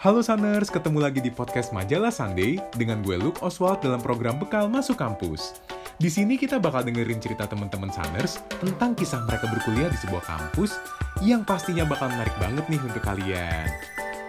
Halo 0.00 0.24
Sunners, 0.24 0.72
ketemu 0.72 0.96
lagi 0.96 1.20
di 1.20 1.28
podcast 1.28 1.76
Majalah 1.76 2.08
Sunday 2.08 2.56
dengan 2.72 3.04
gue 3.04 3.20
Luke 3.20 3.44
Oswald 3.44 3.84
dalam 3.84 4.00
program 4.00 4.40
Bekal 4.40 4.64
Masuk 4.72 4.96
Kampus. 4.96 5.60
Di 6.00 6.08
sini 6.08 6.40
kita 6.40 6.56
bakal 6.56 6.88
dengerin 6.88 7.20
cerita 7.20 7.44
teman-teman 7.44 7.92
Sunners 7.92 8.40
tentang 8.64 8.96
kisah 8.96 9.20
mereka 9.28 9.52
berkuliah 9.52 9.92
di 9.92 10.00
sebuah 10.00 10.24
kampus 10.24 10.80
yang 11.20 11.44
pastinya 11.44 11.84
bakal 11.84 12.08
menarik 12.08 12.32
banget 12.40 12.64
nih 12.72 12.80
untuk 12.80 13.04
kalian. 13.04 13.68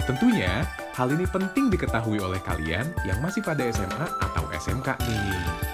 Tentunya, 0.03 0.67
hal 0.91 1.07
ini 1.07 1.23
penting 1.23 1.71
diketahui 1.71 2.19
oleh 2.19 2.43
kalian 2.43 2.91
yang 3.07 3.23
masih 3.23 3.39
pada 3.39 3.63
SMA 3.71 4.11
atau 4.27 4.43
SMK 4.51 4.99
nih. 5.07 5.70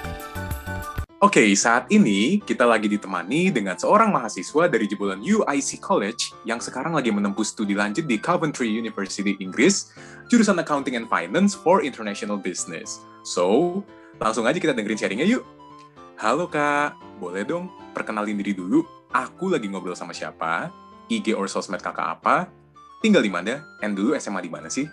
Oke, 1.18 1.49
saat 1.57 1.89
ini 1.89 2.38
kita 2.45 2.61
lagi 2.61 2.86
ditemani 2.86 3.49
dengan 3.49 3.73
seorang 3.73 4.13
mahasiswa 4.13 4.70
dari 4.70 4.86
jebolan 4.86 5.17
UIC 5.17 5.81
College 5.81 6.38
yang 6.45 6.61
sekarang 6.61 6.93
lagi 6.93 7.09
menempuh 7.09 7.41
studi 7.41 7.73
lanjut 7.73 8.05
di 8.05 8.21
Coventry 8.21 8.70
University 8.70 9.34
Inggris, 9.41 9.89
jurusan 10.30 10.61
Accounting 10.61 10.93
and 10.93 11.09
Finance 11.09 11.58
for 11.58 11.81
International 11.81 12.38
Business. 12.38 13.02
So, 13.25 13.81
langsung 14.22 14.45
aja 14.45 14.61
kita 14.61 14.77
dengerin 14.77 15.02
sharingnya 15.02 15.25
yuk. 15.25 15.41
Halo 16.22 16.45
kak, 16.45 16.94
boleh 17.17 17.41
dong 17.49 17.73
perkenalin 17.97 18.38
diri 18.38 18.53
dulu. 18.53 18.86
Aku 19.09 19.49
lagi 19.49 19.66
ngobrol 19.73 19.97
sama 19.97 20.13
siapa, 20.13 20.70
IG 21.09 21.34
or 21.34 21.49
sosmed 21.49 21.81
kakak 21.81 22.22
apa, 22.22 22.45
tinggal 23.02 23.25
di 23.25 23.34
mana, 23.34 23.66
and 23.81 23.97
dulu 23.97 24.13
SMA 24.22 24.45
di 24.45 24.53
mana 24.53 24.70
sih? 24.70 24.86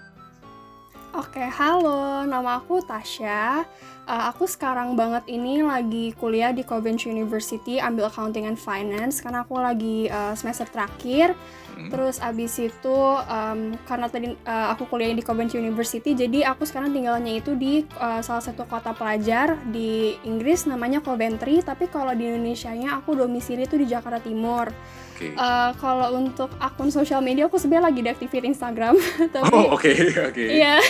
Oke, 1.14 1.46
halo. 1.46 2.26
Nama 2.26 2.58
aku 2.58 2.82
Tasya. 2.82 3.62
Uh, 4.02 4.24
aku 4.34 4.50
sekarang 4.50 4.98
banget 4.98 5.22
ini 5.30 5.62
lagi 5.62 6.10
kuliah 6.18 6.50
di 6.50 6.66
Coventry 6.66 7.14
University 7.14 7.78
ambil 7.78 8.10
Accounting 8.10 8.50
and 8.50 8.58
Finance 8.58 9.22
karena 9.22 9.46
aku 9.46 9.54
lagi 9.62 10.10
uh, 10.10 10.34
semester 10.34 10.66
terakhir. 10.66 11.38
Hmm. 11.74 11.90
Terus 11.90 12.22
abis 12.22 12.54
itu 12.62 12.98
um, 13.18 13.74
karena 13.84 14.06
tadi 14.06 14.30
uh, 14.46 14.66
aku 14.70 14.86
kuliah 14.86 15.10
di 15.10 15.26
Coventry 15.26 15.58
University, 15.58 16.14
jadi 16.14 16.54
aku 16.54 16.62
sekarang 16.62 16.94
tinggalnya 16.94 17.34
itu 17.34 17.58
di 17.58 17.82
uh, 17.98 18.22
salah 18.22 18.42
satu 18.42 18.62
kota 18.64 18.94
pelajar 18.94 19.58
di 19.66 20.14
Inggris 20.22 20.70
namanya 20.70 21.02
Coventry. 21.02 21.60
Tapi 21.60 21.90
kalau 21.90 22.14
di 22.14 22.30
Indonesia-nya 22.30 22.94
aku 23.02 23.18
domisili 23.18 23.66
itu 23.66 23.74
di 23.74 23.90
Jakarta 23.90 24.22
Timur. 24.22 24.70
Okay. 25.14 25.30
Uh, 25.38 25.70
kalau 25.78 26.10
untuk 26.18 26.50
akun 26.58 26.90
sosial 26.90 27.22
media 27.22 27.46
aku 27.46 27.54
sebenarnya 27.54 27.86
lagi 27.86 28.00
deaktifin 28.02 28.50
Instagram. 28.50 28.98
tapi, 29.34 29.54
oh 29.54 29.78
oke 29.78 29.86
okay, 29.86 29.94
oke. 30.10 30.34
Okay. 30.34 30.48
Iya. 30.58 30.82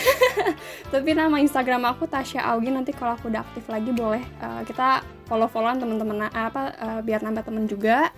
tapi 0.95 1.13
nama 1.13 1.37
Instagram 1.41 1.85
aku 1.93 2.09
Tasya 2.09 2.41
Augi 2.53 2.73
nanti 2.73 2.97
kalau 2.97 3.21
aku 3.21 3.29
udah 3.29 3.45
aktif 3.45 3.69
lagi 3.69 3.93
boleh 3.93 4.25
uh, 4.41 4.65
kita 4.65 5.05
follow-followan 5.29 5.81
teman-teman 5.81 6.29
apa 6.33 6.73
uh, 6.77 7.01
biar 7.05 7.21
nambah 7.21 7.45
temen 7.45 7.69
juga. 7.69 8.09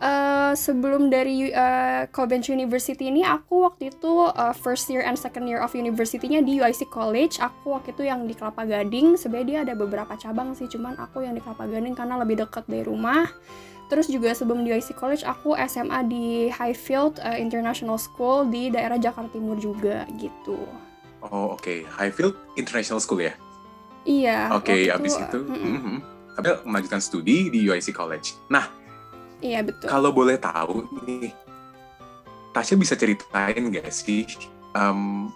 Uh, 0.00 0.56
sebelum 0.56 1.12
dari 1.12 1.52
uh, 1.52 2.08
Coventry 2.08 2.56
University 2.56 3.12
ini 3.12 3.20
aku 3.20 3.68
waktu 3.68 3.92
itu 3.92 4.32
uh, 4.32 4.56
first 4.56 4.88
year 4.88 5.04
and 5.04 5.16
second 5.20 5.44
year 5.44 5.60
of 5.60 5.76
university-nya 5.76 6.40
di 6.40 6.58
UIC 6.58 6.88
College. 6.88 7.36
Aku 7.38 7.76
waktu 7.76 7.92
itu 7.92 8.08
yang 8.08 8.24
di 8.24 8.32
Kelapa 8.32 8.64
Gading. 8.64 9.20
Sebenarnya 9.20 9.46
dia 9.46 9.58
ada 9.68 9.74
beberapa 9.76 10.16
cabang 10.16 10.56
sih, 10.56 10.66
cuman 10.72 10.96
aku 10.96 11.20
yang 11.24 11.36
di 11.36 11.42
Kelapa 11.44 11.68
Gading 11.68 11.92
karena 11.92 12.16
lebih 12.16 12.40
dekat 12.42 12.64
dari 12.64 12.88
rumah. 12.88 13.28
Terus 13.90 14.06
juga 14.06 14.30
sebelum 14.30 14.62
di 14.62 14.70
UIC 14.70 14.94
College 14.94 15.26
aku 15.26 15.58
SMA 15.66 16.06
di 16.06 16.46
Highfield 16.48 17.18
uh, 17.20 17.34
International 17.34 17.98
School 17.98 18.46
di 18.46 18.70
daerah 18.70 18.96
Jakarta 18.96 19.34
Timur 19.34 19.58
juga 19.58 20.06
gitu. 20.14 20.62
Oh 21.20 21.58
oke, 21.58 21.60
okay. 21.60 21.78
Highfield 21.84 22.38
International 22.56 23.02
School 23.02 23.20
ya? 23.26 23.34
Iya. 24.08 24.56
Oke, 24.56 24.88
okay, 24.88 24.94
abis 24.94 25.18
itu, 25.20 25.38
mm 25.44 25.52
-mm. 25.52 25.66
Mm 25.66 25.80
-hmm. 25.82 25.96
tapi 26.38 26.48
melanjutkan 26.64 27.02
studi 27.04 27.52
di 27.52 27.68
UIC 27.68 27.92
College. 27.92 28.32
Nah, 28.48 28.79
iya 29.40 29.60
betul. 29.64 29.88
Kalau 29.88 30.10
boleh 30.14 30.36
tahu 30.36 30.86
nih, 31.04 31.32
Tasya 32.54 32.76
bisa 32.76 32.94
ceritain 32.94 33.62
gak 33.70 33.90
sih 33.92 34.26
um, 34.74 35.30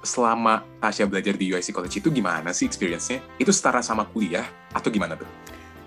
selama 0.00 0.64
Tasya 0.80 1.04
belajar 1.04 1.36
di 1.36 1.52
UIC 1.52 1.72
College 1.72 2.00
itu 2.00 2.08
gimana 2.08 2.52
sih 2.56 2.64
experience-nya? 2.64 3.20
Itu 3.36 3.52
setara 3.52 3.84
sama 3.84 4.08
kuliah 4.08 4.44
atau 4.72 4.88
gimana 4.88 5.16
tuh? 5.16 5.28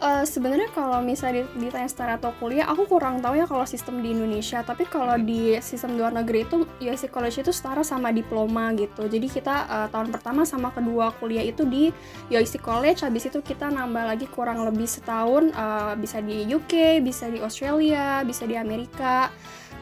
Uh, 0.04 0.28
sebenarnya 0.28 0.68
kalau 0.76 1.00
misalnya 1.00 1.48
ditanya 1.56 1.88
setara 1.88 2.20
atau 2.20 2.36
kuliah, 2.36 2.68
aku 2.68 2.92
kurang 2.92 3.24
tahu 3.24 3.40
ya 3.40 3.48
kalau 3.48 3.64
sistem 3.64 4.04
di 4.04 4.12
Indonesia. 4.12 4.60
Tapi 4.60 4.84
kalau 4.84 5.16
di 5.16 5.56
sistem 5.64 5.96
luar 5.96 6.12
negeri 6.12 6.44
itu, 6.44 6.68
USC 6.84 7.08
College 7.08 7.40
itu 7.40 7.56
setara 7.56 7.88
sama 7.88 8.12
diploma 8.12 8.76
gitu. 8.76 9.08
Jadi 9.08 9.32
kita 9.32 9.64
uh, 9.64 9.88
tahun 9.88 10.12
pertama 10.12 10.44
sama 10.44 10.76
kedua 10.76 11.16
kuliah 11.24 11.48
itu 11.48 11.64
di 11.64 11.88
USC 12.28 12.60
College. 12.60 13.08
Habis 13.08 13.32
itu 13.32 13.40
kita 13.40 13.72
nambah 13.72 14.04
lagi 14.04 14.28
kurang 14.28 14.68
lebih 14.68 14.92
setahun, 14.92 15.56
uh, 15.56 15.96
bisa 15.96 16.20
di 16.20 16.52
UK, 16.52 17.00
bisa 17.00 17.32
di 17.32 17.40
Australia, 17.40 18.28
bisa 18.28 18.44
di 18.44 18.60
Amerika 18.60 19.32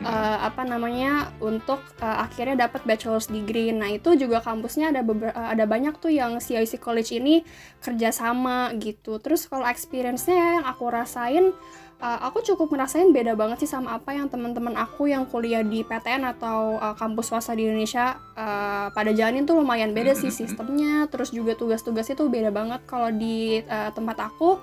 uh, 0.01 0.38
apa 0.45 0.66
namanya 0.66 1.29
untuk 1.41 1.81
uh, 2.01 2.25
akhirnya 2.25 2.67
dapat 2.67 2.84
bachelor's 2.85 3.29
degree. 3.29 3.73
Nah 3.73 3.89
itu 3.94 4.17
juga 4.17 4.41
kampusnya 4.41 4.94
ada 4.94 5.01
beber- 5.06 5.34
uh, 5.34 5.50
ada 5.53 5.66
banyak 5.66 5.97
tuh 6.01 6.12
yang 6.13 6.38
CIC 6.41 6.81
College 6.81 7.17
ini 7.17 7.45
kerjasama 7.81 8.73
gitu. 8.78 9.22
Terus 9.22 9.45
kalau 9.45 9.66
experience-nya 9.66 10.62
yang 10.62 10.66
aku 10.66 10.89
rasain, 10.89 11.53
uh, 12.01 12.19
aku 12.28 12.41
cukup 12.41 12.73
ngerasain 12.73 13.13
beda 13.13 13.38
banget 13.38 13.63
sih 13.63 13.69
sama 13.69 13.95
apa 13.95 14.12
yang 14.17 14.28
teman-teman 14.28 14.73
aku 14.75 15.07
yang 15.07 15.23
kuliah 15.29 15.62
di 15.62 15.85
PTN 15.85 16.25
atau 16.38 16.81
uh, 16.81 16.97
kampus 16.97 17.31
swasta 17.31 17.53
di 17.53 17.69
Indonesia 17.69 18.18
uh, 18.35 18.89
pada 18.91 19.13
jalanin 19.13 19.45
tuh 19.45 19.62
lumayan 19.62 19.94
beda 19.94 20.18
sih 20.18 20.33
sistemnya. 20.33 21.06
Terus 21.07 21.29
juga 21.29 21.53
tugas-tugas 21.53 22.09
itu 22.09 22.25
beda 22.28 22.50
banget 22.50 22.81
kalau 22.89 23.13
di 23.13 23.62
uh, 23.69 23.94
tempat 23.94 24.18
aku 24.33 24.59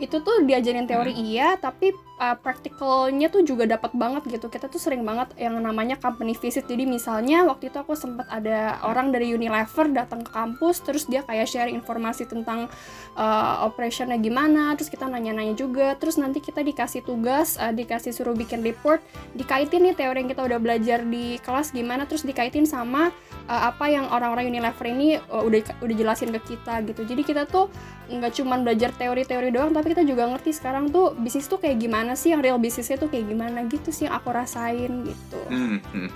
itu 0.00 0.16
tuh 0.24 0.42
diajarin 0.48 0.88
teori 0.88 1.12
hmm. 1.12 1.22
iya 1.28 1.48
tapi 1.60 1.92
uh, 2.20 2.36
practicalnya 2.36 3.32
tuh 3.32 3.42
juga 3.42 3.64
dapat 3.64 3.96
banget 3.96 4.28
gitu. 4.28 4.52
Kita 4.52 4.68
tuh 4.68 4.80
sering 4.80 5.04
banget 5.04 5.32
yang 5.40 5.56
namanya 5.60 5.96
company 5.96 6.36
visit. 6.36 6.68
Jadi 6.68 6.84
misalnya 6.84 7.48
waktu 7.48 7.72
itu 7.72 7.80
aku 7.80 7.96
sempat 7.96 8.28
ada 8.28 8.80
orang 8.84 9.12
dari 9.12 9.32
Unilever 9.32 9.88
datang 9.92 10.24
ke 10.24 10.30
kampus 10.30 10.84
terus 10.84 11.08
dia 11.08 11.24
kayak 11.24 11.48
share 11.48 11.72
informasi 11.72 12.28
tentang 12.28 12.68
uh, 13.16 13.64
operationnya 13.64 14.20
gimana 14.20 14.76
terus 14.76 14.92
kita 14.92 15.08
nanya-nanya 15.08 15.56
juga. 15.56 15.96
Terus 15.96 16.20
nanti 16.20 16.44
kita 16.44 16.60
dikasih 16.60 17.04
tugas 17.04 17.56
uh, 17.56 17.72
dikasih 17.72 18.12
suruh 18.12 18.36
bikin 18.36 18.60
report 18.60 19.00
dikaitin 19.32 19.84
nih 19.84 19.96
teori 19.96 20.24
yang 20.24 20.30
kita 20.30 20.44
udah 20.44 20.58
belajar 20.60 21.00
di 21.04 21.40
kelas 21.40 21.72
gimana 21.72 22.04
terus 22.04 22.24
dikaitin 22.24 22.68
sama 22.68 23.08
uh, 23.48 23.62
apa 23.72 23.88
yang 23.88 24.08
orang-orang 24.12 24.52
Unilever 24.52 24.86
ini 24.88 25.16
uh, 25.16 25.44
udah 25.44 25.80
udah 25.80 25.96
jelasin 25.96 26.30
ke 26.36 26.56
kita 26.56 26.84
gitu. 26.84 27.04
Jadi 27.08 27.22
kita 27.24 27.44
tuh 27.48 27.72
nggak 28.10 28.42
cuma 28.42 28.58
belajar 28.58 28.90
teori-teori 28.90 29.54
doang 29.54 29.70
tapi 29.70 29.89
kita 29.90 30.06
juga 30.06 30.30
ngerti 30.30 30.54
sekarang 30.54 30.94
tuh 30.94 31.18
bisnis 31.18 31.50
tuh 31.50 31.58
kayak 31.58 31.82
gimana 31.82 32.14
sih 32.14 32.30
yang 32.30 32.38
real 32.38 32.62
bisnisnya 32.62 32.94
tuh 32.94 33.10
kayak 33.10 33.26
gimana 33.26 33.66
gitu 33.66 33.90
sih 33.90 34.06
yang 34.06 34.14
aku 34.14 34.30
rasain 34.30 35.02
gitu 35.02 35.40
hmm, 35.50 35.78
hmm. 35.82 36.10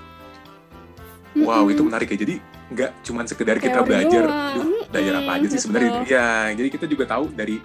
wow 1.43 1.59
mm 1.59 1.67
-hmm. 1.67 1.73
itu 1.75 1.83
menarik 1.83 2.09
ya 2.15 2.19
jadi 2.23 2.35
nggak 2.65 2.91
cuma 3.05 3.21
sekedar 3.27 3.57
kita 3.59 3.83
teori 3.83 3.89
belajar 3.91 4.25
duh, 4.57 4.87
belajar 4.89 5.15
apa 5.21 5.31
aja 5.37 5.47
sih 5.53 5.61
sebenarnya 5.61 5.91
ya 6.07 6.29
jadi 6.55 6.69
kita 6.71 6.87
juga 6.87 7.05
tahu 7.05 7.35
dari 7.35 7.59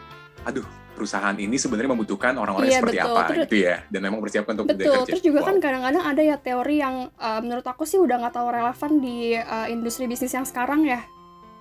aduh 0.43 0.65
perusahaan 0.97 1.37
ini 1.39 1.55
sebenarnya 1.55 1.95
membutuhkan 1.95 2.35
orang-orang 2.35 2.67
iya, 2.67 2.83
seperti 2.83 2.99
betul. 2.99 3.15
apa 3.15 3.21
terus, 3.31 3.39
gitu 3.47 3.55
ya 3.63 3.75
dan 3.87 3.99
memang 4.03 4.19
persiapkan 4.19 4.53
untuk 4.59 4.67
betul 4.67 4.91
kerja. 4.91 5.07
terus 5.07 5.21
juga 5.23 5.39
wow. 5.39 5.47
kan 5.47 5.55
kadang-kadang 5.63 6.03
ada 6.03 6.21
ya 6.25 6.35
teori 6.35 6.75
yang 6.83 6.95
uh, 7.15 7.39
menurut 7.39 7.63
aku 7.63 7.87
sih 7.87 7.95
udah 7.95 8.19
nggak 8.19 8.35
tahu 8.35 8.47
relevan 8.51 8.91
di 8.99 9.39
uh, 9.39 9.67
industri 9.71 10.11
bisnis 10.11 10.35
yang 10.35 10.43
sekarang 10.43 10.83
ya 10.83 10.99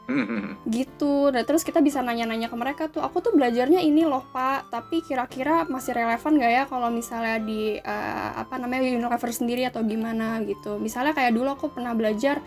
gitu. 0.76 1.28
Nah 1.28 1.44
terus 1.44 1.60
kita 1.62 1.84
bisa 1.84 2.00
nanya-nanya 2.00 2.48
ke 2.48 2.56
mereka 2.56 2.82
tuh 2.88 3.04
aku 3.04 3.20
tuh 3.20 3.32
belajarnya 3.36 3.84
ini 3.84 4.08
loh 4.08 4.24
pak. 4.32 4.72
Tapi 4.72 5.04
kira-kira 5.04 5.68
masih 5.68 5.92
relevan 5.92 6.40
gak 6.40 6.52
ya 6.52 6.64
kalau 6.64 6.88
misalnya 6.88 7.36
di 7.40 7.76
uh, 7.76 8.30
apa 8.40 8.56
namanya 8.56 8.88
Unilever 8.88 9.30
sendiri 9.30 9.68
atau 9.68 9.84
gimana? 9.84 10.40
Gitu. 10.42 10.80
Misalnya 10.80 11.12
kayak 11.12 11.36
dulu 11.36 11.48
aku 11.52 11.68
pernah 11.72 11.92
belajar 11.92 12.40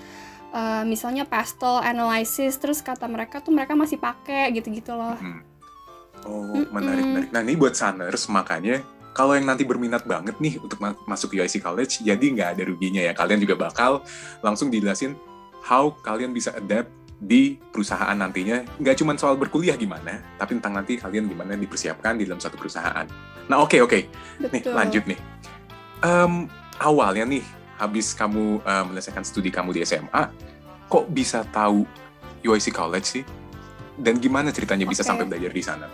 uh, 0.52 0.84
misalnya 0.84 1.24
pastel 1.30 1.80
analysis 1.82 2.58
terus 2.58 2.82
kata 2.82 3.06
mereka 3.06 3.40
tuh 3.40 3.54
mereka 3.54 3.78
masih 3.78 4.02
pakai 4.02 4.52
gitu-gitu 4.58 4.98
loh. 4.98 5.18
Oh 6.26 6.66
menarik 6.70 7.06
menarik. 7.06 7.30
Nah 7.34 7.42
ini 7.42 7.58
buat 7.58 7.74
Sunners 7.74 8.30
makanya 8.30 8.82
kalau 9.12 9.36
yang 9.36 9.44
nanti 9.44 9.68
berminat 9.68 10.08
banget 10.08 10.40
nih 10.40 10.56
untuk 10.64 10.80
masuk 11.04 11.36
UIC 11.36 11.60
College, 11.60 12.00
jadi 12.00 12.22
nggak 12.32 12.50
ada 12.56 12.64
ruginya 12.64 13.02
ya. 13.04 13.12
Kalian 13.12 13.44
juga 13.44 13.60
bakal 13.60 14.08
langsung 14.40 14.72
dijelasin 14.72 15.20
how 15.62 15.92
kalian 16.02 16.32
bisa 16.32 16.56
adapt 16.56 16.88
di 17.22 17.54
perusahaan 17.54 18.18
nantinya 18.18 18.66
nggak 18.82 18.96
cuma 18.98 19.14
soal 19.14 19.38
berkuliah 19.38 19.78
gimana, 19.78 20.18
tapi 20.42 20.58
tentang 20.58 20.82
nanti 20.82 20.98
kalian 20.98 21.30
gimana 21.30 21.54
dipersiapkan 21.54 22.18
di 22.18 22.26
dalam 22.26 22.42
satu 22.42 22.58
perusahaan. 22.58 23.06
Nah 23.46 23.62
oke 23.62 23.78
okay, 23.78 23.80
oke, 23.86 24.00
okay. 24.42 24.50
nih 24.50 24.64
lanjut 24.66 25.04
nih. 25.06 25.20
Um, 26.02 26.50
awalnya 26.82 27.30
nih 27.30 27.46
habis 27.78 28.18
kamu 28.18 28.66
uh, 28.66 28.84
menyelesaikan 28.90 29.22
studi 29.22 29.54
kamu 29.54 29.78
di 29.78 29.86
SMA, 29.86 30.34
kok 30.90 31.06
bisa 31.14 31.46
tahu 31.54 31.86
UIC 32.42 32.74
College 32.74 33.06
sih? 33.06 33.24
Dan 34.02 34.18
gimana 34.18 34.50
ceritanya 34.50 34.90
okay. 34.90 34.94
bisa 34.98 35.06
sampai 35.06 35.30
belajar 35.30 35.54
di 35.54 35.62
sana? 35.62 35.86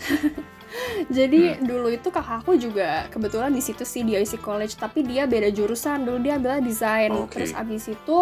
Jadi 1.16 1.60
hmm. 1.60 1.68
dulu 1.68 1.92
itu 1.92 2.08
kakakku 2.08 2.56
juga 2.56 3.06
kebetulan 3.12 3.52
di 3.52 3.60
situ 3.60 3.84
sih 3.84 4.00
di 4.00 4.16
UIC 4.16 4.40
College, 4.40 4.80
tapi 4.80 5.04
dia 5.04 5.28
beda 5.28 5.52
jurusan. 5.52 6.08
Dulu 6.08 6.18
dia 6.24 6.40
adalah 6.40 6.58
desain. 6.64 7.12
Okay. 7.28 7.44
Terus 7.44 7.52
abis 7.52 7.84
itu 7.92 8.18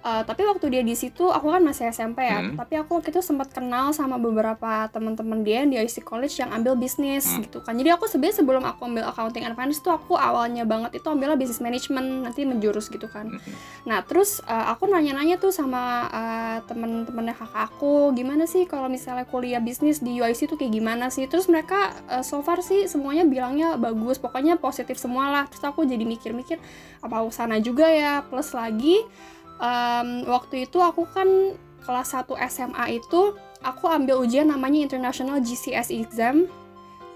Uh, 0.00 0.24
tapi 0.24 0.42
waktu 0.42 0.66
dia 0.68 0.80
di 0.80 0.92
situ 0.92 1.28
aku 1.28 1.52
kan 1.52 1.60
masih 1.60 1.88
SMP 1.88 2.24
ya 2.24 2.40
Hmm. 2.40 2.56
tapi 2.56 2.72
aku 2.74 2.96
waktu 2.96 3.12
itu 3.12 3.20
sempat 3.20 3.52
kenal 3.52 3.92
sama 3.92 4.16
beberapa 4.16 4.88
teman-teman 4.88 5.44
dia 5.44 5.62
di 5.62 5.76
IC 5.76 6.00
College 6.00 6.40
yang 6.40 6.50
ambil 6.50 6.72
bisnis 6.74 7.28
Hmm. 7.28 7.44
gitu 7.44 7.60
kan 7.60 7.76
jadi 7.76 7.94
aku 7.94 8.08
sebenarnya 8.08 8.40
sebelum 8.40 8.64
aku 8.64 8.80
ambil 8.86 9.04
accounting 9.04 9.44
and 9.44 9.52
finance 9.52 9.78
tuh 9.78 9.92
aku 9.92 10.16
awalnya 10.16 10.64
banget 10.64 10.96
itu 10.96 11.04
ambilnya 11.04 11.36
business 11.36 11.60
management 11.60 12.24
nanti 12.24 12.42
menjurus 12.42 12.88
gitu 12.88 13.06
kan 13.06 13.28
Mhm. 13.28 13.52
Nah 13.84 14.00
terus 14.00 14.40
uh, 14.42 14.72
aku 14.72 14.84
nanya-nanya 14.84 15.36
tuh 15.36 15.52
sama 15.52 16.08
uh, 16.08 16.58
temen-temennya 16.64 17.32
kakak 17.32 17.68
aku 17.68 18.12
gimana 18.12 18.44
sih 18.44 18.64
kalau 18.64 18.88
misalnya 18.88 19.24
kuliah 19.24 19.60
bisnis 19.60 20.00
di 20.00 20.16
UIC 20.16 20.48
tuh 20.48 20.56
kayak 20.56 20.72
gimana 20.72 21.08
sih? 21.08 21.24
Terus 21.24 21.44
mereka 21.46 21.92
uh, 22.08 22.20
so 22.20 22.40
far 22.40 22.60
sih 22.60 22.84
semuanya 22.86 23.24
bilangnya 23.24 23.76
bagus, 23.76 24.16
pokoknya 24.16 24.56
positif 24.56 24.96
semua 24.96 25.28
lah. 25.28 25.44
Terus 25.46 25.60
aku 25.62 25.84
jadi 25.84 26.02
mikir-mikir 26.02 26.56
apa 27.00 27.14
aku 27.20 27.30
sana 27.30 27.56
juga 27.58 27.84
ya. 27.86 28.24
Plus 28.24 28.52
lagi 28.52 29.00
um, 29.60 30.24
waktu 30.26 30.66
itu 30.66 30.80
aku 30.80 31.04
kan 31.12 31.28
kelas 31.84 32.16
1 32.16 32.26
SMA 32.48 33.00
itu 33.00 33.36
aku 33.60 33.84
ambil 33.88 34.20
ujian 34.24 34.48
namanya 34.48 34.80
International 34.80 35.38
GCS 35.40 35.92
Exam 35.92 36.48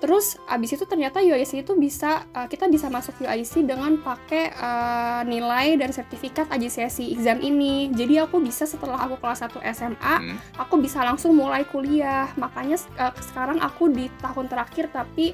Terus 0.04 0.36
abis 0.44 0.76
itu 0.76 0.84
ternyata 0.84 1.24
UIC 1.24 1.64
itu 1.64 1.72
bisa 1.80 2.28
uh, 2.36 2.44
kita 2.44 2.68
bisa 2.68 2.92
masuk 2.92 3.24
UIC 3.24 3.64
dengan 3.64 3.96
pakai 3.96 4.52
uh, 4.52 5.24
nilai 5.24 5.80
dan 5.80 5.96
sertifikat 5.96 6.44
AJCSI 6.52 7.08
exam 7.08 7.40
ini. 7.40 7.88
Jadi 7.88 8.20
aku 8.20 8.36
bisa 8.36 8.68
setelah 8.68 9.00
aku 9.00 9.16
kelas 9.16 9.48
1 9.48 9.64
SMA, 9.72 10.14
Hmm. 10.20 10.36
aku 10.60 10.76
bisa 10.76 11.00
langsung 11.00 11.32
mulai 11.32 11.64
kuliah. 11.64 12.28
Makanya 12.36 12.76
uh, 13.00 13.16
sekarang 13.16 13.64
aku 13.64 13.88
di 13.88 14.12
tahun 14.20 14.44
terakhir 14.52 14.92
tapi 14.92 15.32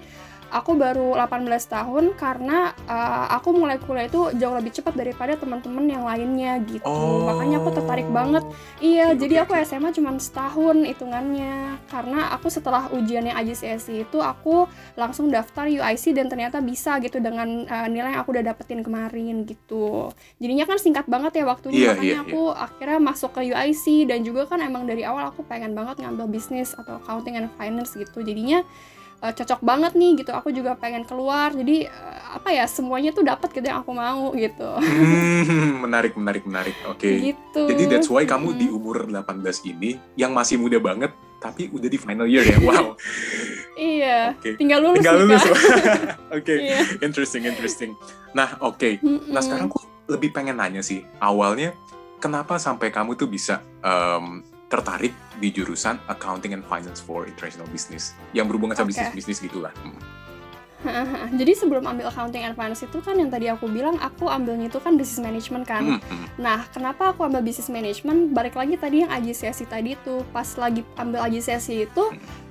aku 0.50 0.76
baru 0.76 1.14
18 1.14 1.46
tahun 1.66 2.04
karena 2.18 2.74
uh, 2.90 3.26
aku 3.38 3.54
mulai 3.54 3.78
kuliah 3.78 4.10
itu 4.10 4.34
jauh 4.36 4.54
lebih 4.58 4.74
cepat 4.74 4.98
daripada 4.98 5.38
teman-teman 5.38 5.86
yang 5.86 6.04
lainnya 6.04 6.58
gitu. 6.66 6.84
Oh. 6.84 7.30
Makanya 7.30 7.62
aku 7.62 7.70
tertarik 7.74 8.08
banget 8.10 8.42
Iya, 8.80 9.12
Oke, 9.12 9.26
jadi 9.26 9.34
oke, 9.44 9.54
aku. 9.54 9.66
SMA 9.68 9.90
cuma 9.94 10.10
setahun 10.16 10.76
hitungannya. 10.88 11.78
Karena 11.86 12.32
aku 12.34 12.48
setelah 12.48 12.88
ujian 12.90 13.28
yang 13.28 13.36
AJCSI 13.38 14.08
itu 14.08 14.18
aku 14.18 14.66
langsung 14.96 15.28
daftar 15.30 15.68
UIC 15.68 16.16
dan 16.16 16.26
ternyata 16.26 16.58
bisa 16.58 16.98
gitu 16.98 17.22
dengan 17.22 17.68
uh, 17.68 17.88
nilai 17.88 18.16
yang 18.16 18.20
aku 18.24 18.34
udah 18.34 18.44
dapetin 18.44 18.82
kemarin 18.82 19.44
gitu. 19.46 20.10
Jadinya 20.42 20.64
kan 20.66 20.78
singkat 20.80 21.06
banget 21.06 21.38
ya 21.38 21.38
Iya, 21.40 21.48
waktunya 21.48 21.80
makanya 21.96 22.20
iya, 22.20 22.26
aku 22.26 22.42
akhirnya 22.52 23.00
masuk 23.00 23.30
ke 23.32 23.40
UIC 23.48 23.84
dan 24.10 24.20
juga 24.26 24.44
kan 24.44 24.60
emang 24.60 24.84
dari 24.84 25.06
awal 25.06 25.30
aku 25.32 25.40
pengen 25.46 25.72
banget 25.72 26.02
ngambil 26.04 26.28
bisnis 26.28 26.76
atau 26.76 27.00
accounting 27.00 27.38
and 27.38 27.48
finance 27.56 27.96
gitu. 27.96 28.20
Jadinya 28.20 28.64
uh, 29.20 29.32
cocok 29.32 29.60
banget 29.60 29.92
nih 29.96 30.24
gitu. 30.24 30.32
Aku 30.32 30.50
juga 30.50 30.74
pengen 30.76 31.04
keluar. 31.04 31.52
Jadi 31.52 31.86
uh, 31.86 32.40
apa 32.40 32.48
ya 32.52 32.64
semuanya 32.66 33.12
tuh 33.12 33.24
dapat 33.24 33.52
gitu 33.52 33.64
yang 33.64 33.84
aku 33.84 33.92
mau 33.92 34.32
gitu. 34.34 34.70
Hmm, 34.80 35.84
menarik, 35.84 36.16
menarik, 36.16 36.44
menarik. 36.44 36.76
Oke. 36.88 37.32
Gitu. 37.32 37.62
Jadi 37.68 37.82
that's 37.88 38.08
why 38.08 38.24
kamu 38.24 38.56
Mm-mm. 38.56 38.60
di 38.60 38.66
umur 38.68 39.08
18 39.08 39.72
ini 39.76 39.96
yang 40.16 40.32
masih 40.32 40.56
muda 40.60 40.80
banget 40.80 41.12
tapi 41.40 41.72
udah 41.72 41.88
di 41.88 41.96
final 41.96 42.28
year 42.28 42.44
ya. 42.44 42.58
Wow. 42.60 43.00
Iya, 43.80 44.36
Oke. 44.36 44.60
tinggal 44.60 44.84
lulus 44.84 45.00
Tinggal 45.00 45.16
lulus. 45.24 45.40
Oke. 46.36 46.54
Iya. 46.60 47.00
Interesting, 47.00 47.48
interesting. 47.48 47.90
Nah, 48.36 48.60
oke. 48.60 49.00
Mm-mm. 49.00 49.32
Nah, 49.32 49.40
sekarang 49.40 49.72
aku 49.72 49.80
lebih 50.04 50.36
pengen 50.36 50.60
nanya 50.60 50.84
sih, 50.84 51.00
awalnya 51.16 51.72
kenapa 52.20 52.60
sampai 52.60 52.92
kamu 52.92 53.16
tuh 53.16 53.26
bisa 53.26 53.64
em, 53.80 54.44
tertarik 54.70 55.12
di 55.42 55.50
jurusan 55.50 55.98
Accounting 56.06 56.54
and 56.54 56.62
Finance 56.64 57.02
for 57.02 57.26
International 57.26 57.66
Business 57.74 58.14
yang 58.30 58.46
berhubungan 58.46 58.78
sama 58.78 58.88
Oke. 58.88 58.96
bisnis-bisnis 58.96 59.42
gitulah. 59.50 59.74
Hmm. 59.82 59.98
Jadi 61.36 61.52
sebelum 61.52 61.84
ambil 61.84 62.08
accounting 62.08 62.40
and 62.40 62.56
finance 62.56 62.80
itu 62.80 63.04
kan 63.04 63.20
yang 63.20 63.28
tadi 63.28 63.52
aku 63.52 63.68
bilang 63.68 64.00
aku 64.00 64.32
ambilnya 64.32 64.72
itu 64.72 64.80
kan 64.80 64.96
business 64.96 65.20
management 65.20 65.68
kan. 65.68 65.84
Hmm, 65.84 66.00
hmm. 66.00 66.26
Nah, 66.40 66.64
kenapa 66.72 67.12
aku 67.12 67.28
ambil 67.28 67.44
business 67.44 67.68
management? 67.68 68.32
Balik 68.32 68.56
lagi 68.56 68.80
tadi 68.80 69.04
yang 69.04 69.12
AJCSI 69.12 69.68
tadi 69.68 69.92
tuh 70.00 70.24
pas 70.32 70.48
lagi 70.56 70.80
ambil 70.96 71.20
AJCSI 71.28 71.84
itu 71.84 72.04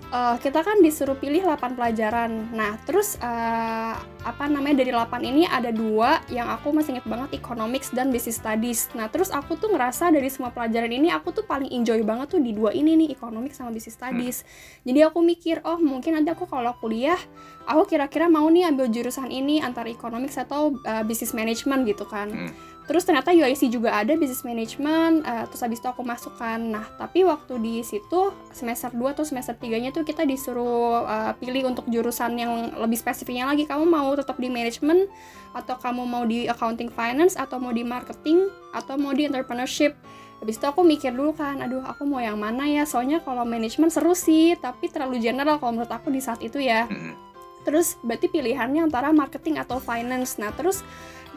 eh, 0.10 0.36
kita 0.42 0.66
kan 0.66 0.82
disuruh 0.82 1.18
pilih 1.18 1.46
8 1.46 1.78
pelajaran. 1.78 2.52
Nah, 2.54 2.78
terus 2.84 3.16
eh, 3.22 3.96
apa 4.00 4.46
namanya 4.52 4.84
dari 4.84 4.92
8 4.92 5.22
ini 5.24 5.44
ada 5.48 5.72
dua 5.72 6.20
yang 6.28 6.50
aku 6.52 6.76
masih 6.76 6.98
inget 6.98 7.08
banget 7.08 7.40
economics 7.40 7.94
dan 7.94 8.12
business 8.12 8.42
studies. 8.42 8.90
Nah, 8.98 9.08
terus 9.08 9.30
aku 9.32 9.56
tuh 9.56 9.72
ngerasa 9.72 10.12
dari 10.12 10.28
semua 10.28 10.52
pelajaran 10.52 10.92
ini 10.92 11.08
aku 11.10 11.32
tuh 11.32 11.46
paling 11.48 11.72
enjoy 11.72 12.04
banget 12.04 12.38
tuh 12.38 12.42
di 12.42 12.52
dua 12.52 12.76
ini 12.76 13.00
nih 13.06 13.16
economics 13.16 13.62
sama 13.62 13.72
business 13.72 13.96
studies. 13.96 14.38
Jadi 14.84 15.00
aku 15.06 15.24
mikir, 15.24 15.62
oh 15.64 15.80
mungkin 15.80 16.18
nanti 16.18 16.34
aku 16.34 16.50
kalau 16.50 16.76
kuliah 16.82 17.18
aku 17.70 17.86
kira-kira 17.86 18.26
mau 18.26 18.50
nih 18.50 18.66
ambil 18.66 18.90
jurusan 18.90 19.30
ini 19.30 19.62
antara 19.62 19.94
economics 19.94 20.42
atau 20.42 20.74
uh, 20.84 21.04
business 21.06 21.38
management 21.38 21.86
gitu 21.86 22.04
kan. 22.10 22.34
Hmm. 22.34 22.52
Terus 22.90 23.06
ternyata 23.06 23.30
UIC 23.30 23.70
juga 23.70 23.94
ada 23.94 24.18
business 24.18 24.42
management, 24.42 25.22
uh, 25.22 25.46
terus 25.46 25.62
habis 25.62 25.78
itu 25.78 25.86
aku 25.86 26.02
masukkan. 26.02 26.58
Nah, 26.58 26.90
tapi 26.98 27.22
waktu 27.22 27.62
di 27.62 27.86
situ 27.86 28.34
semester 28.50 28.90
2 28.90 29.14
atau 29.14 29.22
semester 29.22 29.54
3-nya 29.54 29.94
tuh 29.94 30.02
kita 30.02 30.26
disuruh 30.26 31.06
uh, 31.06 31.38
pilih 31.38 31.70
untuk 31.70 31.86
jurusan 31.86 32.34
yang 32.34 32.74
lebih 32.82 32.98
spesifiknya 32.98 33.46
lagi. 33.46 33.70
Kamu 33.70 33.86
mau 33.86 34.10
tetap 34.18 34.42
di 34.42 34.50
management 34.50 35.06
atau 35.54 35.78
kamu 35.78 36.02
mau 36.02 36.26
di 36.26 36.50
accounting 36.50 36.90
finance 36.90 37.38
atau 37.38 37.62
mau 37.62 37.70
di 37.70 37.86
marketing 37.86 38.50
atau 38.74 38.98
mau 38.98 39.14
di 39.14 39.30
entrepreneurship. 39.30 39.94
Habis 40.42 40.58
itu 40.58 40.66
aku 40.66 40.82
mikir 40.82 41.14
dulu 41.14 41.38
kan, 41.38 41.62
aduh 41.62 41.86
aku 41.86 42.10
mau 42.10 42.18
yang 42.18 42.42
mana 42.42 42.66
ya? 42.66 42.90
Soalnya 42.90 43.22
kalau 43.22 43.46
manajemen 43.46 43.94
seru 43.94 44.18
sih, 44.18 44.58
tapi 44.58 44.90
terlalu 44.90 45.22
general 45.22 45.62
kalau 45.62 45.78
menurut 45.78 45.94
aku 45.94 46.10
di 46.10 46.26
saat 46.26 46.42
itu 46.42 46.58
ya 46.58 46.90
terus 47.68 48.00
berarti 48.02 48.32
pilihannya 48.32 48.88
antara 48.88 49.12
marketing 49.12 49.60
atau 49.60 49.78
finance 49.84 50.40
nah 50.40 50.52
terus 50.56 50.82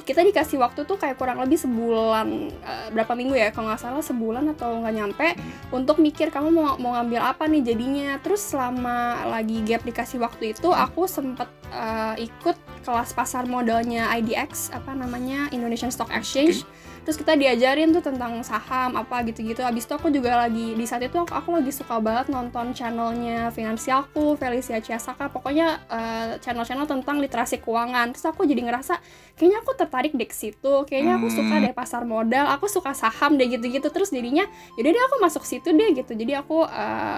kita 0.03 0.27
dikasih 0.27 0.59
waktu 0.59 0.83
tuh 0.85 0.99
kayak 0.99 1.17
kurang 1.17 1.39
lebih 1.39 1.57
sebulan 1.57 2.27
eh, 2.51 2.87
berapa 2.91 3.15
minggu 3.15 3.35
ya 3.39 3.55
kalau 3.55 3.71
nggak 3.71 3.83
salah 3.83 4.05
sebulan 4.05 4.45
atau 4.55 4.83
nggak 4.83 4.95
nyampe 4.95 5.29
untuk 5.71 6.03
mikir 6.03 6.29
kamu 6.35 6.51
mau 6.51 6.75
mau 6.77 6.99
ngambil 6.99 7.23
apa 7.23 7.47
nih 7.47 7.63
jadinya. 7.75 8.19
Terus 8.21 8.43
selama 8.43 9.25
lagi 9.31 9.63
gap 9.63 9.87
dikasih 9.87 10.19
waktu 10.21 10.53
itu 10.59 10.69
aku 10.71 11.07
sempet 11.07 11.49
eh, 11.71 12.27
ikut 12.27 12.57
kelas 12.83 13.15
pasar 13.15 13.47
modalnya 13.47 14.11
IDX 14.19 14.75
apa 14.75 14.93
namanya 14.93 15.47
Indonesian 15.55 15.95
Stock 15.95 16.11
Exchange 16.11 16.67
terus 17.03 17.19
kita 17.19 17.35
diajarin 17.35 17.91
tuh 17.91 18.01
tentang 18.01 18.39
saham 18.43 18.95
apa 18.95 19.27
gitu-gitu. 19.27 19.61
Abis 19.61 19.85
itu 19.85 19.95
aku 19.95 20.09
juga 20.09 20.39
lagi 20.39 20.73
di 20.73 20.85
saat 20.87 21.03
itu 21.03 21.19
aku, 21.19 21.35
aku 21.35 21.49
lagi 21.59 21.75
suka 21.75 21.99
banget 21.99 22.31
nonton 22.31 22.71
channelnya 22.73 23.51
finansialku 23.51 24.39
Felicia 24.39 24.79
Ciasaka. 24.79 25.29
Pokoknya 25.29 25.83
eh, 25.91 26.31
channel-channel 26.39 26.87
tentang 26.87 27.19
literasi 27.19 27.59
keuangan. 27.59 28.15
Terus 28.15 28.27
aku 28.31 28.47
jadi 28.47 28.63
ngerasa 28.63 29.03
kayaknya 29.35 29.59
aku 29.61 29.71
tertarik 29.75 30.13
deh 30.15 30.29
ke 30.29 30.37
situ. 30.37 30.75
Kayaknya 30.87 31.19
aku 31.19 31.29
suka 31.29 31.55
Hmm. 31.59 31.65
deh 31.67 31.75
pasar 31.75 32.03
modal. 32.07 32.47
Aku 32.55 32.71
suka 32.71 32.95
saham 32.95 33.35
deh 33.35 33.51
gitu-gitu. 33.51 33.91
Terus 33.91 34.15
jadinya 34.15 34.47
yaudah 34.79 34.93
deh 34.95 35.03
aku 35.11 35.17
masuk 35.21 35.43
situ 35.43 35.75
deh 35.75 35.91
gitu. 35.93 36.15
Jadi 36.15 36.33
aku 36.39 36.63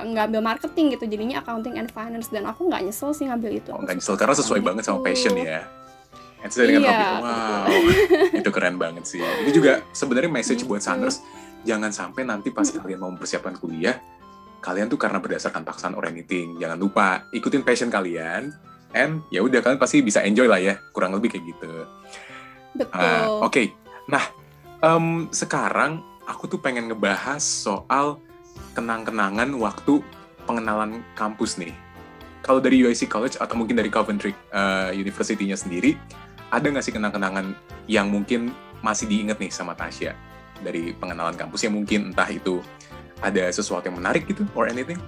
nggak 0.09 0.25
ambil 0.33 0.41
marketing 0.41 0.97
gitu. 0.97 1.05
Jadinya 1.05 1.45
accounting 1.45 1.77
and 1.77 1.93
finance. 1.93 2.33
Dan 2.33 2.49
aku 2.49 2.67
nggak 2.67 2.89
nyesel 2.89 3.13
sih 3.13 3.29
ngambil 3.29 3.61
itu. 3.61 3.71
Oh, 3.71 3.85
nggak 3.85 4.01
nyesel. 4.01 4.17
Karena 4.17 4.33
sesuai 4.33 4.61
gitu. 4.65 4.69
banget 4.73 4.83
sama 4.89 5.05
passion 5.05 5.37
ya. 5.37 5.84
And 6.45 6.53
sesuai 6.53 6.67
dengan 6.69 6.83
Iya, 6.85 6.93
hobi. 6.93 7.05
Wow, 7.25 7.67
itu 8.45 8.51
keren 8.53 8.77
banget 8.77 9.05
sih. 9.09 9.25
Ini 9.25 9.49
juga 9.49 9.81
sebenarnya 9.97 10.29
message 10.29 10.69
buat. 10.69 10.85
Sanders, 10.85 11.25
jangan 11.65 11.89
sampai 11.89 12.29
nanti 12.29 12.53
pas 12.53 12.69
Hmm. 12.69 12.85
kalian 12.85 13.01
mau 13.01 13.09
mempersiapkan 13.09 13.57
kuliah, 13.57 13.97
kalian 14.61 14.93
tuh 14.93 15.01
karena 15.01 15.25
berdasarkan 15.25 15.65
paksaan 15.65 15.97
or 15.97 16.05
anything. 16.05 16.61
Jangan 16.61 16.77
lupa 16.77 17.25
ikutin 17.33 17.65
passion 17.65 17.89
kalian, 17.89 18.53
and 18.93 19.25
ya 19.33 19.41
udah 19.41 19.65
kalian 19.65 19.81
pasti 19.81 20.05
bisa 20.05 20.21
enjoy 20.21 20.45
lah 20.45 20.61
ya, 20.61 20.77
kurang 20.93 21.17
lebih 21.17 21.33
kayak 21.33 21.45
gitu. 21.49 21.73
betul 22.75 23.01
Ah, 23.01 23.41
Oke, 23.41 23.73
nah 24.05 24.29
em, 24.81 25.31
sekarang 25.33 26.05
aku 26.27 26.45
tuh 26.45 26.61
pengen 26.61 26.93
ngebahas 26.93 27.41
soal 27.41 28.21
kenang-kenangan 28.75 29.49
waktu 29.57 30.05
pengenalan 30.45 31.01
kampus 31.15 31.57
nih. 31.57 31.73
Kalau 32.45 32.61
dari 32.61 32.85
UIC 32.85 33.09
College 33.09 33.41
atau 33.41 33.57
mungkin 33.57 33.81
dari 33.81 33.89
Coventry 33.89 34.37
eh, 34.53 34.91
University-nya 34.93 35.57
sendiri, 35.57 35.97
ada 36.55 36.67
nggak 36.71 36.85
sih 36.87 36.95
kenang-kenangan 36.95 37.59
yang 37.91 38.07
mungkin 38.09 38.55
masih 38.81 39.11
diinget 39.11 39.41
nih 39.43 39.51
sama 39.51 39.75
Tasya 39.75 40.15
dari 40.63 40.95
pengenalan 40.95 41.35
kampus 41.35 41.67
yang 41.67 41.75
mungkin 41.75 42.15
entah 42.15 42.31
itu 42.31 42.63
ada 43.19 43.49
sesuatu 43.51 43.91
yang 43.91 43.99
menarik 43.99 44.29
gitu 44.29 44.47
or 44.55 44.71
anything? 44.71 45.01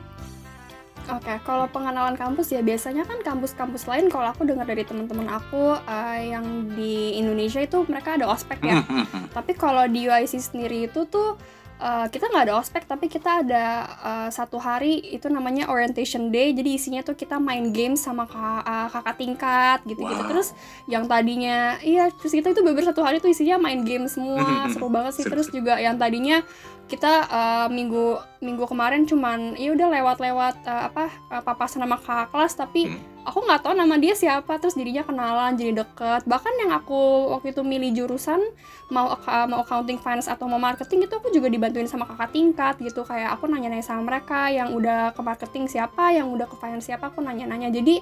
Oke, 1.06 1.38
kalau 1.46 1.70
pengenalan 1.70 2.18
kampus 2.18 2.50
ya 2.50 2.66
biasanya 2.66 3.06
kan 3.06 3.22
kampus-kampus 3.22 3.86
lain 3.86 4.10
kalau 4.10 4.34
aku 4.34 4.42
dengar 4.42 4.66
dari 4.66 4.82
teman-teman 4.82 5.30
aku 5.30 5.78
eh, 5.86 6.34
yang 6.34 6.66
di 6.74 7.14
Indonesia 7.14 7.62
itu 7.62 7.86
mereka 7.86 8.18
ada 8.18 8.26
ospek 8.26 8.58
ya. 8.66 8.82
Hmm, 8.82 9.06
hmm, 9.06 9.06
hmm. 9.06 9.26
Tapi 9.30 9.54
kalau 9.54 9.86
di 9.86 10.10
UIC 10.10 10.34
sendiri 10.34 10.90
itu 10.90 11.06
tuh 11.06 11.38
eh, 11.76 12.06
kita 12.08 12.26
nggak 12.26 12.44
ada 12.46 12.56
ospek 12.56 12.82
tapi 12.84 13.06
kita 13.06 13.42
ada 13.42 13.64
eh, 13.84 14.28
satu 14.30 14.56
hari 14.56 14.98
itu 15.10 15.26
namanya 15.26 15.68
orientation 15.68 16.28
day. 16.28 16.50
Jadi 16.50 16.70
isinya 16.72 17.00
tuh 17.00 17.12
kita 17.12 17.36
main 17.36 17.70
game 17.70 17.94
sama 17.94 18.24
ka- 18.24 18.62
eh, 18.62 18.88
kakak 18.90 19.16
tingkat 19.16 19.78
gitu-gitu. 19.84 20.22
Wow. 20.22 20.30
Terus 20.30 20.48
yang 20.86 21.04
tadinya 21.04 21.76
iya 21.80 22.08
terus 22.10 22.32
kita 22.32 22.50
itu 22.50 22.60
beber 22.60 22.82
satu 22.82 23.00
hari 23.00 23.18
tuh 23.18 23.28
isinya 23.28 23.56
main 23.56 23.82
game 23.82 24.06
semua. 24.06 24.40
Mhm, 24.66 24.72
Seru 24.72 24.88
banget 24.88 25.12
sih. 25.14 25.24
Terus 25.24 25.48
juga 25.48 25.76
yang 25.76 25.96
tadinya 25.96 26.40
kita 26.86 27.12
eh, 27.26 27.68
minggu 27.68 28.14
minggu 28.38 28.64
kemarin 28.64 29.02
cuman 29.04 29.58
ya 29.58 29.74
udah 29.74 29.88
lewat-lewat 29.90 30.54
eh, 30.62 30.82
apa 30.86 31.04
eh, 31.30 31.42
papasan 31.42 31.82
sama 31.82 31.98
kakak 31.98 32.30
kelas 32.30 32.54
tapi 32.54 32.82
Hmm. 32.86 33.15
Aku 33.26 33.42
nggak 33.42 33.66
tahu 33.66 33.74
nama 33.74 33.98
dia 33.98 34.14
siapa 34.14 34.62
terus 34.62 34.78
jadinya 34.78 35.02
kenalan 35.02 35.58
jadi 35.58 35.82
deket. 35.82 36.22
Bahkan 36.30 36.52
yang 36.62 36.70
aku 36.70 37.34
waktu 37.34 37.50
itu 37.50 37.66
milih 37.66 37.90
jurusan 37.92 38.38
mau 38.86 39.18
mau 39.50 39.66
accounting 39.66 39.98
finance 39.98 40.30
atau 40.30 40.46
mau 40.46 40.62
marketing 40.62 41.10
itu 41.10 41.14
aku 41.18 41.34
juga 41.34 41.50
dibantuin 41.50 41.90
sama 41.90 42.06
kakak 42.06 42.30
tingkat 42.30 42.74
gitu. 42.78 43.02
Kayak 43.02 43.34
aku 43.34 43.50
nanya-nanya 43.50 43.82
sama 43.82 44.06
mereka 44.06 44.46
yang 44.54 44.70
udah 44.70 45.10
ke 45.10 45.20
marketing 45.26 45.66
siapa 45.66 46.14
yang 46.14 46.30
udah 46.30 46.46
ke 46.46 46.54
finance 46.56 46.86
siapa 46.86 47.10
aku 47.10 47.18
nanya-nanya. 47.18 47.74
Jadi 47.74 47.98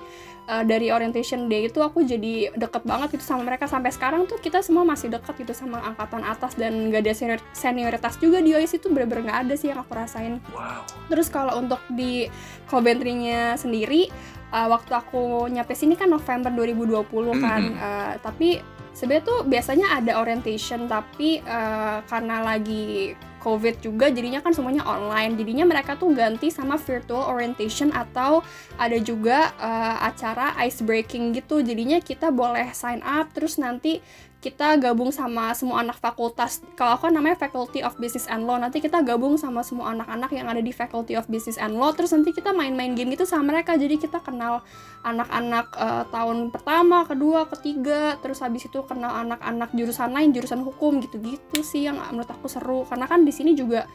uh, 0.52 0.62
dari 0.62 0.92
orientation 0.92 1.48
day 1.48 1.72
itu 1.72 1.80
aku 1.80 2.04
jadi 2.04 2.52
deket 2.52 2.84
banget 2.84 3.16
gitu 3.16 3.24
sama 3.24 3.48
mereka. 3.48 3.64
Sampai 3.64 3.96
sekarang 3.96 4.28
tuh 4.28 4.36
kita 4.36 4.60
semua 4.60 4.84
masih 4.84 5.08
deket 5.08 5.40
gitu 5.40 5.56
sama 5.56 5.80
angkatan 5.80 6.20
atas 6.20 6.52
dan 6.60 6.92
gak 6.92 7.00
ada 7.00 7.12
senior 7.16 7.40
senioritas 7.56 8.20
juga 8.20 8.44
di 8.44 8.52
OIS 8.52 8.76
itu 8.76 8.92
bener-bener 8.92 9.32
gak 9.32 9.38
ada 9.48 9.54
sih 9.56 9.72
yang 9.72 9.80
aku 9.80 9.96
rasain. 9.96 10.36
Wow. 10.52 10.84
terus 11.08 11.28
kalau 11.28 11.60
untuk 11.60 11.80
di 11.92 12.28
Coventry-nya 12.68 13.54
sendiri 13.60 14.08
uh, 14.54 14.68
waktu 14.70 14.94
aku 14.94 15.50
nyampe 15.50 15.74
sini 15.74 15.98
kan 15.98 16.06
November 16.06 16.54
2020 16.54 17.42
kan 17.42 17.60
mm 17.60 17.72
-hmm. 17.74 17.82
uh, 17.82 18.12
tapi 18.22 18.62
sebenarnya 18.94 19.26
tuh 19.26 19.40
biasanya 19.42 19.86
ada 19.98 20.22
orientation 20.22 20.86
tapi 20.86 21.42
uh, 21.42 21.98
karena 22.06 22.46
lagi 22.46 23.18
covid 23.42 23.76
juga 23.84 24.08
jadinya 24.08 24.40
kan 24.40 24.56
semuanya 24.56 24.86
online 24.88 25.36
jadinya 25.36 25.68
mereka 25.68 26.00
tuh 26.00 26.14
ganti 26.16 26.48
sama 26.48 26.80
virtual 26.80 27.28
orientation 27.28 27.92
atau 27.92 28.40
ada 28.80 28.96
juga 28.96 29.52
uh, 29.60 30.00
acara 30.08 30.56
ice 30.64 30.80
breaking 30.80 31.36
gitu 31.36 31.60
jadinya 31.60 32.00
kita 32.00 32.32
boleh 32.32 32.72
sign 32.72 33.04
up 33.04 33.28
terus 33.36 33.60
nanti 33.60 34.00
kita 34.44 34.76
gabung 34.76 35.08
sama 35.08 35.56
semua 35.56 35.80
anak 35.80 35.96
fakultas. 35.96 36.60
Kalau 36.76 37.00
aku 37.00 37.08
namanya 37.08 37.40
Faculty 37.40 37.80
of 37.80 37.96
Business 37.96 38.28
and 38.28 38.44
Law. 38.44 38.60
Nanti 38.60 38.84
kita 38.84 39.00
gabung 39.00 39.40
sama 39.40 39.64
semua 39.64 39.96
anak-anak 39.96 40.28
yang 40.36 40.52
ada 40.52 40.60
di 40.60 40.68
Faculty 40.68 41.16
of 41.16 41.24
Business 41.32 41.56
and 41.56 41.80
Law. 41.80 41.96
Terus 41.96 42.12
nanti 42.12 42.36
kita 42.36 42.52
main-main 42.52 42.92
game 42.92 43.16
gitu 43.16 43.24
sama 43.24 43.56
mereka. 43.56 43.80
Jadi 43.80 43.96
kita 43.96 44.20
kenal 44.20 44.60
anak-anak 45.00 45.72
uh, 45.80 46.04
tahun 46.12 46.52
pertama 46.52 47.08
kedua 47.08 47.48
ketiga. 47.56 48.20
Terus 48.20 48.44
habis 48.44 48.68
itu 48.68 48.84
kenal 48.84 49.24
anak-anak 49.24 49.72
jurusan 49.72 50.12
lain 50.12 50.36
jurusan 50.36 50.60
hukum 50.60 51.00
gitu-gitu 51.00 51.64
sih 51.64 51.88
yang 51.88 51.96
menurut 52.12 52.28
aku 52.28 52.44
seru. 52.44 52.84
Karena 52.84 53.08
kan 53.08 53.24
di 53.24 53.32
sini 53.32 53.56
juga 53.56 53.88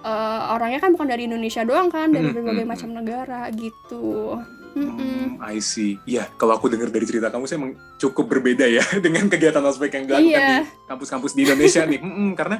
uh, 0.00 0.56
orangnya 0.56 0.80
kan 0.80 0.96
bukan 0.96 1.12
dari 1.12 1.28
Indonesia 1.28 1.60
doang 1.60 1.92
kan 1.92 2.08
dari 2.08 2.32
berbagai 2.32 2.64
macam 2.64 2.88
negara 2.96 3.52
gitu 3.52 4.40
Hmm, 4.74 5.42
I 5.42 5.58
see. 5.58 5.98
Iya, 6.06 6.30
kalau 6.38 6.54
aku 6.54 6.70
dengar 6.70 6.88
dari 6.94 7.02
cerita 7.02 7.26
kamu, 7.32 7.44
saya 7.50 7.58
emang 7.58 7.72
cukup 7.98 8.30
berbeda 8.30 8.66
ya 8.70 8.84
dengan 9.04 9.26
kegiatan 9.26 9.62
ospek 9.66 9.90
yang 9.98 10.04
dilakukan 10.06 10.40
yeah. 10.40 10.62
di 10.62 10.86
kampus-kampus 10.86 11.32
di 11.34 11.40
Indonesia 11.46 11.82
nih. 11.86 11.98
Hmm, 12.10 12.34
karena 12.34 12.58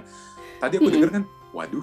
tadi 0.63 0.79
aku 0.79 0.89
dengar 0.95 1.11
kan, 1.11 1.23
waduh, 1.51 1.83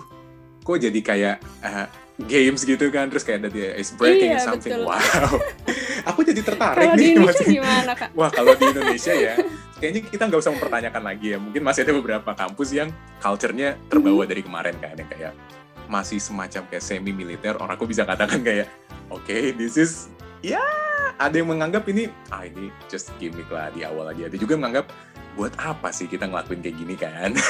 kok 0.64 0.78
jadi 0.80 1.00
kayak 1.04 1.36
uh, 1.62 1.86
games 2.26 2.64
gitu 2.64 2.90
kan, 2.90 3.12
terus 3.12 3.22
kayak 3.22 3.46
ada 3.46 3.78
ice 3.78 3.94
breaking 3.94 4.34
yeah, 4.34 4.42
something. 4.42 4.74
Betul. 4.74 4.90
Wow, 4.90 5.32
aku 6.10 6.20
jadi 6.26 6.42
tertarik 6.42 6.90
kalo 6.90 6.98
nih. 6.98 7.02
Di 7.02 7.06
Indonesia 7.14 7.46
gimana 7.46 7.92
kak? 7.94 8.10
Wah, 8.18 8.30
kalau 8.34 8.54
di 8.58 8.66
Indonesia 8.66 9.14
ya, 9.14 9.34
kayaknya 9.78 10.02
kita 10.10 10.24
nggak 10.26 10.42
usah 10.42 10.52
mempertanyakan 10.58 11.04
lagi 11.06 11.28
ya. 11.36 11.38
Mungkin 11.38 11.62
masih 11.62 11.82
ada 11.86 11.94
beberapa 11.94 12.32
kampus 12.34 12.70
yang 12.74 12.90
culture-nya 13.22 13.78
terbawa 13.92 14.14
mm 14.14 14.20
-hmm. 14.24 14.32
dari 14.32 14.42
kemarin 14.42 14.76
kan, 14.82 14.96
yang 14.98 15.10
kayak 15.12 15.34
masih 15.88 16.20
semacam 16.22 16.64
kayak 16.70 16.84
semi 16.84 17.12
militer. 17.12 17.56
Orang 17.58 17.76
aku 17.76 17.88
bisa 17.90 18.04
katakan 18.04 18.44
kayak 18.44 18.68
oke, 19.12 19.24
okay, 19.24 19.56
this 19.56 19.76
is 19.76 20.12
ya 20.46 20.62
ada 21.18 21.34
yang 21.34 21.50
menganggap 21.50 21.84
ini 21.90 22.14
ah 22.30 22.46
ini 22.46 22.70
just 22.92 23.10
gimmick 23.18 23.50
lah 23.50 23.74
di 23.74 23.82
awal 23.84 24.12
aja. 24.14 24.30
Ada 24.30 24.38
juga 24.38 24.56
yang 24.56 24.64
menganggap 24.68 24.94
buat 25.34 25.54
apa 25.62 25.90
sih 25.94 26.06
kita 26.10 26.30
ngelakuin 26.30 26.62
kayak 26.62 26.78
gini 26.78 26.96
kan? 26.96 27.32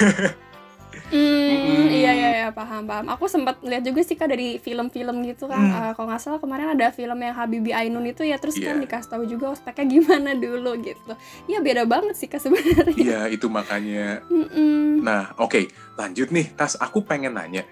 Hmm, 1.08 1.88
iya 1.88 2.12
iya 2.12 2.30
iya 2.36 2.50
paham 2.52 2.84
paham. 2.84 3.08
Aku 3.16 3.30
sempat 3.30 3.62
lihat 3.64 3.86
juga 3.86 4.02
sih 4.04 4.18
kak 4.18 4.28
dari 4.28 4.58
film-film 4.60 5.24
gitu 5.24 5.48
kan. 5.48 5.62
Hmm. 5.62 5.78
Uh, 5.78 5.92
kalau 5.96 6.08
nggak 6.10 6.22
salah 6.24 6.40
kemarin 6.42 6.74
ada 6.74 6.92
film 6.92 7.16
yang 7.22 7.36
Habibi 7.38 7.72
Ainun 7.72 8.04
itu 8.08 8.28
ya 8.28 8.36
terus 8.42 8.58
yeah. 8.58 8.74
kan 8.74 8.76
iya. 8.80 8.84
dikasih 8.84 9.10
tahu 9.14 9.24
juga 9.30 9.46
ospeknya 9.56 9.86
gimana 10.00 10.32
dulu 10.36 10.72
gitu. 10.84 11.14
Iya 11.48 11.60
beda 11.64 11.84
banget 11.88 12.16
sih 12.18 12.28
kak 12.28 12.42
sebenarnya. 12.42 12.98
Iya 12.98 13.20
itu 13.32 13.48
makanya. 13.48 14.26
Mm 14.28 14.48
-mm. 14.48 14.84
Nah 15.04 15.32
oke 15.38 15.54
okay, 15.54 15.64
lanjut 15.96 16.28
nih 16.34 16.52
Tas 16.56 16.76
aku 16.76 17.04
pengen 17.06 17.38
nanya 17.38 17.64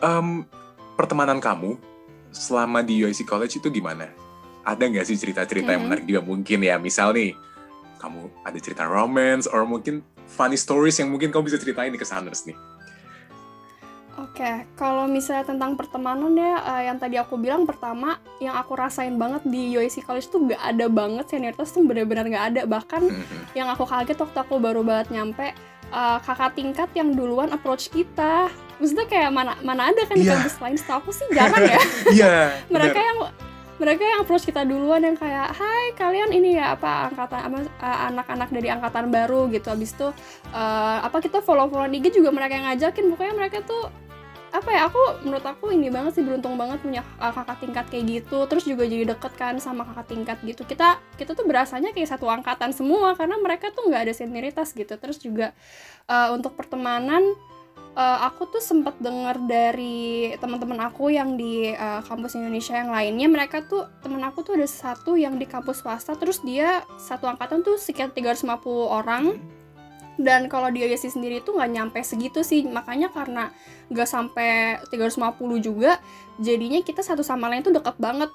um, 0.00 0.44
pertemanan 0.96 1.40
kamu 1.40 1.76
selama 2.30 2.84
di 2.84 3.04
UIC 3.04 3.24
College 3.24 3.58
itu 3.60 3.68
gimana? 3.72 4.10
ada 4.64 4.82
nggak 4.84 5.06
sih 5.08 5.16
cerita-cerita 5.16 5.72
hmm. 5.72 5.74
yang 5.76 5.82
menarik 5.88 6.04
juga 6.04 6.22
mungkin 6.22 6.58
ya 6.60 6.76
misal 6.76 7.16
nih 7.16 7.32
kamu 8.00 8.28
ada 8.44 8.58
cerita 8.60 8.84
romance 8.88 9.48
or 9.48 9.64
mungkin 9.64 10.04
funny 10.28 10.56
stories 10.56 10.96
yang 11.00 11.08
mungkin 11.12 11.32
kamu 11.32 11.48
bisa 11.48 11.58
ceritain 11.60 11.92
di 11.92 12.00
kesaners 12.00 12.44
nih 12.48 12.56
Oke, 14.18 14.44
okay. 14.44 14.68
kalau 14.76 15.08
misalnya 15.08 15.48
tentang 15.48 15.80
pertemanan 15.80 16.36
ya, 16.36 16.60
uh, 16.60 16.82
yang 16.84 17.00
tadi 17.00 17.16
aku 17.16 17.40
bilang 17.40 17.64
pertama, 17.64 18.20
yang 18.36 18.52
aku 18.52 18.76
rasain 18.76 19.16
banget 19.16 19.40
di 19.48 19.72
UIC 19.72 20.04
College 20.04 20.28
tuh 20.28 20.44
gak 20.44 20.60
ada 20.60 20.92
banget 20.92 21.24
senioritas 21.32 21.72
tuh 21.72 21.80
benar-benar 21.88 22.28
gak 22.28 22.46
ada. 22.52 22.62
Bahkan 22.68 23.02
mm 23.06 23.16
-hmm. 23.16 23.42
yang 23.56 23.72
aku 23.72 23.88
kaget 23.88 24.20
waktu 24.20 24.38
aku 24.44 24.60
baru 24.60 24.84
banget 24.84 25.16
nyampe, 25.16 25.56
uh, 25.94 26.20
kakak 26.20 26.52
tingkat 26.52 26.92
yang 26.92 27.16
duluan 27.16 27.48
approach 27.48 27.88
kita. 27.88 28.52
Maksudnya 28.80 29.06
kayak 29.06 29.30
mana 29.30 29.52
mana 29.60 29.92
ada 29.92 30.02
kan 30.08 30.16
yeah. 30.16 30.24
di 30.24 30.32
kampus 30.32 30.56
lain, 30.58 30.76
setahu 30.80 30.98
aku 31.04 31.10
sih 31.12 31.26
jarang 31.30 31.62
ya. 31.62 31.80
Iya. 32.16 32.26
yeah, 32.26 32.44
Mereka 32.74 32.98
yang 32.98 33.18
mereka 33.80 34.04
yang 34.04 34.20
approach 34.20 34.44
kita 34.44 34.60
duluan 34.68 35.00
yang 35.00 35.16
kayak 35.16 35.56
hai 35.56 35.96
kalian 35.96 36.36
ini 36.36 36.60
ya 36.60 36.76
apa 36.76 37.08
angkatan 37.08 37.40
apa 37.48 37.58
uh, 37.80 37.98
anak-anak 38.12 38.48
dari 38.52 38.68
angkatan 38.68 39.08
baru 39.08 39.48
gitu 39.48 39.72
habis 39.72 39.96
itu 39.96 40.12
uh, 40.52 40.98
apa 41.00 41.16
kita 41.24 41.40
follow 41.40 41.64
follow 41.72 41.88
IG 41.88 42.12
juga 42.12 42.28
mereka 42.28 42.60
yang 42.60 42.68
ngajakin 42.68 43.08
pokoknya 43.08 43.34
mereka 43.40 43.64
tuh 43.64 43.88
apa 44.50 44.68
ya 44.74 44.90
aku 44.90 45.22
menurut 45.24 45.46
aku 45.46 45.70
ini 45.70 45.88
banget 45.88 46.18
sih 46.18 46.24
beruntung 46.26 46.58
banget 46.58 46.82
punya 46.82 47.06
uh, 47.22 47.30
kakak 47.30 47.62
tingkat 47.62 47.86
kayak 47.86 48.04
gitu 48.04 48.38
terus 48.50 48.66
juga 48.66 48.82
jadi 48.82 49.14
deket 49.14 49.32
kan 49.38 49.54
sama 49.62 49.86
kakak 49.86 50.10
tingkat 50.10 50.38
gitu 50.42 50.66
kita 50.66 50.98
kita 51.14 51.38
tuh 51.38 51.46
berasanya 51.46 51.94
kayak 51.94 52.10
satu 52.10 52.26
angkatan 52.26 52.74
semua 52.74 53.14
karena 53.14 53.38
mereka 53.38 53.70
tuh 53.70 53.86
nggak 53.86 54.10
ada 54.10 54.14
senioritas 54.14 54.74
gitu 54.74 54.90
terus 54.98 55.22
juga 55.22 55.54
uh, 56.10 56.34
untuk 56.34 56.58
pertemanan 56.58 57.22
uh, 57.96 58.18
aku 58.26 58.50
tuh 58.50 58.62
sempat 58.62 58.98
dengar 59.02 59.38
dari 59.42 60.34
teman-teman 60.38 60.78
aku 60.86 61.10
yang 61.10 61.34
di 61.34 61.72
uh, 61.74 62.02
kampus 62.04 62.38
Indonesia 62.38 62.76
yang 62.76 62.90
lainnya 62.92 63.28
mereka 63.30 63.64
tuh 63.64 63.88
teman 64.04 64.22
aku 64.22 64.46
tuh 64.46 64.58
ada 64.58 64.68
satu 64.68 65.16
yang 65.18 65.40
di 65.40 65.46
kampus 65.48 65.82
swasta 65.82 66.14
terus 66.14 66.42
dia 66.44 66.84
satu 67.00 67.26
angkatan 67.26 67.64
tuh 67.64 67.80
sekitar 67.80 68.14
350 68.14 68.46
orang. 68.86 69.24
Dan 70.20 70.52
kalau 70.52 70.68
dia 70.68 70.84
sih 71.00 71.08
sendiri 71.08 71.40
tuh 71.40 71.56
nggak 71.56 71.70
nyampe 71.72 71.98
segitu 72.04 72.44
sih 72.44 72.60
makanya 72.68 73.08
karena 73.08 73.48
nggak 73.88 74.04
sampai 74.04 74.76
350 74.92 75.16
juga 75.64 75.96
jadinya 76.36 76.76
kita 76.84 77.00
satu 77.00 77.24
sama 77.24 77.48
lain 77.48 77.64
tuh 77.64 77.72
deket 77.72 77.96
banget. 77.96 78.28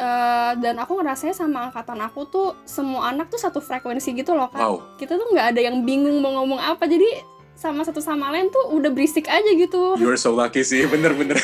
Uh, 0.00 0.54
dan 0.62 0.78
aku 0.78 0.96
ngerasanya 0.96 1.34
sama 1.34 1.68
angkatan 1.68 1.98
aku 2.00 2.24
tuh 2.30 2.48
semua 2.62 3.10
anak 3.10 3.26
tuh 3.26 3.42
satu 3.42 3.58
frekuensi 3.58 4.14
gitu 4.14 4.32
loh 4.32 4.48
kan 4.48 4.70
wow. 4.70 4.96
kita 4.96 5.18
tuh 5.18 5.28
nggak 5.34 5.52
ada 5.52 5.60
yang 5.60 5.82
bingung 5.82 6.22
mau 6.22 6.40
ngomong 6.40 6.62
apa 6.62 6.86
jadi 6.86 7.20
sama 7.60 7.84
satu 7.84 8.00
sama 8.00 8.32
lain 8.32 8.48
tuh 8.48 8.72
udah 8.72 8.88
berisik 8.88 9.28
aja 9.28 9.52
gitu. 9.52 10.00
You're 10.00 10.16
so 10.16 10.32
lucky 10.32 10.64
sih, 10.64 10.88
bener-bener. 10.88 11.36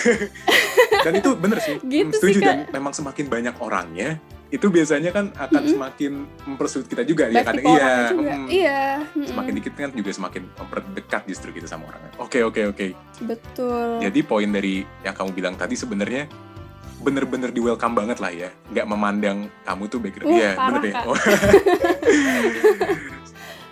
dan 1.05 1.13
itu 1.21 1.37
bener 1.37 1.61
sih, 1.61 1.77
gitu 1.85 2.17
setuju 2.17 2.41
sih, 2.41 2.41
dan 2.41 2.65
memang 2.73 2.97
semakin 2.97 3.29
banyak 3.29 3.53
orangnya, 3.61 4.17
itu 4.49 4.73
biasanya 4.73 5.13
kan 5.13 5.29
akan 5.37 5.53
mm 5.53 5.61
-hmm. 5.61 5.75
semakin 5.75 6.13
mempersulit 6.47 6.87
kita 6.87 7.03
juga 7.03 7.27
ya 7.27 7.43
kan 7.43 7.59
iya 7.59 8.15
juga. 8.15 8.35
Mm, 8.39 8.47
iya 8.47 9.03
semakin 9.27 9.53
dikit 9.59 9.75
kan 9.75 9.91
juga 9.91 10.11
semakin 10.15 10.43
memperdekat 10.55 11.23
justru 11.27 11.51
kita 11.51 11.67
sama 11.67 11.91
orangnya 11.91 12.15
oke 12.23 12.31
okay, 12.31 12.47
oke 12.47 12.55
okay, 12.55 12.65
oke 12.71 12.79
okay. 12.79 12.91
betul 13.27 13.99
jadi 13.99 14.21
poin 14.23 14.47
dari 14.47 14.87
yang 15.03 15.19
kamu 15.19 15.35
bilang 15.35 15.59
tadi 15.59 15.75
sebenarnya 15.75 16.31
bener-bener 17.03 17.51
di 17.51 17.59
welcome 17.59 17.99
banget 17.99 18.23
lah 18.23 18.31
ya 18.31 18.55
nggak 18.71 18.87
memandang 18.87 19.51
kamu 19.67 19.83
tuh 19.91 19.99
background 19.99 20.31
uh, 20.31 20.39
iya 20.39 20.51
bener 20.55 20.81
deh 20.81 20.95
oh. 20.95 21.19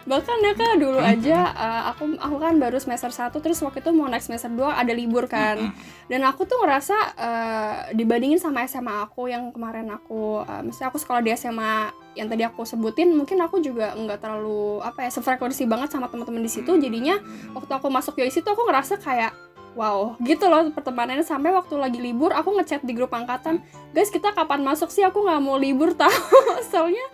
bahkan 0.05 0.37
ya 0.45 0.53
kak 0.53 0.77
dulu 0.77 1.01
aja 1.01 1.49
uh, 1.57 1.83
aku 1.93 2.13
aku 2.21 2.37
kan 2.37 2.61
baru 2.61 2.77
semester 2.77 3.09
1 3.09 3.33
terus 3.41 3.57
waktu 3.65 3.81
itu 3.81 3.91
mau 3.97 4.05
naik 4.05 4.21
semester 4.21 4.53
2 4.53 4.61
ada 4.69 4.93
libur 4.93 5.25
kan. 5.25 5.73
Dan 6.05 6.21
aku 6.29 6.45
tuh 6.45 6.61
ngerasa 6.61 6.97
uh, 7.17 7.77
dibandingin 7.97 8.37
sama 8.37 8.69
SMA 8.69 9.09
aku 9.09 9.33
yang 9.33 9.49
kemarin 9.49 9.89
aku 9.89 10.45
uh, 10.45 10.61
misalnya 10.61 10.93
aku 10.93 11.01
sekolah 11.01 11.25
di 11.25 11.33
SMA 11.33 11.89
yang 12.15 12.29
tadi 12.29 12.45
aku 12.45 12.63
sebutin 12.69 13.17
mungkin 13.17 13.41
aku 13.41 13.59
juga 13.65 13.97
nggak 13.97 14.21
terlalu 14.21 14.85
apa 14.85 15.09
ya 15.09 15.11
sefrekuensi 15.11 15.65
banget 15.65 15.97
sama 15.97 16.13
teman-teman 16.13 16.45
di 16.45 16.53
situ. 16.53 16.77
Jadinya 16.77 17.17
waktu 17.57 17.73
aku 17.73 17.89
masuk 17.89 18.21
di 18.21 18.29
situ 18.29 18.47
aku 18.47 18.69
ngerasa 18.69 19.01
kayak 19.01 19.33
wow 19.75 20.15
gitu 20.23 20.47
loh 20.53 20.69
pertemanannya. 20.71 21.25
Sampai 21.27 21.51
waktu 21.51 21.75
lagi 21.81 21.99
libur 21.99 22.37
aku 22.37 22.55
ngechat 22.61 22.85
di 22.85 22.93
grup 22.93 23.11
angkatan 23.17 23.65
guys 23.97 24.13
kita 24.13 24.37
kapan 24.37 24.61
masuk 24.61 24.93
sih? 24.93 25.03
Aku 25.03 25.25
nggak 25.25 25.41
mau 25.41 25.57
libur 25.57 25.97
tahu 25.97 26.13
soalnya 26.71 27.09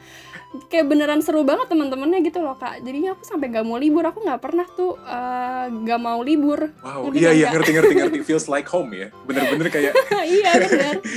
kayak 0.67 0.87
beneran 0.91 1.23
seru 1.23 1.47
banget 1.47 1.71
teman-temannya 1.71 2.27
gitu 2.27 2.43
loh 2.43 2.59
kak. 2.59 2.83
Jadinya 2.83 3.15
aku 3.15 3.23
sampai 3.23 3.55
gak 3.55 3.67
mau 3.67 3.79
libur. 3.79 4.03
Aku 4.03 4.19
nggak 4.23 4.41
pernah 4.43 4.67
tuh 4.67 4.99
uh, 4.99 5.71
eh, 5.71 5.87
gak 5.87 6.01
mau 6.03 6.21
libur. 6.27 6.75
Wow 6.83 7.15
iya 7.15 7.31
iya 7.31 7.47
ngerti 7.55 7.71
ngerti 7.71 7.95
ngerti. 7.95 8.19
Feels 8.27 8.51
like 8.51 8.67
home 8.67 8.91
ya. 8.91 9.15
Bener-bener 9.27 9.71
kayak 9.71 9.95
iya 10.39 10.51
bener. 10.59 10.97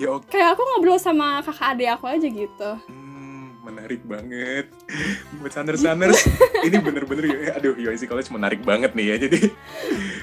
Ya, 0.00 0.16
okay. 0.16 0.40
kayak 0.40 0.56
aku 0.56 0.64
ngobrol 0.64 0.96
sama 0.96 1.44
kakak 1.44 1.76
adik 1.76 1.88
aku 1.92 2.08
aja 2.08 2.24
gitu. 2.24 2.70
Hmm, 2.88 3.52
menarik 3.60 4.00
banget. 4.08 4.72
Buat 5.36 5.52
sanders 5.52 5.84
sanders 5.84 6.24
ini 6.66 6.80
bener-bener 6.80 7.24
ya 7.28 7.60
aduh 7.60 7.76
UIC 7.76 8.08
College 8.08 8.32
menarik 8.32 8.64
banget 8.64 8.96
nih 8.96 9.12
ya 9.12 9.16
jadi 9.28 9.52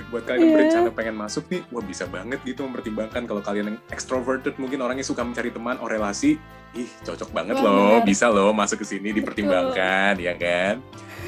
buat 0.08 0.24
kalian 0.24 0.40
yang 0.40 0.48
Iya. 0.48 0.58
berencana 0.58 0.90
pengen 0.96 1.16
masuk 1.20 1.44
nih, 1.52 1.62
wah 1.68 1.84
bisa 1.84 2.08
banget 2.08 2.40
gitu 2.48 2.64
mempertimbangkan 2.64 3.28
kalau 3.28 3.42
kalian 3.44 3.76
yang 3.76 3.80
extroverted 3.92 4.56
mungkin 4.56 4.80
orangnya 4.80 5.04
suka 5.04 5.22
mencari 5.24 5.52
teman, 5.52 5.76
oh 5.84 5.90
relasi, 5.92 6.40
ih 6.76 6.92
cocok 7.04 7.30
banget 7.36 7.60
Wah, 7.60 7.68
loh, 7.68 7.98
bisa 8.08 8.32
loh 8.32 8.56
masuk 8.56 8.84
ke 8.84 8.86
sini 8.88 9.12
dipertimbangkan, 9.12 10.16
ya 10.20 10.34
kan? 10.40 10.80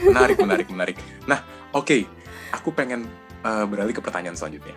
Menarik, 0.04 0.38
menarik, 0.46 0.68
menarik. 0.72 0.96
Nah, 1.28 1.44
oke, 1.76 2.08
aku 2.56 2.72
pengen 2.72 3.04
eh, 3.44 3.66
beralih 3.68 3.96
ke 3.96 4.04
pertanyaan 4.04 4.36
selanjutnya. 4.36 4.76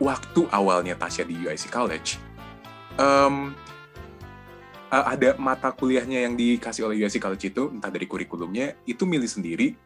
Waktu 0.00 0.48
awalnya 0.50 0.96
Tasya 0.98 1.24
di 1.24 1.36
UIC 1.40 1.68
College, 1.68 2.16
em, 2.96 3.52
eh, 4.88 5.04
ada 5.04 5.36
mata 5.36 5.68
kuliahnya 5.72 6.24
yang 6.24 6.34
dikasih 6.36 6.88
oleh 6.88 7.00
UIC 7.04 7.20
College 7.20 7.44
itu, 7.52 7.68
entah 7.72 7.92
dari 7.92 8.08
kurikulumnya, 8.08 8.76
itu 8.88 9.04
milih 9.04 9.28
sendiri 9.28 9.76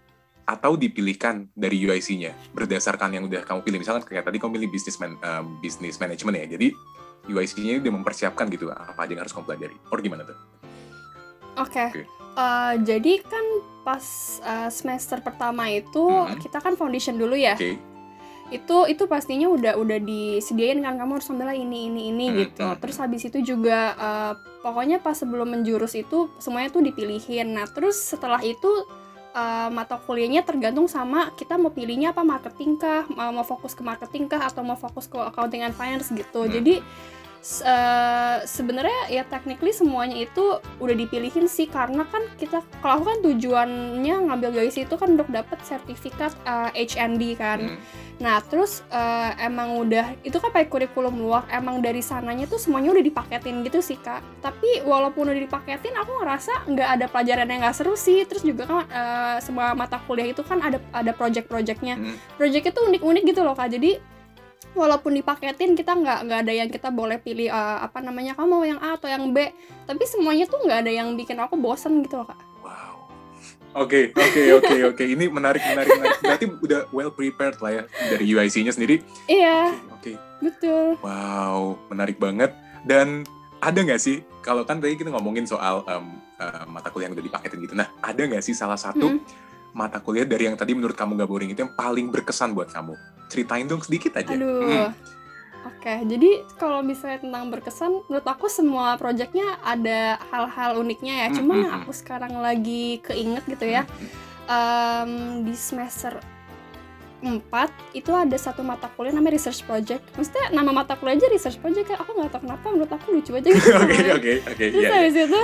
atau 0.49 0.81
dipilihkan 0.81 1.52
dari 1.52 1.76
UIC-nya 1.76 2.33
berdasarkan 2.57 3.12
yang 3.12 3.28
udah 3.28 3.45
kamu 3.45 3.61
pilih. 3.61 3.78
Misalkan 3.85 4.09
kayak 4.09 4.25
tadi 4.25 4.40
kamu 4.40 4.57
pilih 4.57 4.71
business 4.73 4.97
man, 4.97 5.21
em, 5.21 5.45
business 5.61 6.00
management 6.00 6.40
ya, 6.40 6.47
jadi 6.57 6.73
UIC-nya 7.28 7.85
udah 7.85 7.93
mempersiapkan 8.00 8.49
gitu 8.49 8.73
apa 8.73 8.97
aja 8.97 9.12
yang 9.12 9.21
harus 9.21 9.37
kamu 9.37 9.45
pelajari. 9.45 9.76
Or 9.93 10.00
gimana 10.00 10.25
tuh? 10.25 10.37
Oke. 11.61 11.85
Oke. 11.93 12.02
Eh, 12.38 12.75
jadi 12.81 13.12
kan 13.28 13.45
pas 13.85 14.05
eh, 14.40 14.71
semester 14.73 15.21
pertama 15.21 15.69
itu 15.69 16.00
Mhm. 16.00 16.40
kita 16.40 16.64
kan 16.64 16.73
foundation 16.81 17.21
dulu 17.21 17.37
ya. 17.37 17.52
Oke. 17.52 17.76
Itu 18.49 18.88
itu 18.88 19.05
pastinya 19.05 19.52
udah 19.52 19.76
udah 19.76 20.00
disediain 20.00 20.81
kan 20.81 20.97
kamu 20.97 21.21
harus 21.21 21.28
ambil 21.28 21.52
ini 21.52 21.93
ini 21.93 22.09
ini 22.09 22.26
Mhm, 22.33 22.37
gitu. 22.40 22.64
mhm. 22.64 22.81
Terus 22.81 22.97
habis 22.97 23.23
itu 23.28 23.38
juga 23.45 23.93
eh, 23.93 24.33
pokoknya 24.64 25.05
pas 25.05 25.12
sebelum 25.12 25.52
menjurus 25.52 25.93
itu 25.93 26.33
semuanya 26.40 26.73
tuh 26.73 26.81
dipilihin. 26.81 27.52
Nah, 27.52 27.69
terus 27.69 28.00
setelah 28.00 28.40
itu 28.40 28.71
eh, 29.38 29.68
mata 29.71 29.97
kuliahnya 30.02 30.42
tergantung 30.42 30.90
sama 30.90 31.30
kita 31.38 31.54
mau 31.54 31.71
pilihnya 31.71 32.11
apa 32.11 32.26
marketing 32.26 32.75
kah, 32.75 33.07
mau 33.14 33.30
mau 33.30 33.47
fokus 33.47 33.73
ke 33.78 33.83
marketing 33.87 34.26
kah 34.26 34.42
atau 34.42 34.66
mau 34.66 34.75
fokus 34.75 35.07
ke 35.07 35.14
accounting 35.14 35.62
and 35.62 35.78
finance 35.78 36.11
gitu. 36.11 36.42
Hmm. 36.45 36.50
Jadi 36.50 36.83
s- 37.38 37.62
eh, 37.62 38.37
sebenarnya 38.45 39.09
ya 39.09 39.23
technically 39.25 39.71
semuanya 39.71 40.18
itu 40.18 40.59
udah 40.78 40.97
dipilihin 40.97 41.47
sih 41.47 41.66
karena 41.66 42.02
kan 42.07 42.26
kita 42.37 42.61
kalau 42.83 43.02
kan 43.02 43.23
tujuannya 43.23 44.16
ngambil 44.28 44.59
UIC 44.59 44.85
itu 44.85 44.95
kan 44.99 45.14
untuk 45.14 45.30
dapat 45.30 45.59
sertifikat 45.62 46.35
eh, 46.45 46.71
HND 46.75 47.23
kan. 47.38 47.61
Hmm. 47.75 47.80
Nah, 48.18 48.42
terus 48.42 48.83
eh, 48.90 49.30
emang 49.47 49.78
udah 49.78 50.18
itu 50.26 50.35
kan 50.37 50.50
pakai 50.50 50.66
kurikulum 50.66 51.23
luar, 51.23 51.47
emang 51.54 51.78
dari 51.78 52.02
sananya 52.02 52.50
tuh 52.50 52.59
semuanya 52.59 52.90
udah 52.90 53.04
dipaketin 53.07 53.62
gitu 53.62 53.78
sih, 53.78 53.95
Kak. 53.95 54.18
Tapi 54.42 54.83
walaupun 54.83 55.30
udah 55.30 55.38
dipaketin, 55.38 55.95
aku 55.95 56.18
ngerasa 56.18 56.66
nggak 56.66 56.88
ada 56.99 57.07
pelajaran 57.07 57.47
yang 57.47 57.62
nggak 57.62 57.78
seru 57.78 57.95
sih. 57.95 58.26
Terus 58.26 58.42
juga 58.42 58.66
kan 58.66 58.78
eh, 58.90 59.37
semua 59.38 59.71
mata 59.78 60.02
kuliah 60.02 60.35
itu 60.35 60.42
kan 60.42 60.59
ada 60.59 60.83
ada 60.90 61.14
project-projectnya. 61.14 61.95
Hmm. 61.95 62.18
Projectnya 62.35 62.75
tuh 62.75 62.90
unik-unik 62.90 63.23
gitu 63.23 63.47
loh, 63.47 63.54
Kak. 63.54 63.71
Jadi 63.71 64.18
walaupun 64.73 65.15
dipaketin 65.15 65.75
kita 65.75 65.95
nggak 65.95 66.19
nggak 66.29 66.38
ada 66.47 66.53
yang 66.53 66.69
kita 66.69 66.88
boleh 66.88 67.19
pilih 67.19 67.49
eh, 67.49 67.79
apa 67.81 67.99
namanya 67.99 68.35
kamu 68.35 68.47
mau 68.47 68.62
yang 68.62 68.79
A 68.79 68.95
atau 68.95 69.09
yang 69.09 69.31
B 69.33 69.50
tapi 69.85 70.03
semuanya 70.05 70.45
tuh 70.45 70.61
nggak 70.61 70.87
ada 70.87 70.93
yang 70.93 71.15
bikin 71.15 71.38
aku 71.38 71.57
bosen 71.57 72.03
gitu 72.03 72.21
loh 72.21 72.29
kak 72.29 72.38
Wow. 72.61 72.95
Oke, 73.77 74.11
oke, 74.12 74.43
oke, 74.59 74.77
oke. 74.91 75.05
Ini 75.05 75.29
menarik, 75.29 75.61
menarik, 75.62 75.93
menarik. 75.95 76.19
Berarti 76.19 76.45
udah 76.50 76.81
well 76.91 77.12
prepared 77.12 77.57
lah 77.61 77.71
ya 77.71 77.83
dari 78.09 78.25
UIC-nya 78.27 78.73
sendiri. 78.73 79.05
iya 79.25 79.71
Oke, 79.93 80.17
oke. 80.17 80.43
betul 80.43 80.87
Wow, 81.00 81.77
menarik 81.87 82.17
banget. 82.17 82.50
Dan 82.83 83.23
ada 83.59 83.79
nggak 83.79 84.00
sih, 84.00 84.21
kalau 84.41 84.65
kan 84.65 84.81
tadi 84.81 84.97
kita 84.97 85.11
ngomongin 85.11 85.45
soal 85.45 85.85
em, 85.85 86.05
eh, 86.37 86.65
mata 86.67 86.88
kuliah 86.88 87.07
yang 87.07 87.15
udah 87.15 87.25
dipaketin 87.25 87.61
gitu. 87.61 87.75
Nah, 87.75 87.88
ada 88.00 88.19
nggak 88.19 88.43
sih 88.43 88.53
salah 88.53 88.77
satu 88.77 89.15
Hmm. 89.15 89.23
Mata 89.73 90.01
kuliah 90.01 90.25
dari 90.25 90.49
yang 90.49 90.57
tadi 90.57 90.73
menurut 90.73 90.97
kamu 90.97 91.19
gak 91.19 91.31
boring 91.31 91.51
itu 91.53 91.61
yang 91.63 91.75
paling 91.75 92.09
berkesan 92.09 92.53
buat 92.53 92.69
kamu? 92.69 92.95
Ceritain 93.29 93.69
dong 93.69 93.85
sedikit 93.85 94.17
aja. 94.17 94.33
Aduh. 94.33 94.89
Hmm. 94.89 94.93
Oke, 95.67 95.91
jadi 96.07 96.47
kalau 96.57 96.81
misalnya 96.81 97.19
tentang 97.21 97.51
berkesan, 97.51 97.91
menurut 98.09 98.25
aku 98.25 98.47
semua 98.49 98.95
projectnya 98.97 99.59
ada 99.61 100.17
hal-hal 100.31 100.79
uniknya 100.81 101.27
ya. 101.27 101.29
Hmm, 101.29 101.37
Cuman 101.37 101.55
hmm, 101.55 101.65
yang 101.67 101.75
aku 101.83 101.93
sekarang 101.93 102.33
lagi 102.39 103.03
keinget 103.05 103.45
gitu 103.45 103.67
ya, 103.67 103.83
em, 104.47 105.43
di 105.45 105.53
semester 105.53 106.17
4 107.19 107.43
itu 107.93 108.15
ada 108.15 108.39
satu 108.39 108.63
mata 108.63 108.87
kuliah 108.95 109.11
namanya 109.11 109.35
research 109.35 109.67
project. 109.67 110.07
Maksudnya 110.15 110.55
nama 110.55 110.71
mata 110.71 110.95
kuliah 110.95 111.19
aja 111.19 111.27
research 111.27 111.59
project 111.59 111.91
ya. 111.91 111.99
Aku 111.99 112.15
nggak 112.15 112.31
tahu 112.31 112.43
kenapa 112.47 112.67
menurut 112.71 112.93
aku 112.95 113.07
lucu 113.11 113.31
aja 113.35 113.49
gitu. 113.51 113.69
Oke, 113.83 113.99
oke, 114.15 114.33
oke. 114.47 114.65
Terus 114.71 114.85
Iya. 114.87 114.95
habis 114.95 115.17
itu 115.19 115.43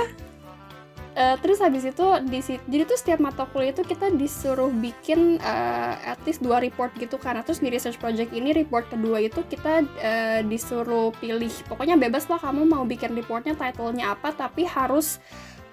eh, 1.15 1.35
terus 1.41 1.57
habis 1.63 1.87
itu 1.87 2.05
di 2.29 2.39
jadi 2.43 2.83
tuh 2.85 2.99
setiap 2.99 3.19
mata 3.23 3.49
kuliah 3.49 3.73
itu 3.73 3.81
kita 3.81 4.13
disuruh 4.13 4.69
bikin 4.69 5.41
eh, 5.41 5.93
at 6.05 6.21
least 6.27 6.45
dua 6.45 6.61
report 6.61 6.93
gitu. 7.01 7.17
Nah, 7.23 7.41
Terus 7.41 7.63
di 7.63 7.73
research 7.73 7.97
project 7.97 8.29
ini 8.35 8.53
report 8.53 8.91
kedua 8.93 9.17
itu 9.23 9.41
kita 9.47 9.81
eh, 9.97 10.41
disuruh 10.45 11.09
pilih. 11.17 11.51
Pokoknya 11.65 11.97
bebas 11.97 12.29
lah 12.29 12.37
kamu 12.37 12.69
mau 12.69 12.85
bikin 12.85 13.17
reportnya 13.17 13.57
title-nya 13.57 14.13
apa 14.13 14.29
tapi 14.35 14.69
harus 14.69 15.17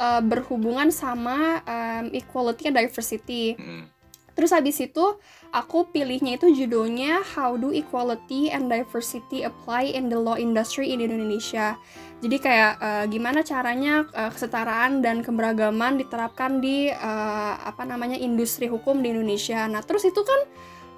eh, 0.00 0.22
berhubungan 0.24 0.88
sama 0.88 1.60
em, 1.68 2.16
equality 2.16 2.72
and 2.72 2.76
diversity. 2.80 3.58
Hmm. 3.60 3.91
Terus 4.32 4.50
habis 4.56 4.80
itu 4.80 5.20
aku 5.52 5.92
pilihnya 5.92 6.40
itu 6.40 6.48
judulnya 6.52 7.20
How 7.20 7.60
do 7.60 7.70
Equality 7.70 8.48
and 8.48 8.72
Diversity 8.72 9.44
Apply 9.44 9.92
in 9.92 10.08
the 10.08 10.16
Law 10.16 10.40
Industry 10.40 10.90
in 10.92 11.04
Indonesia. 11.04 11.76
Jadi 12.22 12.36
kayak 12.38 12.72
eh, 12.80 13.04
gimana 13.12 13.44
caranya 13.44 14.08
eh, 14.14 14.30
kesetaraan 14.32 15.04
dan 15.04 15.20
keberagaman 15.20 16.00
diterapkan 16.00 16.64
di 16.64 16.88
eh, 16.88 17.54
apa 17.60 17.84
namanya 17.84 18.16
industri 18.16 18.70
hukum 18.70 19.04
di 19.04 19.12
Indonesia. 19.12 19.68
Nah 19.68 19.84
terus 19.84 20.08
itu 20.08 20.22
kan 20.24 20.40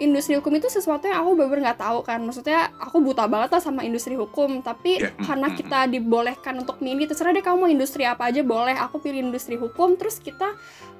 industri 0.03 0.35
hukum 0.35 0.51
itu 0.59 0.67
sesuatu 0.67 1.07
yang 1.07 1.23
aku 1.23 1.39
bener-bener 1.39 1.71
nggak 1.71 1.81
tahu 1.81 1.99
kan. 2.03 2.19
Maksudnya 2.23 2.71
aku 2.83 2.99
buta 2.99 3.31
banget 3.31 3.55
lah 3.55 3.63
sama 3.63 3.87
industri 3.87 4.19
hukum. 4.19 4.61
Tapi 4.61 4.99
Ya, 4.99 5.11
mm, 5.11 5.27
karena 5.27 5.49
mm, 5.51 5.57
kita 5.59 5.79
dibolehkan 5.91 6.55
untuk 6.59 6.79
milih 6.83 7.11
terserah 7.11 7.35
deh 7.35 7.43
kamu 7.43 7.67
mau 7.67 7.71
industri 7.71 8.03
apa 8.07 8.31
aja 8.31 8.43
boleh. 8.43 8.75
Aku 8.79 8.99
pilih 8.99 9.31
industri 9.31 9.55
hukum. 9.55 9.95
Terus 9.95 10.19
kita 10.19 10.55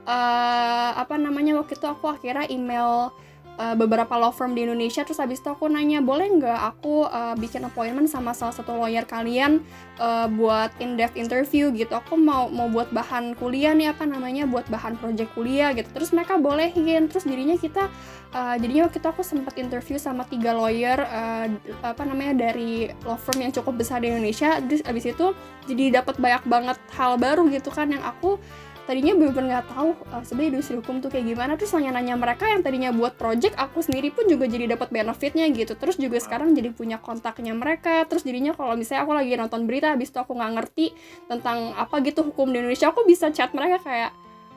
eh 0.05 0.91
apa 0.95 1.17
namanya 1.17 1.57
waktu 1.57 1.81
itu 1.81 1.87
aku 1.89 2.13
akhirnya 2.13 2.45
email 2.53 3.11
eh, 3.59 3.75
beberapa 3.79 4.15
law 4.19 4.35
firm 4.35 4.55
di 4.55 4.67
Indonesia 4.67 5.03
terus 5.07 5.21
habis 5.23 5.39
itu 5.39 5.49
aku 5.51 5.71
nanya 5.71 6.03
boleh 6.03 6.27
nggak 6.41 6.61
aku 6.75 7.07
eh, 7.07 7.35
bikin 7.39 7.63
appointment 7.67 8.11
sama 8.11 8.35
salah 8.35 8.55
satu 8.55 8.75
lawyer 8.75 9.07
kalian 9.07 9.63
eh, 9.99 10.27
buat 10.31 10.75
in 10.83 10.99
depth 10.99 11.15
interview 11.15 11.71
gitu? 11.75 11.95
Aku 11.95 12.19
mau 12.19 12.51
mau 12.51 12.67
buat 12.71 12.91
bahan 12.91 13.39
kuliah 13.39 13.73
nih 13.77 13.95
apa 13.95 14.05
namanya 14.05 14.47
buat 14.49 14.67
bahan 14.71 14.99
project 14.99 15.31
kuliah 15.35 15.71
gitu. 15.77 15.87
Terus 15.91 16.11
mereka 16.11 16.39
bolehin 16.39 17.07
terus 17.07 17.25
jadinya 17.27 17.55
kita 17.55 17.87
eh, 18.35 18.57
jadinya 18.59 18.91
waktu 18.91 18.99
itu 18.99 19.09
aku 19.09 19.23
sempat 19.23 19.55
interview 19.61 19.97
sama 19.97 20.27
tiga 20.27 20.55
lawyer 20.55 20.99
eh, 20.99 21.47
apa 21.83 22.03
namanya 22.03 22.51
dari 22.51 22.91
law 23.07 23.19
firm 23.19 23.43
yang 23.45 23.53
cukup 23.55 23.79
besar 23.79 24.03
di 24.03 24.11
Indonesia. 24.11 24.59
Terus 24.63 24.83
habis 24.83 25.05
itu 25.07 25.27
jadi 25.65 26.03
dapat 26.03 26.19
banyak 26.21 26.45
banget 26.45 26.79
hal 26.97 27.17
baru 27.17 27.47
gitu 27.49 27.73
kan 27.73 27.89
yang 27.89 28.05
aku 28.05 28.37
tadinya 28.85 29.17
bener-bener 29.17 29.49
nggak 29.59 29.67
tahu 29.73 29.91
uh, 30.13 30.23
sebenarnya 30.25 30.51
industri 30.57 30.75
hukum 30.77 31.01
tuh 31.01 31.09
kayak 31.09 31.25
gimana 31.33 31.57
terus 31.57 31.73
nanya-nanya 31.73 32.15
mereka 32.21 32.45
yang 32.45 32.61
tadinya 32.61 32.91
buat 32.93 33.17
project 33.17 33.57
aku 33.57 33.81
sendiri 33.81 34.13
pun 34.13 34.29
juga 34.29 34.45
jadi 34.45 34.77
dapat 34.77 34.93
benefitnya 34.93 35.49
gitu 35.53 35.73
terus 35.75 35.97
juga 35.97 36.21
sekarang 36.21 36.53
jadi 36.53 36.69
punya 36.71 37.01
kontaknya 37.01 37.57
mereka 37.57 38.05
terus 38.05 38.23
jadinya 38.29 38.53
kalau 38.53 38.77
misalnya 38.77 39.09
aku 39.09 39.13
lagi 39.17 39.33
nonton 39.41 39.65
berita 39.65 39.97
habis 39.97 40.13
itu 40.13 40.21
aku 40.21 40.37
nggak 40.37 40.53
ngerti 40.61 40.87
tentang 41.27 41.73
apa 41.75 41.97
gitu 42.05 42.29
hukum 42.29 42.53
di 42.53 42.61
Indonesia 42.61 42.93
aku 42.93 43.09
bisa 43.09 43.33
chat 43.33 43.57
mereka 43.57 43.81
kayak 43.81 44.13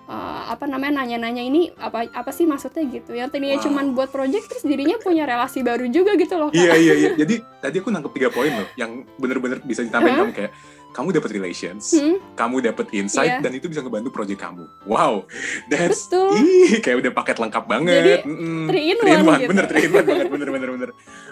uh, 0.08 0.42
apa 0.50 0.66
namanya 0.66 1.04
nanya-nanya 1.04 1.44
ini 1.44 1.62
apa 1.78 2.08
apa 2.10 2.32
sih 2.32 2.48
maksudnya 2.48 2.88
gitu 2.88 3.13
yang 3.13 3.30
tadinya 3.30 3.60
Wow. 3.60 3.66
cuman 3.70 3.86
buat 3.94 4.10
project 4.10 4.46
terus 4.50 4.63
jadinya 4.63 4.98
punya 5.00 5.28
relasi 5.28 5.62
baru 5.62 5.86
juga 5.92 6.16
gitu 6.16 6.36
loh 6.40 6.50
Kak. 6.50 6.58
Iya, 6.58 6.76
iya, 6.80 6.94
iya. 6.94 7.10
Jadi 7.18 7.36
tadi 7.60 7.76
aku 7.84 7.90
nangkep 7.92 8.12
tiga 8.16 8.30
poin 8.32 8.52
loh, 8.54 8.68
yang 8.80 9.04
bener-bener 9.20 9.60
bisa 9.66 9.84
ditambahin 9.84 10.13
Hah? 10.13 10.22
kamu 10.24 10.34
kayak, 10.34 10.52
kamu 10.91 11.13
dapat 11.13 11.30
relations, 11.30 11.93
Hmm, 11.93 12.17
kamu 12.34 12.62
dapat 12.63 12.89
insight, 12.91 13.38
Iya. 13.38 13.43
dan 13.43 13.52
itu 13.54 13.69
bisa 13.69 13.80
ngebantu 13.80 14.10
project 14.10 14.39
kamu. 14.39 14.65
Wow, 14.84 15.30
that's, 15.69 16.10
Betul. 16.10 16.41
ih, 16.41 16.82
kayak 16.82 16.97
udah 17.06 17.12
paket 17.13 17.38
lengkap 17.38 17.63
banget. 17.65 17.93
Jadi, 17.93 18.13
Mm-mm. 18.26 18.65
three 18.65 18.86
in 18.89 18.97
Three 18.97 19.13
in 19.13 19.21
one 19.21 19.28
one, 19.28 19.39
gitu. 19.39 19.50
bener, 19.54 19.65
three 19.65 19.86
in 19.86 19.91
one 19.91 20.06
banget, 20.06 20.28
bener, 20.28 20.50
bener, 20.50 20.69
bener. 20.73 20.89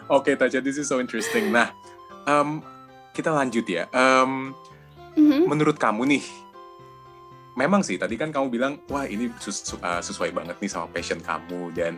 Oke, 0.07 0.37
Tasya, 0.37 0.61
this 0.61 0.77
is 0.77 0.85
so 0.85 1.01
interesting. 1.01 1.49
Nah, 1.49 1.73
em, 2.23 2.61
kita 3.09 3.33
lanjut 3.33 3.65
ya. 3.65 3.89
Em, 3.89 4.53
mhm. 5.17 5.49
menurut 5.49 5.75
kamu 5.75 6.03
nih, 6.09 6.23
memang 7.55 7.81
sih 7.81 7.95
tadi 7.95 8.15
kan 8.15 8.29
kamu 8.29 8.51
bilang, 8.51 8.77
wah 8.85 9.03
ini 9.03 9.31
sus- 9.39 9.63
su- 9.63 9.79
uh, 9.79 9.97
sesuai 9.97 10.29
banget 10.29 10.59
nih 10.59 10.67
sama 10.67 10.91
passion 10.91 11.17
kamu 11.17 11.71
dan 11.71 11.95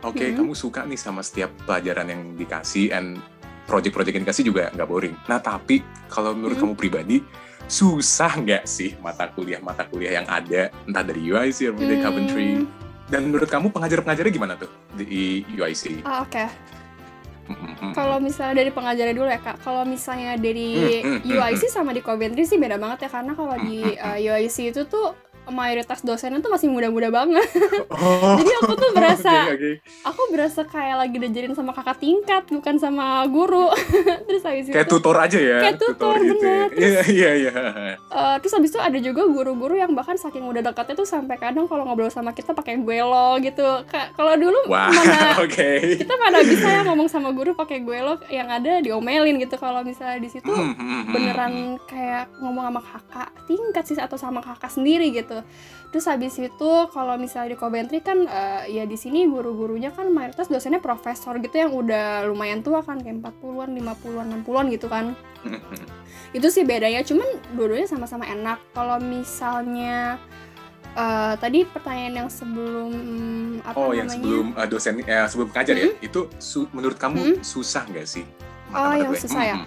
oke 0.00 0.16
Mhm. 0.16 0.40
kamu 0.40 0.52
suka 0.52 0.82
nih 0.82 0.96
sama 0.96 1.20
setiap 1.20 1.52
pelajaran 1.62 2.08
yang 2.08 2.22
dikasih 2.34 2.88
and 2.90 3.20
project-project 3.64 4.14
yang 4.14 4.24
dikasih 4.28 4.44
juga 4.44 4.68
nggak 4.72 4.88
boring. 4.88 5.14
Nah 5.26 5.38
tapi 5.38 5.80
kalau 6.06 6.36
menurut 6.36 6.56
Mhm. 6.56 6.62
kamu 6.64 6.74
pribadi 6.76 7.16
susah 7.64 8.36
nggak 8.36 8.68
sih 8.68 8.92
mata 9.00 9.24
kuliah-mata 9.32 9.88
kuliah 9.88 10.20
yang 10.20 10.28
ada 10.28 10.68
entah 10.84 11.00
dari 11.00 11.32
UIC 11.32 11.72
atau 11.72 11.80
dari 11.80 11.96
Hmm. 11.96 12.04
Coventry 12.04 12.48
dan 13.08 13.20
menurut 13.24 13.48
kamu 13.48 13.72
pengajar-pengajarnya 13.72 14.32
gimana 14.32 14.54
tuh 14.56 14.68
di 14.94 15.40
UIC? 15.48 16.04
Ah, 16.04 16.24
oke 16.24 16.44
Mm-mm. 17.44 17.92
Kalau 17.92 18.16
misalnya 18.24 18.64
dari 18.64 18.72
pengajarnya 18.72 19.12
dulu 19.12 19.28
ya 19.28 19.36
kak, 19.36 19.60
kalau 19.60 19.84
misalnya 19.84 20.32
dari 20.40 21.00
Hmm, 21.04 21.20
hmm, 21.20 21.28
hmm, 21.28 21.36
UIC 21.36 21.62
sama 21.68 21.92
di 21.92 22.00
Coventry 22.00 22.48
sih 22.48 22.56
beda 22.56 22.80
banget 22.80 23.04
ya 23.04 23.10
karena 23.12 23.36
kalau 23.36 23.52
di 23.60 23.84
Hmm, 23.84 23.96
hmm, 24.00 24.16
uh, 24.16 24.18
UIC 24.32 24.56
itu 24.72 24.80
tuh 24.88 25.12
mayoritas 25.46 26.00
dosennya 26.00 26.38
tuh 26.38 26.48
masih 26.48 26.66
muda-muda 26.66 27.08
banget. 27.08 27.44
Oh. 27.88 28.34
Jadi 28.40 28.52
aku 28.58 28.72
tuh 28.74 28.90
berasa- 28.90 29.46
Oke, 29.46 29.54
oke. 29.54 29.70
Aku 30.04 30.20
berasa 30.28 30.60
kayak 30.62 30.96
lagi 30.98 31.16
diajarin 31.16 31.52
sama 31.52 31.72
kakak 31.72 31.98
tingkat, 31.98 32.42
bukan 32.48 32.76
sama 32.76 33.22
guru. 33.26 33.68
terus 34.26 34.42
habis 34.42 34.68
Kayak 34.68 34.84
itu 34.84 34.92
tutor 34.94 35.16
aja 35.16 35.38
ya. 35.38 35.58
Kayak 35.62 35.78
tutor, 35.78 36.16
gitu 36.16 36.32
ya. 36.40 36.64
bener. 36.64 36.68
Iya, 36.74 37.00
iya, 37.06 37.30
iya. 37.36 37.52
eh, 37.94 38.36
terus 38.38 38.52
habis 38.52 38.68
itu 38.68 38.78
ada 38.78 38.96
juga 38.96 39.22
guru-guru 39.24 39.74
yang 39.74 39.92
bahkan 39.92 40.14
saking 40.14 40.42
udah 40.42 40.62
dekatnya 40.62 40.94
tuh 40.94 41.04
sampai 41.04 41.36
kadang 41.36 41.64
kalau 41.64 41.84
ngobrol 41.84 42.08
sama 42.08 42.30
kita 42.30 42.52
pakai 42.52 42.76
gue 42.76 42.98
lo 42.98 43.36
gitu. 43.38 43.66
Kalau 44.14 44.34
dulu 44.34 44.58
Wah, 44.66 44.88
mana 44.88 45.36
oke. 45.44 45.70
kita 45.96 46.14
mana 46.14 46.40
bisa 46.40 46.66
ya 46.66 46.82
ngomong 46.84 47.06
sama 47.06 47.30
guru 47.30 47.52
pakai 47.52 47.80
gue 47.80 47.98
lo 47.98 48.14
yang 48.26 48.48
ada 48.48 48.80
diomelin 48.80 49.36
gitu 49.38 49.56
kalau 49.56 49.80
misalnya 49.80 50.18
di 50.18 50.28
situ 50.28 50.46
Hmm, 50.46 50.70
hmm, 50.70 50.78
hmm, 50.78 51.02
beneran 51.10 51.54
kayak 51.84 52.30
ngomong 52.38 52.64
sama 52.64 52.80
kakak 52.80 53.28
tingkat 53.44 53.84
sih 53.84 53.96
atau 53.96 54.14
sama 54.14 54.38
kakak 54.38 54.68
sendiri 54.68 55.10
gitu 55.10 55.33
terus 55.94 56.10
habis 56.10 56.34
itu 56.42 56.70
kalau 56.90 57.14
misalnya 57.14 57.54
di 57.54 57.58
Coventry 57.58 58.02
kan 58.02 58.26
eh, 58.26 58.66
ya 58.66 58.82
di 58.82 58.98
sini 58.98 59.30
guru-gurunya 59.30 59.94
kan 59.94 60.10
mayoritas 60.10 60.50
dosennya 60.50 60.82
profesor 60.82 61.38
gitu 61.38 61.54
yang 61.54 61.70
udah 61.70 62.26
lumayan 62.26 62.66
tua 62.66 62.82
kan 62.82 62.98
kayak 62.98 63.22
40-an, 63.22 63.70
50-an, 63.78 64.26
60-an 64.42 64.66
gitu 64.74 64.86
kan 64.90 65.14
hmm, 65.46 65.54
hmm. 65.70 65.86
itu 66.34 66.46
sih 66.50 66.66
bedanya 66.66 67.06
cuman 67.06 67.26
dua-duanya 67.54 67.86
sama-sama 67.86 68.26
enak 68.26 68.58
kalau 68.74 68.98
misalnya 68.98 70.18
eh, 70.98 71.34
tadi 71.38 71.62
pertanyaan 71.62 72.26
yang 72.26 72.30
sebelum 72.30 72.90
apa 73.62 73.76
Oh, 73.78 73.94
namanya 73.94 73.98
yang 74.02 74.08
sebelum 74.10 74.46
uh, 74.58 74.66
dosen 74.66 74.94
eh, 75.06 75.26
sebelum 75.30 75.48
pengajar 75.54 75.74
ya, 75.78 75.88
itu 76.02 76.20
su- 76.42 76.70
menurut 76.74 76.98
kamu 76.98 77.38
susah 77.40 77.86
nggak 77.86 78.06
sih? 78.06 78.26
Oh, 78.74 78.94
yang 78.98 79.14
gue? 79.14 79.22
susah 79.22 79.42
ya? 79.46 79.56
Hmm, 79.62 79.66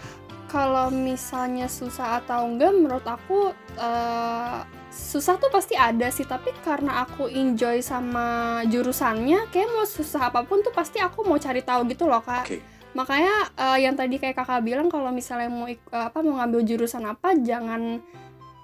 kalau 0.52 0.88
misalnya 0.92 1.72
susah 1.72 2.24
atau 2.24 2.48
enggak 2.48 2.76
menurut 2.76 3.04
aku 3.08 3.52
eh, 3.80 4.60
susah 4.98 5.38
tuh 5.38 5.54
pasti 5.54 5.78
ada 5.78 6.10
sih 6.10 6.26
tapi 6.26 6.50
karena 6.66 7.06
aku 7.06 7.30
enjoy 7.30 7.80
sama 7.86 8.60
jurusannya 8.66 9.48
kayak 9.54 9.70
mau 9.70 9.86
susah 9.86 10.34
apa 10.34 10.42
pun 10.42 10.66
tuh 10.66 10.74
pasti 10.74 10.98
aku 10.98 11.22
mau 11.22 11.38
cari 11.38 11.62
tahu 11.62 11.86
gitu 11.94 12.10
loh 12.10 12.26
kak. 12.26 12.50
Oke. 12.50 12.60
makanya 12.98 13.54
eh, 13.54 13.86
yang 13.86 13.94
tadi 13.94 14.18
kayak 14.18 14.34
kakak 14.34 14.66
bilang 14.66 14.90
kalau 14.90 15.14
misalnya 15.14 15.54
mau 15.54 15.70
eh, 15.70 15.78
apa 15.94 16.18
mau 16.26 16.42
ngambil 16.42 16.66
jurusan 16.66 17.06
apa 17.06 17.38
jangan 17.38 18.02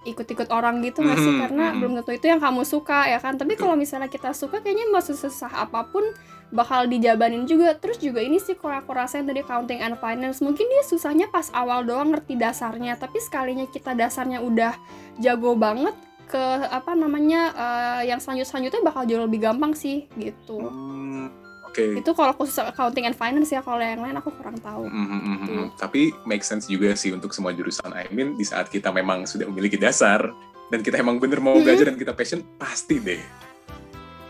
ikut-ikut 0.03 0.51
orang 0.51 0.83
gitu 0.83 0.99
nggak 0.99 1.19
sih? 1.21 1.31
Mhm, 1.31 1.39
karena 1.39 1.65
mhm. 1.71 1.77
belum 1.79 1.91
tentu 2.01 2.11
itu 2.11 2.25
yang 2.27 2.41
kamu 2.43 2.67
suka 2.67 3.07
ya 3.07 3.19
kan? 3.23 3.39
Tapi 3.39 3.55
kalau 3.55 3.79
misalnya 3.79 4.11
kita 4.11 4.35
suka 4.35 4.59
kayaknya 4.59 4.91
mau 4.91 4.99
susah 4.99 5.47
apa 5.47 5.87
pun 5.87 6.03
bakal 6.51 6.85
dijabanin 6.91 7.47
juga. 7.47 7.73
Terus 7.79 8.03
juga 8.03 8.19
ini 8.19 8.37
sih 8.37 8.59
kalau 8.59 8.83
aku 8.83 8.91
rasain 8.91 9.23
tadi 9.23 9.41
accounting 9.41 9.79
and 9.79 9.95
finance 10.03 10.43
mungkin 10.43 10.67
dia 10.67 10.83
susahnya 10.83 11.31
pas 11.31 11.47
awal 11.55 11.87
doang 11.87 12.11
ngerti 12.11 12.35
dasarnya 12.35 12.99
tapi 12.99 13.23
sekalinya 13.23 13.65
kita 13.71 13.95
dasarnya 13.95 14.43
udah 14.43 14.75
jago 15.23 15.55
banget 15.55 15.95
ke 16.25 16.43
apa 16.65 16.91
namanya 16.93 17.41
eh, 17.51 18.01
yang 18.07 18.17
selanjut 18.17 18.45
selanjutnya 18.45 18.81
bakal 18.81 19.03
jauh 19.03 19.21
lebih 19.21 19.41
gampang 19.41 19.71
sih 19.71 20.07
gitu 20.13 20.59
Hmm, 20.59 21.29
Oke. 21.63 21.97
itu 21.97 22.11
kalau 22.11 22.33
khusus 22.33 22.57
accounting 22.57 23.03
and 23.03 23.13
finance 23.13 23.49
ya 23.49 23.59
kalau 23.59 23.79
yang 23.79 23.99
lain 23.99 24.15
aku 24.15 24.33
kurang 24.33 24.57
tahu 24.57 24.85
Hmm, 24.85 25.05
hmm, 25.05 25.19
hmm, 25.19 25.35
Gitu. 25.39 25.53
hmm. 25.55 25.67
Tapi 25.75 26.01
make 26.23 26.41
sense 26.41 26.65
juga 26.65 26.93
sih 26.93 27.09
untuk 27.09 27.31
semua 27.31 27.51
jurusan. 27.51 27.89
I 27.89 28.09
mean 28.09 28.33
di 28.33 28.43
saat 28.43 28.67
kita 28.67 28.89
memang 28.89 29.23
sudah 29.23 29.45
memiliki 29.45 29.75
dasar 29.75 30.29
dan 30.67 30.79
kita 30.79 30.97
emang 30.97 31.17
bener 31.17 31.37
mau 31.37 31.53
Mhm. 31.53 31.63
belajar 31.63 31.85
dan 31.85 31.97
kita 31.97 32.11
passion 32.11 32.41
pasti 32.55 32.97
deh 32.97 33.21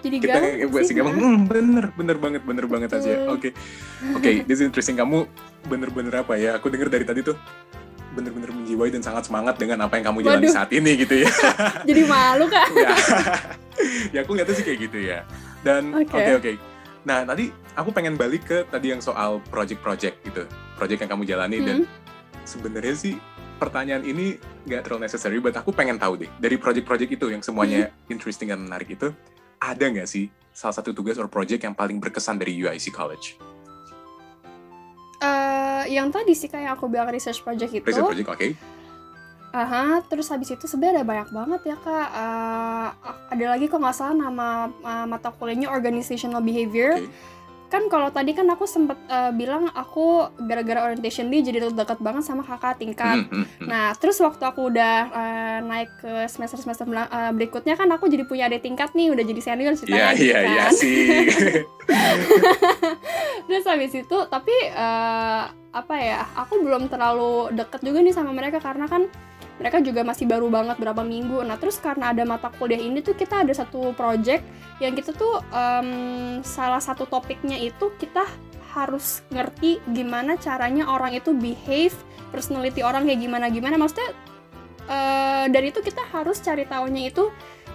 jadi 0.04 0.20
kita 0.20 0.40
buat 0.68 0.84
sih, 0.84 0.92
gampang 0.92 1.16
nah. 1.16 1.24
hmm, 1.24 1.40
bener 1.48 1.86
bener 1.96 2.18
banget 2.20 2.42
bener 2.44 2.66
banget 2.68 2.92
aja 2.92 3.32
oke 3.32 3.56
oke 4.12 4.32
this 4.44 4.60
is 4.60 4.66
interesting 4.68 5.00
kamu 5.00 5.24
bener-bener 5.64 6.12
apa 6.20 6.36
ya 6.36 6.60
aku 6.60 6.68
dengar 6.68 6.92
dari 6.92 7.08
tadi 7.08 7.24
tuh 7.24 7.40
bener-bener 8.14 8.54
menjiwai 8.54 8.94
dan 8.94 9.02
sangat 9.02 9.26
semangat 9.26 9.58
dengan 9.58 9.82
apa 9.84 9.98
yang 9.98 10.14
kamu 10.14 10.20
jalani 10.22 10.48
Waduh. 10.48 10.54
saat 10.54 10.70
ini 10.72 10.92
gitu 11.02 11.16
ya 11.26 11.30
jadi 11.90 12.02
malu 12.06 12.46
kak 12.48 12.68
ya 12.78 12.90
ya 14.14 14.20
aku 14.22 14.38
nggak 14.38 14.48
tahu 14.48 14.56
sih 14.56 14.66
kayak 14.66 14.80
gitu 14.86 14.98
ya 15.02 15.20
dan 15.66 15.90
oke 15.92 16.14
Oke. 16.14 16.32
oke 16.38 16.52
nah 17.04 17.26
tadi 17.26 17.50
aku 17.74 17.90
pengen 17.92 18.16
balik 18.16 18.46
ke 18.46 18.58
tadi 18.70 18.94
yang 18.94 19.02
soal 19.02 19.42
project-project 19.50 20.22
gitu 20.24 20.46
project 20.78 21.04
yang 21.04 21.12
kamu 21.12 21.24
jalani 21.26 21.58
dan 21.60 21.78
Hmm. 21.84 21.90
sebenarnya 22.46 22.96
sih 22.96 23.16
pertanyaan 23.54 24.04
ini 24.04 24.36
nggak 24.68 24.84
terlalu 24.84 25.08
necessary, 25.08 25.40
but 25.40 25.56
aku 25.56 25.72
pengen 25.72 25.96
tahu 25.96 26.20
deh 26.20 26.28
dari 26.36 26.60
project-project 26.60 27.16
itu 27.16 27.32
yang 27.32 27.40
semuanya 27.40 27.88
interesting 28.12 28.52
dan 28.52 28.60
menarik 28.60 28.92
itu 28.92 29.16
ada 29.56 29.86
nggak 29.88 30.04
sih 30.04 30.28
salah 30.52 30.76
satu 30.76 30.92
tugas 30.92 31.16
or 31.16 31.32
project 31.32 31.64
yang 31.64 31.72
paling 31.72 31.96
berkesan 31.96 32.36
dari 32.36 32.52
UIC 32.60 32.92
College? 32.92 33.40
Eh, 35.84 36.00
yang 36.00 36.10
tadi 36.10 36.32
sih 36.32 36.48
kayak 36.48 36.80
aku 36.80 36.88
bilang 36.88 37.12
research 37.12 37.44
project 37.44 37.72
itu 37.72 37.86
Research 37.86 38.08
project, 38.08 38.30
oke? 38.32 38.48
Aha, 39.54 40.02
terus 40.10 40.34
habis 40.34 40.50
itu 40.50 40.66
sebenarnya 40.66 41.04
ada 41.04 41.06
banyak 41.06 41.30
banget 41.30 41.62
ya 41.70 41.78
kak. 41.78 42.10
Eh, 42.10 42.88
ada 43.38 43.46
lagi 43.54 43.66
kok 43.70 43.78
nggak 43.78 43.96
salah 43.96 44.16
nama 44.18 44.72
uh, 44.82 45.06
mata 45.06 45.30
kuliahnya 45.30 45.70
organizational 45.70 46.42
behavior. 46.42 46.98
Oke. 46.98 47.10
Kan 47.74 47.90
kalau 47.90 48.14
tadi 48.14 48.38
kan 48.38 48.46
aku 48.54 48.70
sempet 48.70 49.02
uh, 49.10 49.34
bilang 49.34 49.66
aku 49.74 50.30
gara-gara 50.46 50.86
orientation 50.86 51.26
dia 51.34 51.42
jadi 51.42 51.74
dekat 51.74 51.98
banget 52.06 52.22
sama 52.22 52.46
kakak 52.46 52.78
tingkat. 52.78 53.26
Hmm, 53.26 53.34
hmm, 53.34 53.46
hmm. 53.50 53.66
Nah, 53.66 53.98
terus 53.98 54.22
waktu 54.22 54.46
aku 54.46 54.70
udah 54.70 54.96
uh, 55.10 55.58
naik 55.66 55.90
ke 55.98 56.30
semester-semester 56.30 56.86
uh, 56.86 57.34
berikutnya 57.34 57.74
kan 57.74 57.90
aku 57.90 58.06
jadi 58.06 58.30
punya 58.30 58.46
adik 58.46 58.62
tingkat 58.62 58.94
nih, 58.94 59.10
udah 59.10 59.26
jadi 59.26 59.42
senior 59.42 59.74
Iya 59.74 59.80
ceritanya 59.82 60.14
gitu 60.14 60.26
iya 60.30 60.40
iya 60.46 60.66
kan. 60.70 60.74
sih. 60.78 61.02
Terus 63.50 63.66
habis 63.68 63.92
itu 63.98 64.18
tapi 64.30 64.56
eh, 64.70 65.44
apa 65.74 65.96
ya? 65.98 66.22
Aku 66.46 66.62
belum 66.62 66.88
terlalu 66.88 67.58
deket 67.58 67.82
juga 67.82 68.06
nih 68.06 68.14
sama 68.14 68.32
mereka 68.32 68.62
karena 68.62 68.86
kan 68.86 69.10
mereka 69.62 69.78
juga 69.80 70.02
masih 70.02 70.26
baru 70.26 70.50
banget 70.50 70.82
berapa 70.82 71.06
minggu. 71.06 71.46
Nah 71.46 71.58
terus 71.62 71.78
karena 71.78 72.10
ada 72.10 72.26
mata 72.26 72.50
kuliah 72.50 72.82
ini 72.82 73.06
tuh 73.06 73.14
kita 73.14 73.46
ada 73.46 73.54
satu 73.54 73.94
project 73.94 74.42
yang 74.82 74.98
kita 74.98 75.14
tuh 75.14 75.40
em, 75.54 76.42
salah 76.42 76.82
satu 76.82 77.06
topiknya 77.06 77.58
itu 77.62 77.94
kita 78.02 78.26
harus 78.74 79.22
ngerti 79.30 79.78
gimana 79.94 80.34
caranya 80.42 80.90
orang 80.90 81.14
itu 81.14 81.30
behave, 81.38 81.94
personality 82.34 82.82
orang 82.82 83.06
kayak 83.06 83.22
gimana 83.22 83.46
gimana. 83.54 83.78
Maksudnya 83.78 84.10
eh, 84.90 85.46
dari 85.54 85.70
itu 85.70 85.80
kita 85.86 86.02
harus 86.10 86.42
cari 86.42 86.66
tahunya 86.66 87.14
itu 87.14 87.30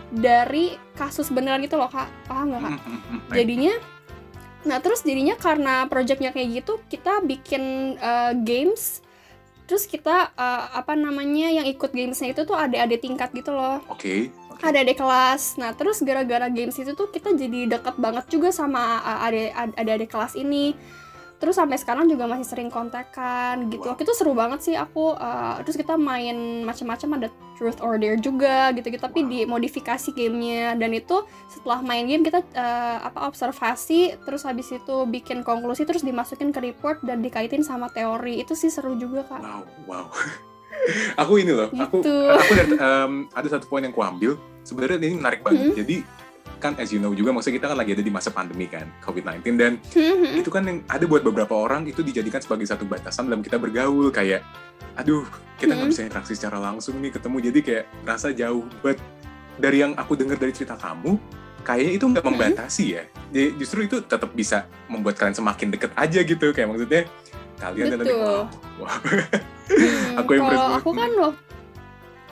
dari 0.08 0.74
kasus 0.96 1.28
beneran 1.30 1.60
gitu 1.62 1.76
loh 1.76 1.92
kak, 1.92 2.08
paham 2.26 2.56
nggak 2.56 2.62
kak? 2.64 2.80
Jadinya 3.36 3.74
nah 4.66 4.82
terus 4.82 5.06
jadinya 5.06 5.38
karena 5.38 5.86
projectnya 5.86 6.34
kayak 6.34 6.60
gitu 6.60 6.82
kita 6.90 7.22
bikin 7.22 7.94
uh, 8.02 8.34
games 8.42 9.06
terus 9.68 9.84
kita 9.84 10.32
uh, 10.32 10.64
apa 10.72 10.96
namanya 10.96 11.52
yang 11.52 11.68
ikut 11.68 11.92
gamesnya 11.92 12.32
itu 12.32 12.48
tuh 12.48 12.56
adik-adik 12.56 13.04
tingkat 13.04 13.28
gitu 13.36 13.52
loh 13.52 13.84
Oke. 13.92 14.32
oke. 14.48 14.64
ada 14.64 14.80
adik 14.80 14.96
kelas 14.96 15.60
nah 15.60 15.76
terus 15.76 16.00
gara-gara 16.00 16.48
games 16.48 16.80
itu 16.80 16.96
tuh 16.96 17.12
kita 17.12 17.36
jadi 17.36 17.76
deket 17.76 18.00
banget 18.00 18.24
juga 18.32 18.48
sama 18.48 19.04
uh, 19.04 19.28
adik 19.28 19.52
adik 19.76 20.08
kelas 20.08 20.40
ini 20.40 20.72
terus 21.38 21.54
sampai 21.54 21.78
sekarang 21.78 22.06
juga 22.06 22.26
masih 22.26 22.44
sering 22.44 22.66
kontekan 22.66 23.70
gitu 23.70 23.82
Wow. 23.82 23.94
waktu 23.94 24.02
itu 24.02 24.14
seru 24.14 24.34
banget 24.34 24.60
sih 24.60 24.74
aku 24.74 25.14
uh, 25.14 25.62
terus 25.62 25.74
kita 25.74 25.94
main 25.94 26.34
macam-macam 26.62 27.08
ada 27.16 27.28
truth 27.54 27.78
or 27.78 27.94
dare 27.94 28.18
juga 28.18 28.70
gitu 28.72 28.86
gitu 28.88 28.98
tapi 28.98 29.22
Wow. 29.22 29.30
dimodifikasi 29.46 30.08
gamenya 30.12 30.74
dan 30.74 30.90
itu 30.92 31.22
setelah 31.46 31.78
main 31.80 32.04
game 32.04 32.22
kita 32.22 32.42
uh, 32.52 32.98
apa 33.04 33.26
observasi 33.26 34.18
terus 34.22 34.42
habis 34.42 34.68
itu 34.68 34.94
bikin 35.04 35.40
konklusi 35.40 35.82
terus 35.82 36.02
dimasukin 36.02 36.50
ke 36.50 36.58
report 36.60 37.00
dan 37.00 37.22
dikaitin 37.22 37.62
sama 37.62 37.86
teori 37.88 38.38
itu 38.38 38.52
sih 38.52 38.68
seru 38.68 38.94
juga 38.94 39.22
kak 39.24 39.38
Wow 39.38 39.62
wow. 39.86 40.06
aku 41.20 41.38
ini 41.38 41.52
loh. 41.52 41.68
Aku 41.70 42.00
Gitu. 42.00 42.16
aku 42.28 42.50
ada, 42.54 42.64
em, 43.04 43.12
ada 43.30 43.48
satu 43.48 43.66
poin 43.66 43.80
yang 43.80 43.90
ku 43.90 44.00
ambil. 44.00 44.38
Sebenarnya 44.62 45.00
ini 45.00 45.16
menarik 45.16 45.40
banget. 45.40 45.60
Hmm. 45.64 45.76
Jadi 45.76 45.96
kan 46.58 46.74
as 46.76 46.90
you 46.90 46.98
know 46.98 47.10
juga 47.10 47.30
maksudnya 47.30 47.56
kita 47.56 47.66
kan 47.70 47.78
lagi 47.78 47.94
ada 47.94 48.02
di 48.02 48.10
masa 48.10 48.28
pandemi 48.28 48.66
kan 48.66 48.86
COVID-19 49.00 49.46
dan 49.54 49.72
Hmm, 49.90 50.36
itu 50.36 50.50
kan 50.50 50.62
yang 50.62 50.82
ada 50.84 51.04
buat 51.04 51.22
beberapa 51.22 51.54
orang 51.54 51.86
itu 51.86 52.02
dijadikan 52.02 52.38
sebagai 52.38 52.66
satu 52.66 52.82
batasan 52.82 53.26
dalam 53.26 53.40
kita 53.40 53.56
bergaul 53.56 54.10
kayak 54.10 54.42
aduh 54.94 55.22
kita 55.56 55.72
nggak 55.72 55.86
Hmm. 55.86 55.94
bisa 55.94 56.02
interaksi 56.02 56.34
secara 56.34 56.58
langsung 56.58 56.98
nih 56.98 57.10
ketemu 57.10 57.36
jadi 57.50 57.58
kayak 57.62 57.84
rasa 58.02 58.28
jauh 58.30 58.66
but 58.80 58.98
dari 59.56 59.80
yang 59.80 59.94
aku 59.94 60.14
dengar 60.14 60.34
dari 60.34 60.50
cerita 60.50 60.74
kamu 60.74 61.14
kayaknya 61.62 61.92
itu 61.94 62.04
nggak 62.06 62.24
Hmm. 62.24 62.32
membatasi 62.34 62.84
ya 62.92 63.02
jadi 63.30 63.48
justru 63.54 63.86
itu 63.86 63.96
tetap 64.02 64.30
bisa 64.32 64.66
membuat 64.86 65.14
kalian 65.14 65.34
semakin 65.34 65.68
deket 65.70 65.90
aja 65.94 66.20
gitu 66.20 66.50
kayak 66.50 66.68
maksudnya 66.68 67.02
kalian 67.58 67.98
Betul. 67.98 68.14
wow, 68.22 68.46
wow. 68.78 68.98
Hmm, 69.68 70.20
Aku 70.22 70.30
kalau 70.30 70.46
banget 70.46 70.78
aku 70.78 70.90
kan 70.94 71.10
waktu 71.18 71.47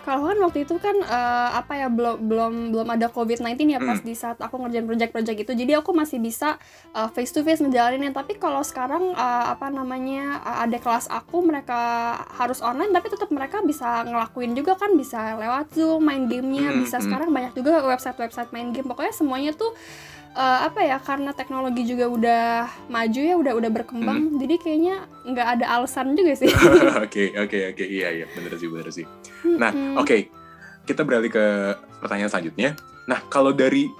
kalau 0.06 0.30
kan 0.30 0.38
waktu 0.38 0.62
itu 0.62 0.78
kan 0.78 0.94
eh, 1.02 1.50
apa 1.50 1.74
ya 1.74 1.88
belum 1.90 2.30
belum 2.30 2.52
belum 2.70 2.88
ada 2.94 3.10
COVID-19 3.10 3.58
ya 3.74 3.82
pas 3.82 3.98
Hmm. 3.98 4.06
di 4.06 4.14
saat 4.14 4.38
aku 4.38 4.54
ngerjain 4.62 4.86
project-project 4.86 5.38
itu. 5.42 5.52
Jadi 5.58 5.72
aku 5.74 5.90
masih 5.90 6.22
bisa 6.22 6.62
face 7.10 7.34
to 7.34 7.42
face 7.42 7.58
ngejalaninnya. 7.58 8.14
Tapi 8.14 8.38
kalau 8.38 8.62
sekarang 8.62 9.10
eh, 9.10 9.46
apa 9.50 9.66
namanya 9.66 10.38
eh, 10.46 10.58
ada 10.70 10.78
kelas 10.78 11.10
aku 11.10 11.42
mereka 11.42 12.14
harus 12.38 12.62
online 12.62 12.94
tapi 12.94 13.10
tetap 13.10 13.28
mereka 13.34 13.58
bisa 13.66 14.06
ngelakuin 14.06 14.54
juga 14.54 14.78
kan 14.78 14.94
bisa 14.94 15.34
lewat 15.34 15.74
Zoom 15.74 16.06
main 16.06 16.30
gamenya 16.30 16.70
Hmm, 16.70 16.86
bisa 16.86 17.02
hmm. 17.02 17.04
sekarang 17.10 17.28
banyak 17.34 17.52
juga 17.58 17.82
website-website 17.82 18.54
main 18.54 18.70
game. 18.70 18.86
Pokoknya 18.86 19.10
semuanya 19.10 19.50
tuh 19.50 19.74
eh, 20.36 20.58
apa 20.68 20.80
ya 20.84 21.00
karena 21.00 21.32
teknologi 21.32 21.88
juga 21.88 22.06
udah 22.12 22.44
maju 22.92 23.20
ya 23.20 23.34
udah 23.40 23.52
udah 23.56 23.70
berkembang. 23.72 24.36
Jadi 24.36 24.54
kayaknya 24.60 25.08
nggak 25.24 25.48
ada 25.58 25.66
alasan 25.80 26.12
juga 26.12 26.36
sih. 26.36 26.52
Oke, 27.04 27.32
oke, 27.34 27.58
oke. 27.72 27.84
Iya, 27.84 28.08
iya. 28.22 28.26
Bener 28.36 28.52
sih, 28.60 28.68
bener 28.68 28.88
sih. 28.92 29.06
Nah, 29.56 29.72
Mm-mm. 29.72 29.96
oke. 30.00 30.28
kita 30.86 31.02
beralih 31.02 31.34
ke 31.34 31.44
pertanyaan 31.98 32.30
selanjutnya. 32.30 32.78
Nah, 33.10 33.18
kalau 33.26 33.50
dari 33.50 33.90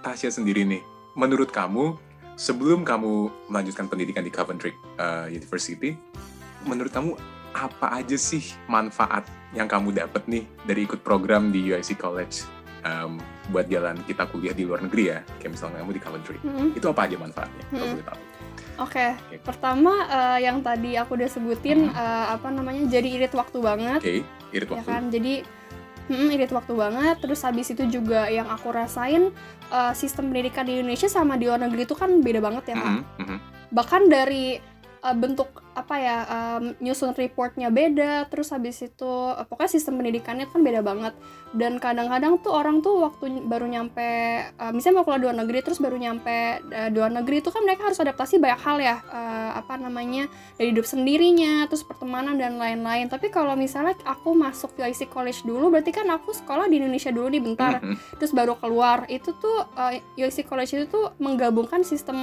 Tasya 0.00 0.32
sendiri 0.32 0.64
nih, 0.64 0.80
menurut 1.12 1.52
kamu 1.52 2.00
sebelum 2.36 2.80
kamu 2.80 3.28
melanjutkan 3.52 3.92
pendidikan 3.92 4.24
di 4.24 4.32
Coventry 4.32 4.72
uh, 4.96 5.28
University, 5.28 5.92
menurut 6.64 6.88
kamu 6.88 7.12
apa 7.54 8.02
aja 8.02 8.18
sih 8.18 8.42
manfaat 8.66 9.22
yang 9.54 9.70
kamu 9.70 9.94
dapat 9.94 10.26
nih 10.26 10.44
dari 10.66 10.88
ikut 10.88 11.06
program 11.06 11.54
di 11.54 11.62
UIC 11.70 11.94
College 11.94 12.42
um, 12.82 13.22
buat 13.46 13.66
jalan 13.66 14.00
kita 14.02 14.24
kuliah 14.26 14.50
di 14.50 14.64
luar 14.64 14.80
negeri 14.80 15.04
ya, 15.06 15.18
kayak 15.38 15.52
misalnya 15.52 15.80
kamu 15.80 15.92
di 15.92 16.02
Coventry. 16.02 16.38
Mm-hmm. 16.40 16.68
Itu 16.74 16.86
apa 16.88 17.00
aja 17.04 17.16
manfaatnya? 17.16 17.62
Kalau 17.62 17.74
Mm-hmm. 17.74 17.92
boleh 17.92 18.06
tahu. 18.06 18.20
Oke, 18.74 19.06
pertama 19.40 19.92
eh, 20.04 20.38
yang 20.42 20.58
tadi 20.58 20.94
aku 20.94 21.14
udah 21.14 21.28
sebutin 21.28 21.86
Hmm. 21.86 21.94
eh, 21.94 22.26
apa 22.32 22.48
namanya 22.48 22.82
jadi 22.88 23.06
irit 23.08 23.30
waktu 23.30 23.58
banget, 23.58 24.00
Oke, 24.02 24.26
irit 24.50 24.66
ya 24.66 24.74
waktu. 24.74 24.88
kan? 24.88 25.02
Jadi 25.08 25.34
mm, 26.06 26.28
irit 26.32 26.50
waktu 26.50 26.72
banget. 26.74 27.16
Terus 27.20 27.40
habis 27.40 27.66
itu 27.68 27.86
juga 27.86 28.26
yang 28.26 28.46
aku 28.46 28.68
rasain 28.68 29.30
eh, 29.68 29.92
sistem 29.94 30.28
pendidikan 30.28 30.64
di 30.64 30.76
Indonesia 30.76 31.06
sama 31.06 31.36
di 31.36 31.46
luar 31.46 31.60
negeri 31.60 31.84
itu 31.84 31.94
kan 31.94 32.18
beda 32.18 32.40
banget 32.40 32.64
ya 32.68 32.76
kan? 32.76 32.94
Mhm, 32.98 33.22
mhm. 33.22 33.38
Bahkan 33.70 34.02
dari 34.06 34.58
eh, 35.04 35.16
bentuk 35.16 35.62
apa 35.74 35.94
ya 35.98 36.18
em, 36.24 36.64
nyusun 36.80 37.12
reportnya 37.12 37.68
beda. 37.68 38.30
Terus 38.30 38.54
habis 38.54 38.80
itu 38.80 39.12
eh, 39.34 39.44
pokoknya 39.44 39.72
sistem 39.76 40.00
pendidikannya 40.00 40.48
kan 40.48 40.64
beda 40.64 40.80
banget. 40.80 41.14
Dan 41.54 41.78
kadang-kadang 41.78 42.42
tuh 42.42 42.50
orang 42.50 42.82
tuh 42.82 42.98
waktu 43.04 43.44
baru 43.46 43.70
nyampe, 43.70 44.08
eh, 44.50 44.72
misalnya 44.74 45.02
mau 45.02 45.06
keluar 45.06 45.20
luar 45.20 45.36
negeri 45.38 45.62
terus 45.62 45.78
baru 45.78 45.94
nyampe 45.94 46.64
di 46.64 46.96
luar 46.98 47.14
negeri 47.14 47.38
itu 47.42 47.50
kan 47.54 47.62
mereka 47.62 47.86
harus 47.86 48.00
adaptasi 48.02 48.42
banyak 48.42 48.60
hal 48.62 48.76
ya, 48.82 48.96
eh, 49.06 49.50
apa 49.54 49.78
namanya 49.78 50.26
dari 50.58 50.74
hidup 50.74 50.86
sendirinya, 50.86 51.66
terus 51.70 51.86
pertemanan 51.86 52.38
dan 52.38 52.58
lain-lain. 52.58 53.06
Tapi 53.06 53.30
kalau 53.30 53.54
misalnya 53.54 53.94
aku 54.06 54.34
masuk 54.34 54.74
UIC 54.74 55.10
College 55.10 55.46
dulu, 55.46 55.70
berarti 55.70 55.94
kan 55.94 56.08
aku 56.10 56.34
sekolah 56.34 56.66
di 56.66 56.82
Indonesia 56.82 57.14
dulu 57.14 57.30
nih 57.30 57.42
bentar, 57.42 57.78
terus 58.18 58.34
baru 58.34 58.58
keluar. 58.58 59.06
Itu 59.06 59.34
tuh 59.38 59.66
eh, 59.78 60.02
UIC 60.18 60.46
College 60.46 60.72
itu 60.74 60.86
tuh 60.90 61.14
menggabungkan 61.22 61.86
sistem 61.86 62.18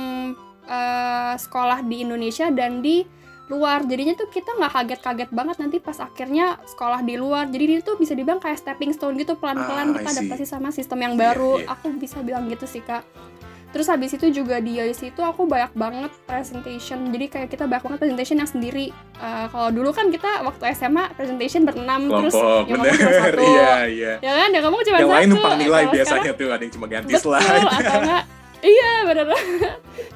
eh, 0.63 1.34
sekolah 1.36 1.82
di 1.82 2.02
Indonesia 2.02 2.50
dan 2.50 2.80
di 2.80 3.04
luar. 3.47 3.84
Jadinya 3.84 4.13
tuh 4.13 4.28
kita 4.28 4.47
nggak 4.54 4.71
kaget-kaget 4.71 5.30
banget 5.30 5.56
nanti 5.58 5.78
pas 5.78 5.97
akhirnya 5.97 6.56
sekolah 6.65 7.02
di 7.02 7.15
luar. 7.15 7.45
Jadi 7.45 7.63
ini 7.65 7.82
tuh 7.82 7.95
bisa 7.95 8.12
dibilang 8.12 8.38
kayak 8.38 8.58
stepping 8.58 8.91
stone 8.91 9.15
gitu 9.15 9.36
pelan-pelan 9.36 9.91
Ah, 9.91 9.95
kita 9.97 10.10
adaptasi 10.13 10.45
sama 10.45 10.69
sistem 10.69 11.00
yang 11.02 11.13
Iya, 11.13 11.21
baru. 11.26 11.52
iya. 11.58 11.67
aku 11.69 11.91
bisa 11.93 12.19
bilang 12.19 12.47
gitu 12.47 12.63
sih 12.63 12.80
kak. 12.80 13.04
Terus 13.71 13.88
habis 13.88 14.12
itu 14.12 14.28
juga 14.34 14.60
di 14.60 14.76
UIC 14.76 15.10
itu 15.10 15.21
aku 15.21 15.43
banyak 15.45 15.71
banget 15.74 16.12
presentation. 16.26 17.08
Jadi 17.08 17.26
kayak 17.26 17.47
kita 17.50 17.63
banyak 17.65 17.84
banget 17.86 18.00
presentation 18.02 18.38
yang 18.38 18.47
sendiri. 18.50 18.91
Eh, 19.15 19.45
kalau 19.47 19.67
dulu 19.69 19.89
kan 19.89 20.08
kita 20.08 20.28
waktu 20.41 20.71
SMA 20.74 21.08
presentation 21.12 21.63
berenam 21.63 22.04
terus 22.06 22.36
yang 22.36 22.67
ngomong 22.67 22.91
cuma 22.91 23.12
satu. 23.17 23.43
Iya, 23.50 23.71
iya. 23.86 24.13
ya 24.19 24.32
kan? 24.38 24.50
Yang 24.50 24.63
ngomong 24.65 24.82
cuma 24.82 24.97
Yang 24.97 25.04
satu 25.06 25.15
lain 25.17 25.28
numpang 25.30 25.52
Eh, 25.52 25.60
nilai 25.62 25.71
sekarang- 25.82 25.93
biasanya 25.93 26.32
tuh, 26.34 26.47
ada 26.50 26.62
yang 26.62 26.74
cuma 26.74 26.86
ganti 26.86 27.12
betul 27.12 27.32
slide. 27.32 27.63
atau 27.63 28.00
enggak 28.02 28.24
iya 28.62 29.06
benar 29.10 29.28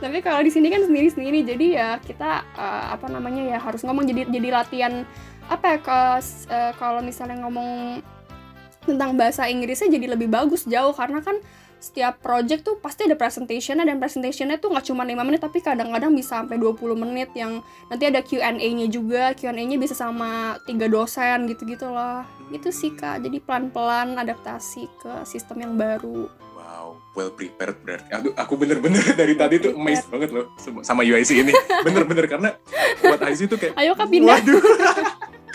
tapi 0.03 0.17
kalau 0.21 0.41
di 0.45 0.51
sini 0.53 0.69
kan 0.69 0.85
sendiri 0.85 1.09
sendiri 1.09 1.39
jadi 1.45 1.67
ya 1.73 1.89
kita 2.01 2.45
eh, 2.55 2.85
apa 2.93 3.09
namanya 3.09 3.43
ya 3.45 3.57
harus 3.59 3.81
ngomong 3.81 4.05
jadi 4.05 4.29
jadi 4.29 4.49
latihan 4.53 4.93
apa 5.45 5.77
ya 5.77 5.77
ke 5.81 5.99
eh, 6.49 6.71
kalau 6.77 7.01
misalnya 7.05 7.41
ngomong 7.45 8.01
tentang 8.85 9.17
bahasa 9.17 9.49
Inggrisnya 9.49 9.89
jadi 9.89 10.13
lebih 10.13 10.29
bagus 10.29 10.65
jauh 10.69 10.93
karena 10.93 11.19
kan 11.25 11.41
setiap 11.85 12.17
project 12.17 12.65
tuh 12.65 12.81
pasti 12.81 13.05
ada 13.05 13.13
presentationnya 13.13 13.85
dan 13.85 14.01
presentationnya 14.01 14.57
tuh 14.57 14.73
nggak 14.73 14.89
cuma 14.89 15.05
5 15.05 15.21
menit 15.21 15.41
tapi 15.43 15.61
kadang-kadang 15.61 16.17
bisa 16.17 16.41
sampai 16.41 16.57
20 16.57 16.97
menit 16.97 17.29
yang 17.37 17.61
nanti 17.91 18.09
ada 18.09 18.25
Q&A-nya 18.25 18.89
juga. 18.89 19.37
Q&A-nya 19.37 19.77
bisa 19.77 19.93
sama 19.93 20.57
tiga 20.65 20.89
dosen 20.89 21.45
gitu-gitu 21.45 21.85
loh 21.85 22.25
itu 22.49 22.73
sih 22.73 22.95
kak. 22.95 23.21
Jadi 23.21 23.37
pelan-pelan 23.37 24.17
adaptasi 24.17 24.89
ke 24.97 25.13
sistem 25.29 25.61
yang 25.61 25.73
baru 25.77 26.25
well 27.15 27.31
prepared 27.31 27.79
berarti. 27.79 28.11
Aduh, 28.11 28.33
aku 28.35 28.53
bener-bener 28.55 28.99
dari 29.19 29.33
tadi 29.33 29.57
tuh 29.57 29.71
Prepared. 29.71 29.81
amazed 29.81 30.07
banget 30.11 30.29
loh 30.29 30.45
sama- 30.83 31.01
UIC 31.01 31.31
ini. 31.41 31.53
Bener-bener 31.81 32.25
karena 32.27 32.49
buat 32.99 33.19
IC 33.23 33.39
itu 33.45 33.55
kayak 33.55 33.73
ayo 33.75 33.91
kak 33.95 34.07
pindah 34.07 34.35
Waduh. 34.35 34.61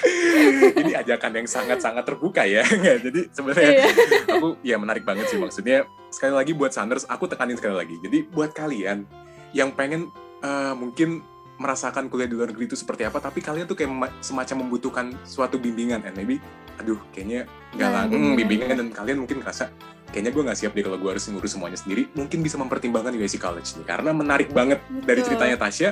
ini 0.81 0.93
ajakan 0.97 1.33
yang 1.37 1.47
sangat-sangat 1.47 2.05
terbuka 2.05 2.43
ya. 2.45 2.65
Nggak, 2.81 2.97
Jadi 3.05 3.21
sebenarnya 3.31 3.69
Iya. 3.71 3.85
aku 4.33 4.49
ya 4.63 4.77
menarik 4.77 5.05
banget 5.05 5.29
sih 5.29 5.37
maksudnya. 5.37 5.85
Sekali 6.09 6.33
lagi 6.33 6.53
buat 6.53 6.73
Sanders, 6.73 7.05
aku 7.05 7.29
tekanin 7.29 7.55
sekali 7.55 7.77
lagi. 7.77 7.97
Jadi 8.01 8.25
buat 8.25 8.51
kalian 8.51 9.05
yang 9.53 9.71
pengen 9.71 10.09
eh, 10.41 10.73
mungkin 10.73 11.21
merasakan 11.61 12.09
kuliah 12.09 12.25
di 12.25 12.33
luar 12.33 12.49
negeri 12.49 12.65
itu 12.65 12.73
seperti 12.73 13.05
apa, 13.05 13.21
tapi 13.21 13.45
kalian 13.45 13.69
tuh 13.69 13.77
kayak 13.77 13.93
ma- 13.93 14.15
semacam 14.19 14.65
membutuhkan 14.65 15.13
suatu 15.21 15.61
bimbingan, 15.61 16.01
and 16.01 16.17
maybe, 16.17 16.41
aduh, 16.81 16.97
kayaknya 17.13 17.45
nggak 17.77 17.89
Nah, 17.93 18.09
bimbingan 18.33 18.81
dan 18.81 18.89
kalian 18.89 19.21
mungkin 19.21 19.45
ngerasa 19.45 19.69
kayaknya 20.11 20.31
gue 20.35 20.43
nggak 20.43 20.59
siap 20.59 20.73
deh 20.75 20.83
kalau 20.85 20.99
gue 20.99 21.11
harus 21.11 21.25
ngurus 21.31 21.55
semuanya 21.55 21.79
sendiri. 21.79 22.11
Mungkin 22.13 22.43
bisa 22.43 22.59
mempertimbangkan 22.59 23.15
UIC 23.15 23.39
College 23.39 23.81
nih, 23.81 23.87
karena 23.87 24.11
menarik 24.11 24.51
banget 24.51 24.83
dari 25.07 25.23
Betul. 25.23 25.35
ceritanya 25.35 25.57
Tasya. 25.57 25.91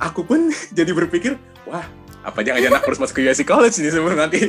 Aku 0.00 0.24
pun 0.24 0.48
jadi 0.78 0.90
berpikir, 0.94 1.36
wah, 1.68 1.84
apa 2.20 2.44
jangan-jangan 2.44 2.76
aku 2.80 2.86
harus 2.92 3.00
masuk 3.00 3.14
ke 3.20 3.22
UIC 3.24 3.42
College 3.48 3.76
nih 3.80 3.92
sebelum 3.92 4.16
nanti 4.16 4.40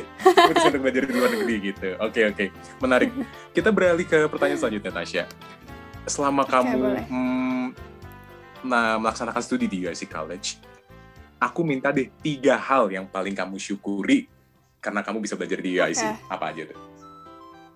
untuk 0.51 0.81
belajar 0.83 1.03
di 1.07 1.13
luar 1.15 1.31
negeri 1.31 1.55
gitu. 1.71 1.87
Oke 2.03 2.21
oke, 2.27 2.45
menarik. 2.83 3.09
Kita 3.55 3.69
beralih 3.71 4.03
ke 4.07 4.27
pertanyaan 4.27 4.59
selanjutnya 4.59 4.91
Tasya. 4.91 5.23
Selama 6.03 6.43
Oke, 6.43 6.51
kamu 6.51 6.77
boleh. 6.81 7.05
mm, 7.07 7.65
nah, 8.65 8.97
melaksanakan 8.99 9.41
studi 9.45 9.69
di 9.69 9.85
UIC 9.85 10.09
College, 10.09 10.59
aku 11.39 11.61
minta 11.63 11.93
deh 11.95 12.11
tiga 12.19 12.59
hal 12.59 12.91
yang 12.91 13.07
paling 13.07 13.37
kamu 13.37 13.55
syukuri 13.55 14.27
karena 14.81 15.05
kamu 15.05 15.23
bisa 15.23 15.37
belajar 15.37 15.61
di 15.61 15.77
UIC. 15.77 16.01
Oke. 16.03 16.27
Apa 16.27 16.45
aja 16.51 16.63
tuh? 16.67 16.90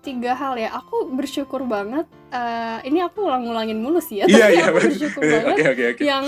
Tiga 0.06 0.32
hal 0.32 0.54
ya 0.54 0.70
aku 0.70 1.10
bersyukur 1.10 1.66
banget 1.66 2.06
eh, 2.30 2.78
ini 2.84 3.02
aku 3.02 3.26
ulang-ulangin 3.26 3.76
mulu 3.76 3.98
sih 3.98 4.22
ya 4.22 4.26
Iya 4.26 4.38
tapi 4.40 4.54
iya. 4.54 4.64
aku 4.64 4.78
bersyukur 4.80 5.20
Oke 5.20 5.34
banget 5.34 5.56
oke 5.66 5.84
oke. 5.90 6.02
yang 6.02 6.26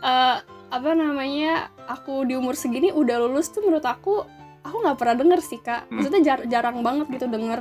eh, 0.00 0.36
apa 0.70 0.90
namanya 0.94 1.52
aku 1.84 2.24
di 2.24 2.32
umur 2.32 2.54
segini 2.54 2.88
udah 2.90 3.20
lulus 3.20 3.50
tuh 3.50 3.60
menurut 3.60 3.84
aku 3.84 4.24
aku 4.60 4.76
nggak 4.78 4.96
pernah 4.96 5.16
denger 5.18 5.40
sih 5.40 5.58
kak 5.58 5.84
Hmm. 5.84 5.98
maksudnya 5.98 6.20
jar- 6.24 6.46
jarang 6.46 6.80
banget 6.80 7.06
gitu 7.10 7.28
denger 7.28 7.60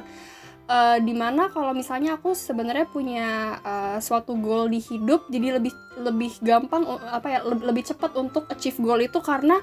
Eh, 0.70 1.02
di 1.02 1.18
mana 1.18 1.50
kalau 1.50 1.74
misalnya 1.74 2.14
aku 2.14 2.38
sebenarnya 2.38 2.86
punya 2.86 3.28
eh, 3.60 3.98
suatu 3.98 4.38
goal 4.38 4.70
di 4.70 4.78
hidup 4.78 5.26
jadi 5.26 5.58
lebih 5.58 5.74
lebih 5.98 6.38
gampang 6.40 6.86
uh, 6.86 7.10
apa 7.10 7.28
ya 7.28 7.40
le- 7.42 7.66
lebih 7.66 7.82
cepat 7.84 8.14
untuk 8.14 8.46
achieve 8.48 8.78
goal 8.78 9.02
itu 9.02 9.18
karena 9.20 9.58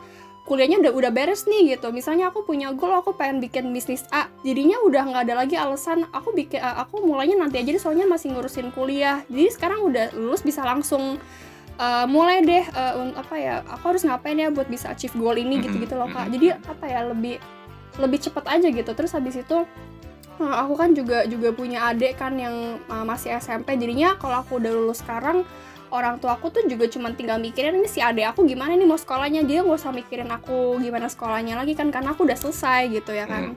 kuliahnya 0.46 0.78
udah 0.78 0.92
udah 0.94 1.10
beres 1.10 1.44
nih 1.44 1.74
gitu. 1.74 1.90
Misalnya 1.90 2.30
aku 2.30 2.40
punya 2.40 2.70
goal 2.70 2.94
aku 2.94 3.12
pengen 3.12 3.42
bikin 3.42 3.68
bisnis 3.70 4.06
A. 4.08 4.30
Jadinya 4.40 4.78
udah 4.80 5.02
nggak 5.04 5.22
ada 5.26 5.34
lagi 5.36 5.58
alasan 5.58 6.06
aku 6.08 6.30
bikin 6.30 6.62
eh, 6.62 6.76
aku 6.78 7.02
mulainya 7.02 7.34
nanti 7.36 7.58
aja 7.58 7.68
deh, 7.68 7.82
soalnya 7.82 8.06
masih 8.06 8.30
ngurusin 8.30 8.70
kuliah. 8.70 9.26
Jadi 9.26 9.50
sekarang 9.50 9.82
udah 9.82 10.14
lulus 10.14 10.40
bisa 10.40 10.62
langsung 10.62 11.18
eh, 11.76 12.06
mulai 12.06 12.40
deh 12.40 12.62
eh, 12.62 12.94
un- 12.96 13.12
apa 13.12 13.34
ya 13.34 13.60
aku 13.66 13.84
harus 13.90 14.06
ngapain 14.06 14.38
ya 14.38 14.48
buat 14.48 14.66
bisa 14.66 14.88
achieve 14.88 15.12
goal 15.14 15.34
ini 15.34 15.58
Mhm, 15.58 15.62
gitu 15.66 15.76
gitu 15.82 15.94
loh 15.94 16.08
kak. 16.08 16.30
jadi 16.30 16.56
apa 16.56 16.84
ya 16.86 17.00
lebih 17.04 17.36
lebih 17.98 18.18
cepat 18.22 18.44
aja 18.48 18.68
gitu. 18.70 18.90
Terus 18.94 19.12
habis 19.12 19.34
itu 19.34 19.58
eh, 20.38 20.54
aku 20.56 20.78
kan 20.78 20.94
juga 20.94 21.26
juga 21.26 21.50
punya 21.50 21.90
adik 21.90 22.16
kan 22.16 22.38
yang 22.38 22.54
eh, 22.80 23.04
masih 23.04 23.34
SMP 23.34 23.74
jadinya 23.74 24.14
kalau 24.16 24.40
aku 24.40 24.56
udah 24.56 24.70
lulus 24.70 25.02
sekarang 25.02 25.42
orang 25.90 26.18
tua 26.18 26.34
aku 26.34 26.50
tuh 26.50 26.62
juga 26.66 26.86
cuma 26.86 27.12
tinggal 27.12 27.38
mikirin 27.38 27.76
ini 27.76 27.86
si 27.86 27.98
adik 27.98 28.34
aku 28.34 28.42
gimana 28.42 28.74
nih 28.74 28.84
mau 28.84 28.96
sekolahnya? 28.96 29.42
Dia 29.42 29.62
nggak 29.62 29.78
usah 29.78 29.92
mikirin 29.92 30.28
aku 30.28 30.78
gimana 30.78 31.06
sekolahnya 31.06 31.54
lagi 31.54 31.74
kan 31.74 31.90
karena 31.90 32.12
aku 32.12 32.26
udah 32.26 32.34
selesai 32.34 32.90
gitu 32.90 33.12
ya 33.12 33.24
kan. 33.24 33.54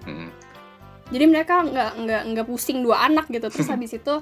Jadi 1.09 1.25
mereka 1.25 1.65
nggak 1.65 1.91
nggak 2.05 2.21
nggak 2.33 2.45
pusing 2.45 2.85
dua 2.85 3.05
anak 3.05 3.25
gitu. 3.29 3.49
Terus 3.49 3.65
habis 3.73 3.91
itu 3.93 4.15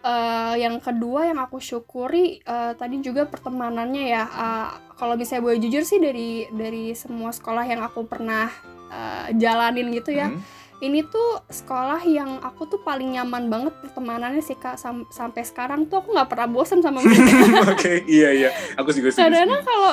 eh, 0.00 0.54
yang 0.62 0.78
kedua 0.78 1.26
yang 1.26 1.38
aku 1.42 1.58
syukuri 1.58 2.38
eh, 2.40 2.72
tadi 2.78 3.02
juga 3.02 3.26
pertemanannya 3.26 4.04
ya 4.06 4.24
Eh, 4.24 4.68
kalau 4.94 5.16
misalnya 5.16 5.42
boleh 5.44 5.58
jujur 5.58 5.82
sih 5.82 5.98
dari 5.98 6.44
dari 6.52 6.92
semua 6.94 7.32
sekolah 7.32 7.64
yang 7.66 7.82
aku 7.82 8.06
pernah 8.06 8.46
eh, 8.88 9.34
jalanin 9.34 9.90
gitu 9.90 10.14
ya 10.14 10.28
Hmm. 10.30 10.40
Ini 10.80 11.00
tuh 11.02 11.44
sekolah 11.46 12.00
yang 12.02 12.40
aku 12.40 12.64
tuh 12.66 12.80
paling 12.80 13.12
nyaman 13.12 13.46
banget 13.46 13.76
pertemanannya 13.78 14.40
sih 14.40 14.54
kak 14.54 14.74
Sam- 14.74 15.04
sampai 15.08 15.42
sekarang 15.42 15.84
tuh 15.84 16.00
aku 16.00 16.10
nggak 16.10 16.26
pernah 16.26 16.48
bosan 16.48 16.80
sama 16.80 17.00
mereka 17.00 17.28
Oke, 17.72 18.04
iya 18.06 18.32
iya. 18.32 18.50
Aku 18.74 18.88
juga 18.88 19.08
setuju. 19.10 19.28
kadang 19.28 19.60
kalau 19.60 19.92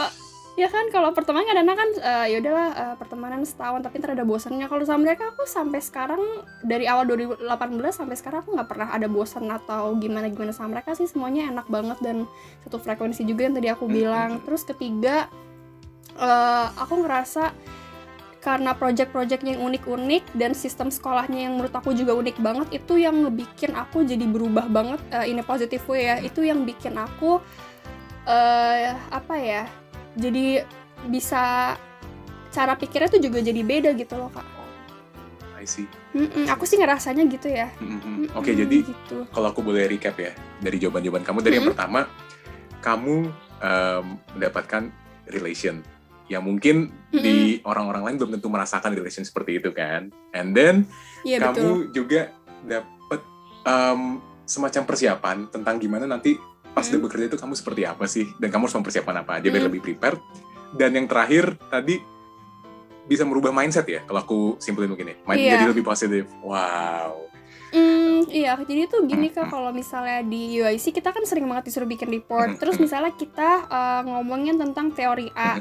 ya 0.56 0.66
kan 0.66 0.90
kalau 0.90 1.14
pertemanan 1.14 1.46
kadang 1.46 1.70
kan 1.70 1.90
eh, 1.94 2.26
ya 2.32 2.38
udahlah 2.40 2.70
eh, 2.74 2.96
pertemanan 2.96 3.44
setahun 3.44 3.78
tapi 3.80 4.00
ntar 4.00 4.12
ada 4.12 4.24
bosannya 4.24 4.66
kalau 4.66 4.82
sama 4.82 5.06
mereka 5.06 5.30
aku 5.30 5.46
sampai 5.46 5.78
sekarang 5.80 6.24
dari 6.64 6.88
awal 6.88 7.06
2018 7.06 7.46
sampai 7.92 8.16
sekarang 8.16 8.42
aku 8.42 8.56
nggak 8.56 8.66
pernah 8.68 8.90
ada 8.90 9.06
bosan 9.06 9.46
atau 9.46 9.94
gimana 9.96 10.26
gimana 10.28 10.50
sama 10.50 10.74
mereka 10.74 10.96
sih 10.96 11.06
semuanya 11.06 11.46
enak 11.48 11.68
banget 11.68 12.02
dan 12.02 12.26
satu 12.64 12.80
frekuensi 12.80 13.22
juga 13.22 13.46
yang 13.46 13.54
tadi 13.54 13.68
aku 13.68 13.86
Hmm, 13.86 13.94
bilang 13.94 14.30
hmm. 14.34 14.44
terus 14.44 14.64
ketiga 14.64 15.30
eh, 16.18 16.68
aku 16.74 16.94
ngerasa 16.98 17.54
karena 18.38 18.72
project-project 18.78 19.44
yang 19.44 19.60
unik-unik 19.66 20.24
dan 20.38 20.54
sistem 20.54 20.94
sekolahnya 20.94 21.50
yang 21.50 21.58
menurut 21.58 21.74
aku 21.74 21.92
juga 21.92 22.14
unik 22.16 22.38
banget 22.40 22.68
itu 22.80 23.02
yang 23.02 23.18
bikin 23.34 23.74
aku 23.74 24.06
jadi 24.06 24.24
berubah 24.24 24.70
banget 24.70 25.02
eh, 25.12 25.30
in 25.34 25.42
a 25.42 25.46
positive 25.46 25.84
way 25.90 26.08
ya 26.08 26.16
itu 26.22 26.46
yang 26.46 26.64
bikin 26.64 26.96
aku 26.96 27.42
eh 28.28 28.94
apa 29.12 29.36
ya 29.40 29.64
jadi 30.20 30.68
bisa 31.08 31.74
cara 32.54 32.74
pikirnya 32.76 33.10
tuh 33.10 33.22
juga 33.22 33.40
jadi 33.40 33.62
beda 33.62 33.92
gitu 33.96 34.16
loh 34.18 34.30
kak 34.34 34.58
I 35.58 35.66
see. 35.66 35.90
Mm-mm, 36.14 36.46
aku 36.54 36.70
sih 36.70 36.78
ngerasanya 36.78 37.26
gitu 37.34 37.50
ya. 37.50 37.74
Mm-mm. 37.82 38.30
Oke, 38.38 38.54
Mm-mm, 38.54 38.62
jadi 38.62 38.78
gitu. 38.86 39.18
kalau 39.34 39.50
aku 39.50 39.66
boleh 39.66 39.90
recap 39.90 40.14
ya 40.22 40.32
dari 40.62 40.78
jawaban-jawaban 40.78 41.26
kamu 41.26 41.40
dari 41.42 41.58
yang 41.58 41.66
Mm-mm. 41.66 41.74
pertama, 41.74 42.02
kamu 42.80 43.16
em, 43.66 44.06
mendapatkan 44.38 44.94
relation 45.34 45.82
yang 46.28 46.44
mungkin 46.44 46.92
di 47.10 47.64
orang-orang 47.64 48.04
lain 48.04 48.16
belum 48.20 48.32
tentu 48.40 48.48
merasakan 48.52 48.92
relation 48.92 49.24
seperti 49.24 49.60
itu 49.60 49.72
kan. 49.72 50.12
And 50.32 50.52
then 50.52 50.84
Iya 51.24 51.40
kamu 51.50 51.56
betul. 51.56 51.78
juga 51.92 52.22
dapat 52.64 53.20
em, 53.64 54.02
semacam 54.44 54.82
persiapan 54.84 55.38
tentang 55.48 55.76
gimana 55.80 56.06
nanti 56.06 56.36
pas 56.72 56.86
Hmm. 56.86 56.94
udah 56.96 57.02
bekerja 57.10 57.26
itu 57.28 57.38
kamu 57.40 57.54
seperti 57.56 57.82
apa 57.84 58.06
sih 58.06 58.28
dan 58.38 58.48
kamu 58.48 58.70
harus 58.70 58.78
mempersiapkan 58.78 59.16
apa 59.18 59.40
aja 59.40 59.48
biar 59.50 59.66
Hmm. 59.66 59.70
lebih 59.72 59.82
prepared. 59.84 60.20
Dan 60.72 60.94
yang 60.94 61.08
terakhir 61.08 61.56
tadi 61.68 61.98
bisa 63.08 63.24
merubah 63.24 63.56
mindset 63.56 63.88
ya 63.88 64.04
kalau 64.04 64.20
aku 64.20 64.40
simpulin 64.60 64.92
begini, 64.92 65.16
Iya. 65.24 65.58
jadi 65.58 65.66
lebih 65.72 65.84
positif. 65.84 66.28
Wow. 66.44 67.32
Hmm, 67.68 68.24
iya, 68.32 68.56
jadi 68.60 68.88
tuh 68.88 69.04
gini 69.04 69.28
kak, 69.28 69.48
kalau 69.48 69.76
misalnya 69.76 70.24
di 70.24 70.60
UIC 70.60 70.92
kita 70.92 71.12
kan 71.12 71.24
sering 71.24 71.44
banget 71.48 71.68
disuruh 71.68 71.88
bikin 71.88 72.08
report. 72.08 72.56
Terus 72.60 72.80
misalnya 72.80 73.12
kita 73.12 73.68
uh, 73.68 74.02
ngomongin 74.08 74.56
tentang 74.56 74.92
teori 74.92 75.28
A. 75.36 75.60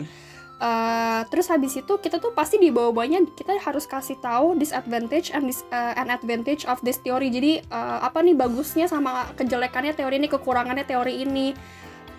Uh, 0.56 1.20
terus 1.28 1.52
habis 1.52 1.76
itu 1.76 2.00
kita 2.00 2.16
tuh 2.16 2.32
pasti 2.32 2.56
di 2.56 2.72
bawah-bawahnya 2.72 3.28
kita 3.36 3.60
harus 3.60 3.84
kasih 3.84 4.16
tahu 4.24 4.56
disadvantage 4.56 5.28
and 5.36 5.52
dis, 5.52 5.60
uh, 5.68 5.92
and 6.00 6.08
advantage 6.08 6.64
of 6.64 6.80
this 6.80 6.96
theory. 7.04 7.28
Jadi 7.28 7.60
uh, 7.68 8.00
apa 8.00 8.24
nih 8.24 8.32
bagusnya 8.32 8.88
sama 8.88 9.28
kejelekannya 9.36 9.92
teori 9.92 10.16
ini, 10.16 10.32
kekurangannya 10.32 10.88
teori 10.88 11.28
ini. 11.28 11.52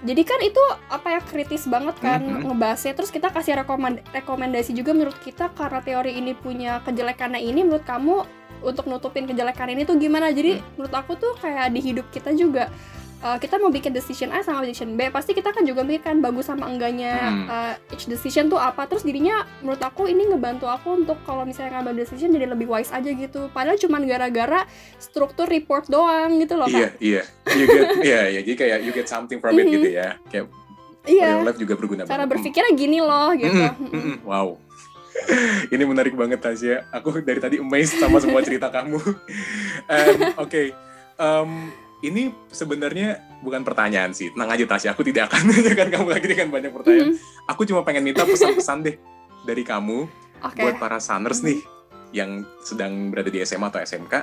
Jadi 0.05 0.21
kan 0.21 0.37
itu 0.45 0.61
apa 0.93 1.17
ya 1.17 1.19
kritis 1.25 1.65
banget 1.65 1.97
kan 1.97 2.21
Mhm. 2.21 2.53
ngebahasnya. 2.53 2.93
Terus 2.93 3.09
kita 3.09 3.33
kasih 3.33 3.57
rekomend 3.57 4.05
rekomendasi 4.13 4.77
juga 4.77 4.93
menurut 4.93 5.17
kita 5.17 5.49
karena 5.57 5.81
teori 5.81 6.21
ini 6.21 6.37
punya 6.37 6.85
kejelekannya 6.85 7.41
ini 7.41 7.65
menurut 7.65 7.89
kamu 7.89 8.21
untuk 8.61 8.85
nutupin 8.85 9.25
kejelekan 9.25 9.73
ini 9.73 9.89
tuh 9.89 9.97
gimana? 9.97 10.29
Jadi 10.29 10.61
menurut 10.77 10.93
aku 10.93 11.17
tuh 11.17 11.33
kayak 11.41 11.73
di 11.73 11.81
hidup 11.81 12.05
kita 12.13 12.29
juga 12.37 12.69
uh, 13.19 13.35
kita 13.35 13.57
mau 13.57 13.67
bikin 13.67 13.89
decision 13.89 14.29
A 14.29 14.39
sama 14.39 14.61
decision 14.61 14.93
B 14.93 15.07
pasti 15.07 15.31
kita 15.31 15.49
kan 15.49 15.61
juga 15.61 15.81
mikirkan 15.81 16.19
bagus 16.19 16.45
sama 16.45 16.65
enggaknya 16.65 17.13
Hmm. 17.17 17.45
uh, 17.45 17.73
each 17.89 18.05
decision 18.05 18.47
tuh 18.47 18.57
apa 18.57 18.85
terus 18.85 19.01
dirinya 19.01 19.41
menurut 19.59 19.79
aku 19.79 20.05
ini 20.05 20.25
ngebantu 20.25 20.65
aku 20.65 20.97
untuk 20.97 21.17
kalau 21.23 21.43
misalnya 21.43 21.77
ngambil 21.77 21.99
decision 21.99 22.29
jadi 22.29 22.47
lebih 22.47 22.67
wise 22.67 22.89
aja 22.89 23.07
gitu 23.07 23.49
padahal 23.49 23.75
cuman 23.75 24.03
gara-gara 24.03 24.63
struktur 24.97 25.45
report 25.45 25.87
doang 25.87 26.37
gitu 26.37 26.55
loh 26.55 26.67
Iya, 26.67 26.89
iya. 26.99 27.21
You 27.47 27.65
get, 27.65 27.85
iya, 28.01 28.21
iya. 28.29 28.39
Jadi 28.41 28.55
kayak 28.55 28.77
you 28.81 28.91
get 28.91 29.07
something 29.07 29.37
from 29.37 29.53
it 29.53 29.63
Mhm. 29.63 29.73
gitu 29.73 29.89
ya. 29.91 30.09
Kayak 30.27 30.45
iya 31.05 31.27
real 31.33 31.45
life 31.45 31.57
juga 31.57 31.73
berguna 31.73 32.03
cara 32.03 32.21
banget. 32.21 32.31
berpikirnya 32.35 32.71
gini 32.73 32.99
loh 32.99 33.31
Mm, 33.31 33.39
gitu 33.39 33.63
mm, 33.63 33.87
mm, 33.87 34.01
mm. 34.03 34.17
Wow. 34.23 34.47
Ini 35.73 35.83
menarik 35.83 36.13
banget 36.13 36.37
Tasya. 36.37 36.91
Aku 36.91 37.09
dari 37.17 37.37
tadi 37.37 37.57
amazed 37.57 37.97
sama 37.97 38.19
semua 38.19 38.39
cerita 38.39 38.67
kamu. 38.67 39.01
And, 39.89 40.37
Oke, 40.37 40.75
Em, 41.17 41.49
ini 41.99 42.29
sebenarnya 42.47 43.17
bukan 43.39 43.61
pertanyaan 43.61 44.11
sih. 44.11 44.29
Tenang 44.29 44.49
aja 44.49 44.65
Tasya, 44.65 44.89
aku 44.93 45.01
tidak 45.01 45.29
akan 45.29 45.41
menanyakan 45.47 45.87
kamu 45.89 46.07
lagi 46.11 46.27
dengan 46.27 46.47
banyak 46.49 46.71
pertanyaan. 46.71 47.09
Mhm. 47.11 47.49
Aku 47.49 47.61
cuma 47.63 47.81
pengen 47.81 48.03
minta 48.03 48.21
pesan-pesan 48.21 48.77
deh 48.83 48.95
dari 49.43 49.63
kamu 49.63 50.05
oke 50.39 50.59
buat 50.59 50.75
para 50.77 50.97
sunners 50.97 51.41
Mhm. 51.41 51.47
nih 51.47 51.59
yang 52.13 52.31
sedang 52.61 53.09
berada 53.09 53.27
di 53.27 53.41
SMA 53.41 53.67
atau 53.67 53.81
SMK 53.81 54.13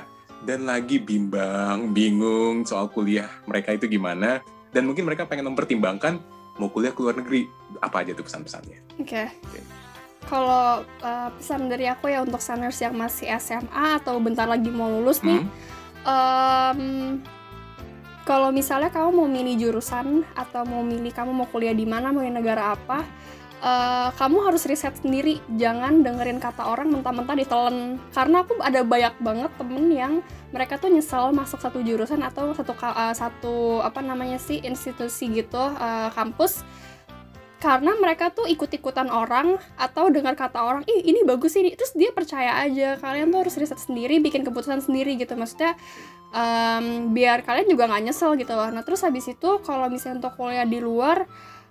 dan 0.41 0.63
lagi 0.63 0.97
bimbang, 0.97 1.91
bingung 1.91 2.63
soal 2.63 2.87
kuliah 2.87 3.27
mereka 3.43 3.71
itu 3.71 3.85
gimana 3.85 4.39
dan 4.69 4.83
mungkin 4.83 5.03
mereka 5.03 5.23
pengen 5.23 5.47
mempertimbangkan 5.47 6.17
mau 6.55 6.67
kuliah 6.67 6.89
ke 6.89 6.99
luar 6.99 7.15
negeri 7.15 7.45
apa 7.77 8.01
aja 8.01 8.11
tuh 8.11 8.23
pesan-pesannya. 8.23 8.79
Oke. 8.97 9.27
Oke. 9.43 9.59
Kalau 10.25 10.81
uh, 10.81 11.29
pesan 11.31 11.69
dari 11.69 11.85
aku 11.85 12.07
ya 12.07 12.23
untuk 12.23 12.39
seniors 12.39 12.79
yang 12.79 12.95
masih 12.95 13.29
SMA 13.35 13.69
atau 13.99 14.17
bentar 14.17 14.49
lagi 14.49 14.71
mau 14.71 14.89
lulus 14.89 15.21
nih, 15.21 15.45
Hmm? 16.01 17.21
Kalau 18.25 18.49
misalnya 18.49 18.89
kamu 18.89 19.09
mau 19.13 19.29
milih 19.29 19.69
jurusan 19.69 20.25
atau 20.33 20.65
mau 20.65 20.81
milih 20.81 21.13
kamu 21.13 21.29
mau 21.29 21.45
kuliah 21.45 21.77
di 21.77 21.85
mana, 21.85 22.09
mau 22.09 22.25
di 22.25 22.33
negara 22.33 22.73
apa, 22.73 23.05
eh, 23.61 24.09
kamu 24.17 24.49
harus 24.49 24.65
riset 24.65 24.97
sendiri. 24.97 25.37
Jangan 25.61 26.01
dengerin 26.01 26.41
kata 26.41 26.65
orang 26.65 26.89
mentah-mentah 26.89 27.37
ditelan. 27.37 28.01
Karena 28.09 28.41
aku 28.41 28.57
ada 28.65 28.81
banyak 28.81 29.13
banget 29.21 29.51
temen 29.61 29.85
yang 29.93 30.13
mereka 30.49 30.81
tuh 30.81 30.89
nyesel 30.89 31.29
masuk 31.37 31.61
satu 31.61 31.85
jurusan 31.85 32.25
atau 32.25 32.49
satu 32.57 32.73
eh, 32.73 33.13
satu 33.13 33.55
apa 33.85 34.01
namanya 34.01 34.41
sih 34.41 34.57
institusi 34.65 35.29
gitu 35.29 35.61
eh, 35.61 36.09
kampus 36.17 36.65
karena 37.65 37.97
mereka 37.97 38.29
tuh 38.29 38.45
ikut-ikutan 38.45 39.09
orang 39.09 39.57
atau 39.73 40.13
dengar 40.13 40.37
kata 40.37 40.61
orang 40.61 40.83
ih 40.85 41.01
ini 41.01 41.25
bagus 41.25 41.57
ini 41.57 41.73
terus 41.73 41.97
dia 41.97 42.13
percaya 42.13 42.61
aja 42.61 42.93
kalian 43.01 43.33
tuh 43.33 43.41
harus 43.41 43.57
riset 43.57 43.81
sendiri 43.81 44.21
bikin 44.21 44.45
keputusan 44.45 44.85
sendiri 44.85 45.17
gitu 45.17 45.33
maksudnya 45.33 45.73
em, 46.35 47.15
biar 47.15 47.47
kalian 47.47 47.67
juga 47.71 47.87
nggak 47.87 48.03
nyesel 48.11 48.35
gitu 48.35 48.51
loh. 48.51 48.67
Nah 48.67 48.83
terus 48.83 49.01
habis 49.07 49.25
itu 49.31 49.49
kalau 49.63 49.87
misalnya 49.87 50.19
untuk 50.19 50.35
kuliah 50.35 50.67
di 50.67 50.83
luar 50.83 51.23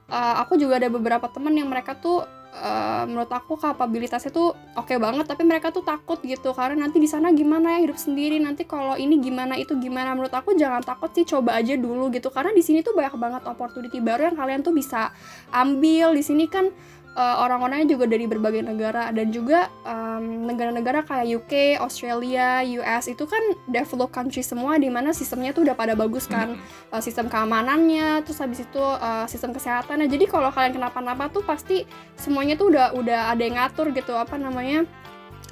eh, 0.09 0.35
aku 0.40 0.57
juga 0.57 0.81
ada 0.81 0.88
beberapa 0.88 1.29
teman 1.29 1.53
yang 1.53 1.68
mereka 1.68 1.92
tuh 2.00 2.24
eh, 2.55 3.05
menurut 3.05 3.29
aku 3.29 3.61
kapabilitasnya 3.61 4.33
tuh 4.33 4.57
oke 4.79 4.94
banget 4.96 5.29
tapi 5.29 5.44
mereka 5.44 5.68
tuh 5.68 5.85
takut 5.85 6.16
gitu. 6.24 6.57
Karena 6.57 6.88
nanti 6.88 6.96
di 6.96 7.09
sana 7.11 7.29
gimana 7.37 7.77
ya 7.77 7.85
hidup 7.85 8.00
sendiri 8.00 8.40
nanti 8.40 8.64
kalau 8.64 8.96
ini 8.96 9.20
gimana 9.20 9.61
itu 9.61 9.77
gimana. 9.77 10.16
Menurut 10.16 10.33
aku 10.33 10.57
jangan 10.57 10.81
takut 10.81 11.12
sih 11.12 11.29
coba 11.29 11.61
aja 11.61 11.77
dulu 11.77 12.09
gitu. 12.09 12.33
Karena 12.33 12.57
di 12.57 12.64
sini 12.64 12.81
tuh 12.81 12.96
banyak 12.96 13.20
banget 13.20 13.42
opportunity 13.44 14.00
baru 14.00 14.33
yang 14.33 14.37
kalian 14.40 14.61
tuh 14.64 14.72
bisa 14.72 15.12
ambil. 15.53 16.16
Di 16.16 16.24
sini 16.24 16.48
kan 16.48 16.72
eh, 17.14 17.37
orang-orangnya 17.38 17.94
juga 17.94 18.05
dari 18.11 18.27
berbagai 18.27 18.62
negara 18.66 19.14
dan 19.14 19.31
juga 19.31 19.70
em, 19.87 20.44
negara-negara 20.44 21.07
kayak 21.07 21.27
UK, 21.42 21.53
Australia, 21.81 22.61
US 22.83 23.11
itu 23.11 23.24
kan 23.24 23.40
developed 23.70 24.12
country 24.12 24.42
semua 24.42 24.77
di 24.77 24.90
mana 24.90 25.14
sistemnya 25.14 25.55
tuh 25.55 25.66
udah 25.66 25.77
pada 25.79 25.94
bagus 25.94 26.27
kan. 26.29 26.59
Uh, 26.92 27.03
sistem 27.03 27.27
keamanannya 27.27 28.22
terus 28.22 28.38
habis 28.38 28.62
itu 28.62 28.83
uh, 28.83 29.27
sistem 29.27 29.50
kesehatannya. 29.57 30.07
Jadi 30.07 30.31
kalau 30.31 30.50
kalian 30.53 30.77
kenapa-napa 30.77 31.31
tuh 31.33 31.42
pasti 31.42 31.88
semuanya 32.18 32.55
tuh 32.55 32.70
udah 32.70 32.94
udah 32.94 33.20
ada 33.35 33.42
yang 33.42 33.57
ngatur 33.59 33.90
gitu 33.90 34.14
apa 34.14 34.37
namanya 34.38 34.87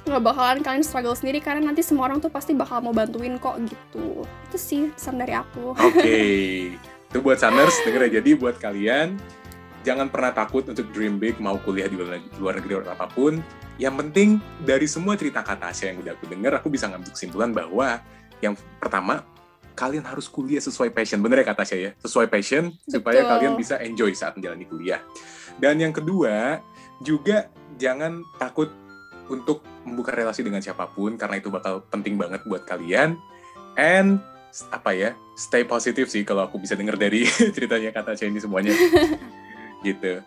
nggak 0.03 0.19
bakalan 0.19 0.59
kalian 0.59 0.83
struggle 0.83 1.15
sendiri 1.15 1.39
karena 1.39 1.71
nanti 1.71 1.79
semua 1.79 2.11
orang 2.11 2.19
tuh 2.19 2.27
pasti 2.27 2.51
bakal 2.51 2.83
mau 2.83 2.91
bantuin 2.91 3.39
kok 3.39 3.55
gitu. 3.63 4.27
Itu 4.51 4.57
sih 4.59 4.91
pesan 4.91 5.15
dari 5.15 5.31
aku. 5.31 5.71
Oke, 5.79 6.19
itu 7.09 7.17
buat 7.23 7.39
Sunners 7.39 7.75
denger 7.87 8.11
ya. 8.11 8.19
Jadi 8.19 8.29
buat 8.35 8.59
kalian 8.59 9.15
jangan 9.83 10.07
pernah 10.07 10.31
takut 10.31 10.63
untuk 10.65 10.87
dream 10.95 11.19
big 11.19 11.37
mau 11.37 11.59
kuliah 11.59 11.91
di 11.91 11.99
luar, 12.39 12.57
negeri 12.57 12.81
atau 12.81 12.95
apa 12.95 13.07
pun. 13.11 13.43
Yang 13.77 13.95
penting 13.99 14.29
dari 14.63 14.87
semua 14.87 15.13
cerita 15.19 15.43
kata 15.43 15.69
Tasya 15.69 15.93
yang 15.93 15.99
udah 16.01 16.13
aku 16.15 16.25
denger, 16.31 16.51
aku 16.57 16.67
bisa 16.71 16.87
ngambil 16.87 17.11
kesimpulan 17.11 17.51
bahwa 17.51 17.99
yang 18.39 18.55
pertama 18.79 19.27
kalian 19.73 20.05
harus 20.07 20.31
kuliah 20.31 20.63
sesuai 20.63 20.95
passion. 20.95 21.19
Bener 21.19 21.43
ya 21.43 21.45
kata 21.51 21.67
saya 21.67 21.81
ya, 21.81 21.91
sesuai 21.99 22.31
passion 22.31 22.71
supaya 22.87 23.27
Betul. 23.27 23.31
kalian 23.35 23.53
bisa 23.59 23.75
enjoy 23.83 24.11
saat 24.15 24.39
menjalani 24.39 24.65
kuliah. 24.65 25.01
Dan 25.59 25.77
yang 25.83 25.93
kedua 25.93 26.63
juga 27.03 27.51
jangan 27.75 28.23
takut 28.39 28.71
untuk 29.27 29.65
membuka 29.83 30.15
relasi 30.15 30.45
dengan 30.45 30.63
siapa 30.63 30.87
pun 30.91 31.19
karena 31.19 31.41
itu 31.41 31.51
bakal 31.51 31.83
penting 31.91 32.15
banget 32.15 32.45
buat 32.47 32.63
kalian. 32.63 33.19
And 33.73 34.21
apa 34.69 34.93
ya 34.93 35.17
stay 35.33 35.65
positif 35.65 36.13
sih 36.13 36.21
kalau 36.21 36.45
aku 36.45 36.61
bisa 36.61 36.77
dengar 36.77 36.93
dari 36.93 37.25
ceritanya 37.57 37.89
kata 37.89 38.13
ini 38.21 38.37
semuanya 38.37 38.69
gitu. 39.83 40.23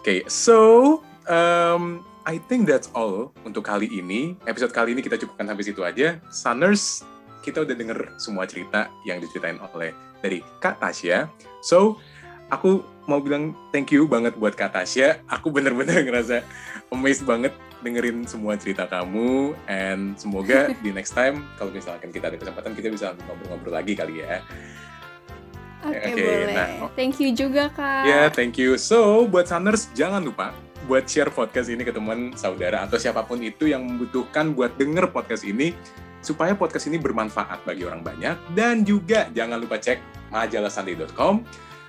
Oke 0.00 0.24
so 0.30 1.00
um, 1.28 2.00
I 2.24 2.40
think 2.40 2.64
that's 2.64 2.88
all 2.96 3.36
untuk 3.44 3.68
kali 3.68 3.90
ini. 3.92 4.32
Episode 4.48 4.72
kali 4.72 4.96
ini 4.96 5.04
kita 5.04 5.20
cukupkan 5.20 5.44
sampai 5.44 5.64
situ 5.64 5.84
aja. 5.84 6.16
Sunners 6.32 7.04
kita 7.44 7.60
udah 7.60 7.76
denger 7.76 8.16
semua 8.16 8.48
cerita 8.48 8.88
yang 9.04 9.20
diceritain 9.20 9.60
oleh 9.76 9.92
dari 10.24 10.40
Kak 10.64 10.80
Tasya. 10.80 11.28
So 11.60 12.00
aku 12.48 12.80
mau 13.04 13.20
bilang 13.20 13.52
thank 13.68 13.92
you 13.92 14.08
banget 14.08 14.32
buat 14.40 14.56
Kak 14.56 14.72
Tasya. 14.72 15.20
Aku 15.28 15.52
bener-bener 15.52 16.00
ngerasa 16.08 16.40
amazed 16.88 17.28
banget 17.28 17.52
dengerin 17.84 18.24
semua 18.24 18.56
cerita 18.56 18.88
kamu. 18.88 19.52
And 19.68 20.16
semoga 20.16 20.72
di 20.82 20.90
next 20.96 21.12
time 21.12 21.44
kalau 21.60 21.68
misalkan 21.76 22.08
kita 22.08 22.32
ada 22.32 22.40
kesempatan 22.40 22.72
kita 22.72 22.88
bisa 22.88 23.12
ngobrol-ngobrol 23.28 23.76
lagi 23.76 23.92
kali 23.92 24.24
ya. 24.24 24.40
Oke 25.84 25.96
Oke, 25.96 26.10
boleh 26.16 26.54
nah. 26.56 26.88
thank 26.96 27.20
you 27.20 27.30
juga 27.30 27.68
kak 27.72 28.02
Ya, 28.04 28.28
thank 28.32 28.56
you. 28.56 28.76
So, 28.80 29.28
buat 29.28 29.48
Sunners 29.48 29.92
jangan 29.92 30.24
lupa 30.24 30.56
buat 30.84 31.08
share 31.08 31.32
podcast 31.32 31.72
ini 31.72 31.80
ke 31.80 31.92
teman 31.92 32.36
saudara 32.36 32.84
atau 32.84 33.00
siapa 33.00 33.24
pun 33.24 33.40
itu 33.40 33.72
yang 33.72 33.84
membutuhkan 33.88 34.52
buat 34.52 34.76
denger 34.76 35.08
podcast 35.12 35.44
ini 35.48 35.72
supaya 36.20 36.52
podcast 36.52 36.88
ini 36.88 37.00
bermanfaat 37.00 37.64
bagi 37.64 37.88
orang 37.88 38.04
banyak 38.04 38.36
dan 38.52 38.84
juga 38.84 39.28
jangan 39.32 39.60
lupa 39.60 39.80
cek 39.80 40.28
majalahsunday.com 40.28 41.40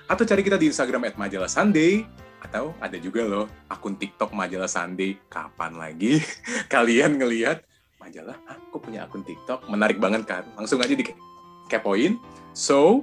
atau 0.06 0.24
cari 0.24 0.40
kita 0.40 0.56
di 0.56 0.72
Instagram 0.72 1.12
@majalahsunday 1.18 2.06
atau 2.46 2.72
ada 2.78 2.94
juga 3.00 3.26
loh 3.26 3.46
akun 3.66 3.98
TikTok 3.98 4.30
Majalah 4.30 4.70
Sunday. 4.70 5.18
Kapan 5.26 5.74
lagi 5.74 6.22
kalian 6.72 7.18
ngelihat 7.18 7.66
majalah? 7.98 8.38
Hah, 8.46 8.54
kok 8.70 8.80
punya 8.86 9.08
akun 9.08 9.26
TikTok? 9.26 9.66
Menarik 9.66 9.98
banget 9.98 10.22
kan? 10.28 10.46
Langsung 10.54 10.78
aja 10.78 10.94
dikepoin. 10.94 12.20
So, 12.54 13.02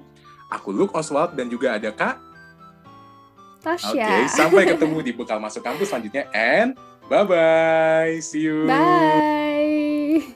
aku 0.53 0.69
Luke 0.69 0.93
Oswald 0.93 1.33
dan 1.33 1.49
juga 1.49 1.73
ada 1.73 1.89
Kak. 1.89 2.15
Oke, 3.63 3.79
Tasya 3.79 4.27
sampai 4.27 4.67
ketemu 4.67 4.99
di 4.99 5.11
bekal 5.15 5.39
masuk 5.39 5.63
kampus 5.63 5.87
selanjutnya 5.87 6.27
and 6.35 6.75
bye 7.07 7.23
bye. 7.23 8.19
See 8.19 8.43
you. 8.43 8.67
bye 8.67 10.35